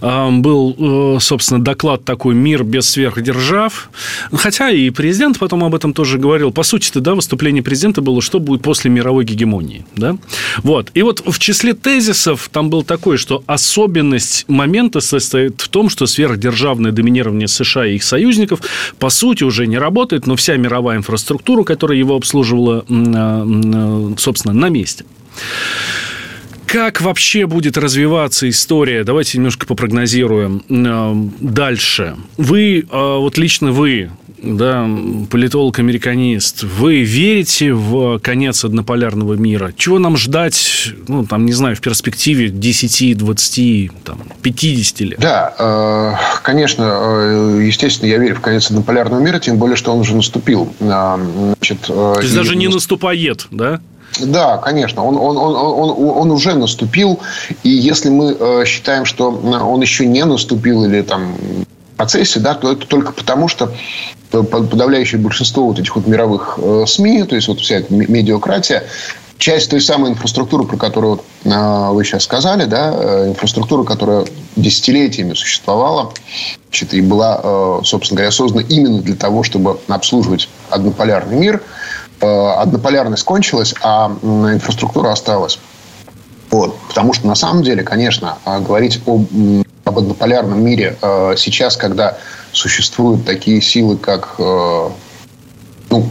а, 0.00 0.30
был, 0.30 1.16
э, 1.16 1.20
собственно, 1.20 1.62
доклад 1.62 2.04
такой 2.04 2.34
«Мир 2.34 2.64
без 2.64 2.88
сверхдержав». 2.90 3.90
Хотя 4.32 4.70
и 4.70 4.90
президент 4.90 5.38
потом 5.38 5.64
об 5.64 5.74
этом 5.74 5.92
тоже 5.92 6.18
говорил. 6.18 6.50
По 6.50 6.62
сути-то, 6.62 7.00
да, 7.00 7.14
выступление 7.14 7.62
президента 7.62 8.00
было, 8.00 8.20
что 8.22 8.40
будет 8.40 8.62
после 8.62 8.90
мировой 8.90 9.24
гегемонии. 9.24 9.84
Да? 9.96 10.16
Вот. 10.58 10.90
И 10.94 11.02
вот 11.02 11.22
в 11.24 11.38
числе 11.38 11.74
тезисов 11.74 12.48
там 12.52 12.70
был 12.70 12.82
такой, 12.82 13.16
что 13.16 13.42
особенность 13.46 14.44
момента 14.48 15.00
состоит 15.00 15.60
в 15.60 15.68
том, 15.68 15.88
что 15.88 16.06
сверхдержавное 16.06 16.92
доминирование 16.92 17.48
США 17.48 17.86
и 17.86 17.96
их 17.96 18.02
союзников, 18.02 18.60
по 18.98 19.10
сути, 19.10 19.44
уже 19.44 19.66
не 19.66 19.78
работает, 19.78 20.26
но 20.26 20.36
вся 20.36 20.56
мировая 20.56 20.98
инфраструктура 20.98 21.38
инфраструктуру, 21.48 21.64
которая 21.64 21.98
его 21.98 22.14
обслуживала, 22.14 22.84
а, 22.88 23.44
а, 23.46 24.14
собственно, 24.18 24.54
на 24.54 24.68
месте. 24.68 25.04
Как 26.66 27.00
вообще 27.00 27.46
будет 27.46 27.78
развиваться 27.78 28.46
история? 28.48 29.02
Давайте 29.02 29.38
немножко 29.38 29.66
попрогнозируем 29.66 30.62
а, 30.68 31.14
дальше. 31.40 32.16
Вы, 32.36 32.86
вот 32.90 33.38
лично 33.38 33.72
вы, 33.72 34.10
да, 34.42 34.88
политолог-американист, 35.30 36.62
вы 36.62 37.02
верите 37.02 37.72
в 37.72 38.18
конец 38.18 38.64
однополярного 38.64 39.34
мира? 39.34 39.72
Чего 39.76 39.98
нам 39.98 40.16
ждать, 40.16 40.92
ну, 41.08 41.26
там, 41.26 41.46
не 41.46 41.52
знаю, 41.52 41.76
в 41.76 41.80
перспективе 41.80 42.48
10, 42.48 43.16
20, 43.16 43.90
там, 44.04 44.20
50 44.42 45.00
лет? 45.00 45.18
Да, 45.18 45.54
э, 45.58 46.40
конечно, 46.42 46.84
э, 46.84 47.62
естественно, 47.66 48.08
я 48.08 48.18
верю 48.18 48.36
в 48.36 48.40
конец 48.40 48.70
однополярного 48.70 49.20
мира, 49.20 49.38
тем 49.38 49.58
более, 49.58 49.76
что 49.76 49.92
он 49.92 50.00
уже 50.00 50.14
наступил. 50.14 50.72
Э, 50.80 51.16
значит, 51.56 51.80
То 51.82 52.20
есть, 52.20 52.34
даже 52.34 52.56
не 52.56 52.68
наступает, 52.68 53.46
да? 53.50 53.80
Да, 54.20 54.56
конечно, 54.58 55.04
он, 55.04 55.16
он, 55.16 55.36
он, 55.36 55.54
он, 55.54 56.18
он 56.18 56.30
уже 56.30 56.54
наступил, 56.54 57.20
и 57.62 57.68
если 57.68 58.08
мы 58.08 58.64
считаем, 58.66 59.04
что 59.04 59.30
он 59.30 59.80
еще 59.82 60.06
не 60.06 60.24
наступил 60.24 60.84
или 60.84 61.02
там 61.02 61.34
процессе, 61.98 62.40
да, 62.40 62.54
то 62.54 62.72
это 62.72 62.86
только 62.86 63.12
потому, 63.12 63.48
что 63.48 63.74
подавляющее 64.30 65.20
большинство 65.20 65.66
вот 65.66 65.78
этих 65.78 65.94
вот 65.96 66.06
мировых 66.06 66.58
э, 66.62 66.84
СМИ, 66.86 67.24
то 67.24 67.34
есть 67.34 67.48
вот 67.48 67.60
вся 67.60 67.76
эта 67.76 67.92
медиакратия, 67.92 68.84
часть 69.36 69.70
той 69.70 69.80
самой 69.80 70.12
инфраструктуры, 70.12 70.64
про 70.64 70.76
которую 70.76 71.20
э, 71.44 71.88
вы 71.90 72.04
сейчас 72.04 72.22
сказали, 72.22 72.64
да, 72.66 72.92
э, 72.94 73.28
инфраструктура, 73.30 73.82
которая 73.82 74.26
десятилетиями 74.54 75.34
существовала, 75.34 76.12
значит, 76.68 76.94
и 76.94 77.00
была, 77.00 77.82
собственно 77.84 78.18
говоря, 78.18 78.30
создана 78.30 78.62
именно 78.62 79.00
для 79.00 79.14
того, 79.14 79.42
чтобы 79.42 79.78
обслуживать 79.88 80.48
однополярный 80.70 81.36
мир. 81.36 81.62
Однополярность 82.20 83.22
кончилась, 83.22 83.74
а 83.80 84.10
инфраструктура 84.22 85.12
осталась. 85.12 85.60
Вот. 86.50 86.76
Потому 86.88 87.12
что 87.12 87.28
на 87.28 87.36
самом 87.36 87.62
деле, 87.62 87.84
конечно, 87.84 88.38
говорить 88.44 89.00
об, 89.06 89.22
об 89.22 89.67
однополярном 89.98 90.62
мире 90.64 90.96
сейчас, 91.36 91.76
когда 91.76 92.18
существуют 92.52 93.24
такие 93.24 93.60
силы, 93.60 93.96
как, 93.96 94.34
э, 94.38 94.90
ну, 95.90 96.10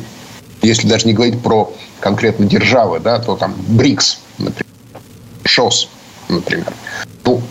если 0.61 0.88
даже 0.88 1.05
не 1.05 1.13
говорить 1.13 1.41
про 1.41 1.73
конкретно 1.99 2.45
державы, 2.45 2.99
да, 2.99 3.19
то 3.19 3.35
там 3.35 3.55
БРИКС, 3.67 4.19
например, 4.38 4.65
ШОС, 5.43 5.89
например. 6.29 6.73
Ну, 7.23 7.41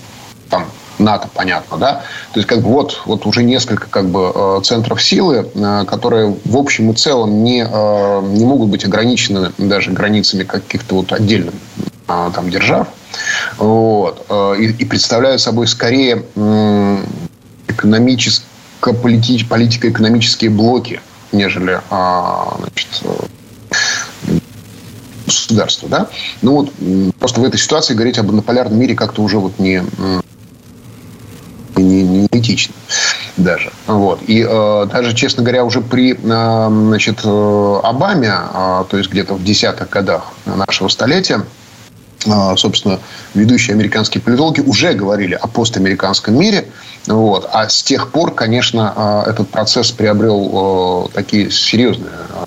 там 0.48 0.66
НАТО, 0.98 1.28
понятно, 1.32 1.76
да? 1.76 1.92
То 2.32 2.40
есть, 2.40 2.48
как 2.48 2.62
бы 2.62 2.68
вот, 2.68 3.02
вот 3.06 3.26
уже 3.26 3.42
несколько 3.42 3.88
как 3.88 4.08
бы 4.08 4.32
э, 4.34 4.60
центров 4.62 5.02
силы, 5.02 5.50
э, 5.54 5.84
которые 5.86 6.36
в 6.44 6.56
общем 6.56 6.90
и 6.90 6.94
целом 6.94 7.42
не, 7.42 7.60
не 7.60 8.44
могут 8.44 8.68
быть 8.68 8.84
ограничены 8.84 9.52
даже 9.58 9.90
границами 9.90 10.44
каких-то 10.44 10.96
вот 10.96 11.12
отдельных 11.12 11.54
там 12.06 12.50
держав. 12.50 12.88
Вот. 13.58 14.26
И, 14.58 14.66
и 14.78 14.84
представляют 14.84 15.40
собой 15.40 15.66
скорее 15.66 16.24
экономически 17.68 18.44
политико-экономические 18.80 20.50
блоки, 20.50 21.00
нежели 21.32 21.80
а, 21.90 22.56
значит, 22.58 22.88
э, 23.02 24.38
государства. 25.26 25.88
Да? 25.88 26.08
Ну 26.42 26.52
вот 26.52 26.72
просто 27.18 27.40
в 27.40 27.44
этой 27.44 27.58
ситуации 27.58 27.94
говорить 27.94 28.18
об 28.18 28.28
однополярном 28.28 28.78
мире 28.78 28.94
как-то 28.94 29.22
уже 29.22 29.38
вот 29.38 29.58
не, 29.58 29.82
не, 31.76 32.02
не 32.02 32.26
этично 32.30 32.74
даже. 33.36 33.72
Вот. 33.86 34.20
И 34.26 34.46
э, 34.48 34.86
даже, 34.90 35.14
честно 35.14 35.42
говоря, 35.42 35.64
уже 35.64 35.80
при 35.80 36.14
э, 36.14 36.16
значит, 36.70 37.20
э, 37.24 37.80
Обаме, 37.82 38.32
э, 38.32 38.84
то 38.88 38.96
есть 38.96 39.10
где-то 39.10 39.34
в 39.34 39.44
десятых 39.44 39.90
годах 39.90 40.32
нашего 40.46 40.88
столетия, 40.88 41.40
э, 41.40 41.55
собственно, 42.56 43.00
ведущие 43.34 43.74
американские 43.74 44.22
политологи 44.22 44.60
уже 44.60 44.92
говорили 44.92 45.34
о 45.34 45.46
постамериканском 45.46 46.38
мире– 46.38 46.66
вот. 47.06 47.48
А 47.52 47.68
с 47.68 47.82
тех 47.82 48.10
пор, 48.10 48.34
конечно, 48.34 48.92
а, 48.96 49.24
этот 49.28 49.48
процесс 49.48 49.90
приобрел 49.90 51.10
такие 51.14 51.50
серьезные 51.50 52.10
а, 52.30 52.46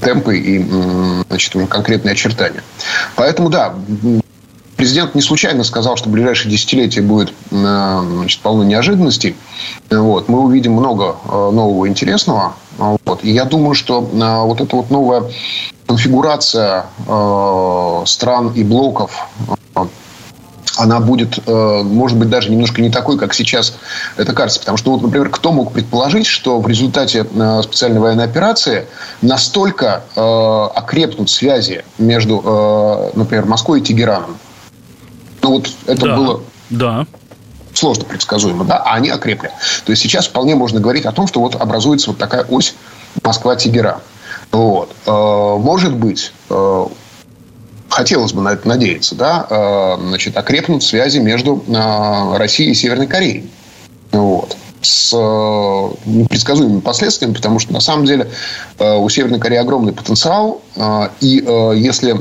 темпы 0.00 0.38
и 0.38 0.64
значит, 1.28 1.54
уже 1.54 1.66
конкретные 1.66 2.12
очертания. 2.12 2.62
Поэтому, 3.14 3.48
да, 3.48 3.74
президент 4.76 5.14
не 5.14 5.22
случайно 5.22 5.62
сказал, 5.62 5.96
что 5.96 6.08
ближайшее 6.08 6.50
десятилетие 6.50 7.04
будет 7.04 7.32
а, 7.52 8.04
значит, 8.04 8.40
полно 8.40 8.64
неожиданностей. 8.64 9.36
Вот. 9.90 10.28
Мы 10.28 10.40
увидим 10.40 10.72
много 10.72 11.16
нового 11.28 11.88
интересного. 11.88 12.54
Вот. 12.78 13.20
И 13.22 13.30
я 13.30 13.44
думаю, 13.44 13.74
что 13.74 14.00
вот 14.00 14.60
эта 14.60 14.76
вот 14.76 14.90
новая 14.90 15.24
конфигурация 15.86 16.86
стран 18.06 18.52
и 18.54 18.64
блоков 18.64 19.28
она 20.78 21.00
будет, 21.00 21.46
может 21.46 22.16
быть, 22.18 22.30
даже 22.30 22.50
немножко 22.50 22.80
не 22.80 22.88
такой, 22.88 23.18
как 23.18 23.34
сейчас 23.34 23.74
это 24.16 24.32
кажется. 24.32 24.60
Потому 24.60 24.78
что, 24.78 24.92
вот, 24.92 25.02
например, 25.02 25.28
кто 25.28 25.52
мог 25.52 25.72
предположить, 25.72 26.26
что 26.26 26.60
в 26.60 26.66
результате 26.66 27.24
специальной 27.62 28.00
военной 28.00 28.24
операции 28.24 28.86
настолько 29.20 30.02
окрепнут 30.74 31.28
связи 31.28 31.84
между, 31.98 33.12
например, 33.14 33.44
Москвой 33.44 33.80
и 33.80 33.82
Тегераном? 33.82 34.38
Ну, 35.42 35.50
вот 35.56 35.68
это 35.86 36.06
да, 36.06 36.16
было... 36.16 36.40
Да 36.70 37.06
сложно 37.82 38.04
предсказуемо, 38.04 38.64
да, 38.64 38.78
а 38.78 38.94
они 38.94 39.10
окрепли. 39.10 39.50
То 39.84 39.90
есть 39.90 40.02
сейчас 40.02 40.28
вполне 40.28 40.54
можно 40.54 40.78
говорить 40.78 41.04
о 41.04 41.12
том, 41.12 41.26
что 41.26 41.40
вот 41.40 41.56
образуется 41.56 42.10
вот 42.10 42.18
такая 42.18 42.44
ось 42.44 42.74
Москва-Тегеран. 43.24 43.98
Вот. 44.52 44.94
Может 45.06 45.94
быть, 45.96 46.32
хотелось 47.92 48.32
бы 48.32 48.40
на 48.42 48.50
это 48.50 48.66
надеяться, 48.68 49.14
да, 49.14 49.46
э, 49.48 49.96
значит, 50.08 50.36
окрепнут 50.36 50.82
связи 50.82 51.18
между 51.18 51.62
э, 51.66 52.36
Россией 52.36 52.70
и 52.70 52.74
Северной 52.74 53.06
Кореей. 53.06 53.50
Вот 54.12 54.56
с 54.80 55.12
э, 55.12 56.08
непредсказуемыми 56.08 56.80
последствиями, 56.80 57.34
потому 57.34 57.58
что 57.58 57.72
на 57.72 57.80
самом 57.80 58.04
деле 58.04 58.30
у 58.78 59.08
Северной 59.08 59.38
Кореи 59.38 59.58
огромный 59.58 59.92
потенциал, 59.92 60.60
и 61.20 61.44
если 61.76 62.16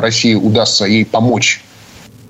России 0.00 0.34
удастся 0.34 0.84
ей 0.84 1.04
помочь 1.04 1.64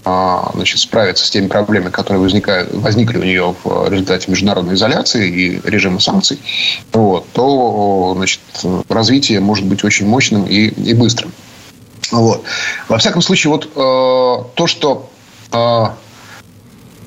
значит, 0.05 0.80
справиться 0.80 1.26
с 1.26 1.30
теми 1.30 1.46
проблемами, 1.46 1.90
которые 1.90 2.20
возникают, 2.20 2.74
возникли 2.74 3.18
у 3.18 3.22
нее 3.22 3.55
в 3.64 3.88
результате 3.88 4.30
международной 4.30 4.74
изоляции 4.74 5.28
и 5.30 5.61
режима 5.64 5.98
санкций, 5.98 6.38
вот, 6.92 7.26
то 7.32 8.12
значит, 8.16 8.40
развитие 8.88 9.40
может 9.40 9.64
быть 9.64 9.82
очень 9.82 10.07
мощным 10.07 10.44
и, 10.44 10.66
и 10.66 10.92
быстрым. 10.92 11.32
Вот. 12.11 12.44
Во 12.88 12.98
всяком 12.98 13.22
случае, 13.22 13.50
вот 13.50 13.64
э, 13.66 13.68
то, 14.55 14.66
что 14.66 15.11
э, 15.50 15.57
в 15.57 15.92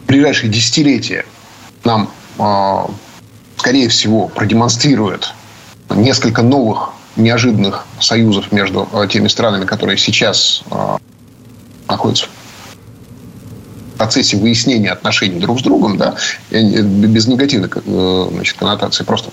ближайшие 0.08 0.52
десятилетия 0.52 1.26
нам, 1.84 2.10
э, 2.40 2.86
скорее 3.58 3.90
всего, 3.90 4.28
продемонстрирует 4.28 5.34
несколько 5.90 6.42
новых 6.42 6.94
неожиданных 7.16 7.86
союзов 8.00 8.52
между 8.52 8.88
э, 8.92 9.08
теми 9.08 9.28
странами, 9.28 9.66
которые 9.66 9.98
сейчас 9.98 10.64
э, 10.72 10.98
находятся 11.88 12.26
в 12.26 12.30
процессе 13.98 14.38
выяснения 14.38 14.92
отношений 14.92 15.40
друг 15.40 15.60
с 15.60 15.64
другом, 15.64 15.98
да, 15.98 16.16
без 16.52 17.28
негативной 17.28 17.70
э, 17.74 18.30
значит, 18.32 18.58
коннотации, 18.58 19.04
просто 19.04 19.32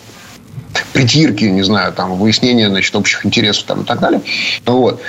притирки, 0.92 1.44
не 1.44 1.62
знаю, 1.62 1.92
там, 1.92 2.16
выяснения 2.16 2.68
значит, 2.68 2.94
общих 2.96 3.24
интересов 3.26 3.64
там, 3.64 3.82
и 3.82 3.84
так 3.84 4.00
далее. 4.00 4.20
Вот. 4.66 5.00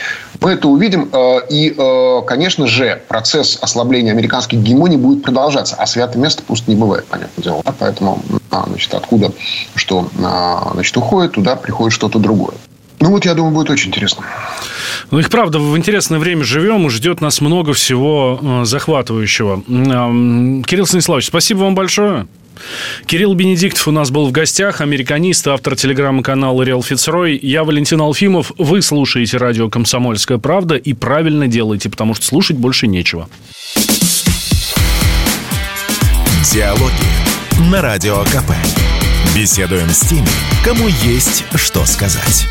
Мы 0.41 0.51
это 0.51 0.67
увидим. 0.67 1.09
Э, 1.11 1.39
и, 1.49 1.73
э, 1.77 2.21
конечно 2.27 2.67
же, 2.67 3.01
процесс 3.07 3.57
ослабления 3.61 4.11
американской 4.11 4.59
гегемонии 4.59 4.97
будет 4.97 5.23
продолжаться. 5.23 5.75
А 5.77 5.85
святое 5.85 6.21
место 6.21 6.43
пусть 6.45 6.67
не 6.67 6.75
бывает, 6.75 7.05
понятное 7.05 7.43
дело. 7.43 7.63
Поэтому 7.79 8.21
а, 8.51 8.65
значит, 8.67 8.93
откуда 8.93 9.31
что 9.75 10.09
а, 10.23 10.71
значит, 10.73 10.95
уходит, 10.97 11.33
туда 11.33 11.55
приходит 11.55 11.93
что-то 11.93 12.19
другое. 12.19 12.53
Ну 13.05 13.11
вот, 13.11 13.23
я 13.23 13.35
думаю, 13.35 13.53
будет 13.53 13.69
очень 13.69 13.89
интересно. 13.89 14.25
Ну, 15.11 15.19
их 15.19 15.29
правда, 15.29 15.59
в 15.59 15.77
интересное 15.77 16.17
время 16.17 16.43
живем, 16.43 16.87
и 16.87 16.89
ждет 16.89 17.21
нас 17.21 17.39
много 17.39 17.73
всего 17.73 18.39
э, 18.41 18.65
захватывающего. 18.65 19.61
Кирилл 19.61 20.87
Станиславович, 20.87 21.27
спасибо 21.27 21.59
вам 21.59 21.75
большое. 21.75 22.25
Кирилл 23.05 23.35
Бенедиктов 23.35 23.87
у 23.87 23.91
нас 23.91 24.09
был 24.09 24.25
в 24.25 24.31
гостях, 24.31 24.81
американист, 24.81 25.47
автор 25.47 25.75
телеграм-канала 25.75 26.63
Реал 26.63 26.81
Фицрой. 26.81 27.37
Я 27.39 27.63
Валентин 27.63 28.01
Алфимов. 28.01 28.51
Вы 28.57 28.81
слушаете 28.81 29.37
радио 29.37 29.69
«Комсомольская 29.69 30.39
правда» 30.39 30.73
и 30.73 30.93
правильно 30.93 31.47
делаете, 31.47 31.91
потому 31.91 32.15
что 32.15 32.25
слушать 32.25 32.57
больше 32.57 32.87
нечего. 32.87 33.29
Диалоги 36.51 37.69
на 37.69 37.83
Радио 37.83 38.23
КП. 38.23 38.51
Беседуем 39.35 39.89
с 39.89 39.99
теми, 39.99 40.25
кому 40.63 40.87
есть 40.87 41.43
что 41.53 41.85
сказать. 41.85 42.47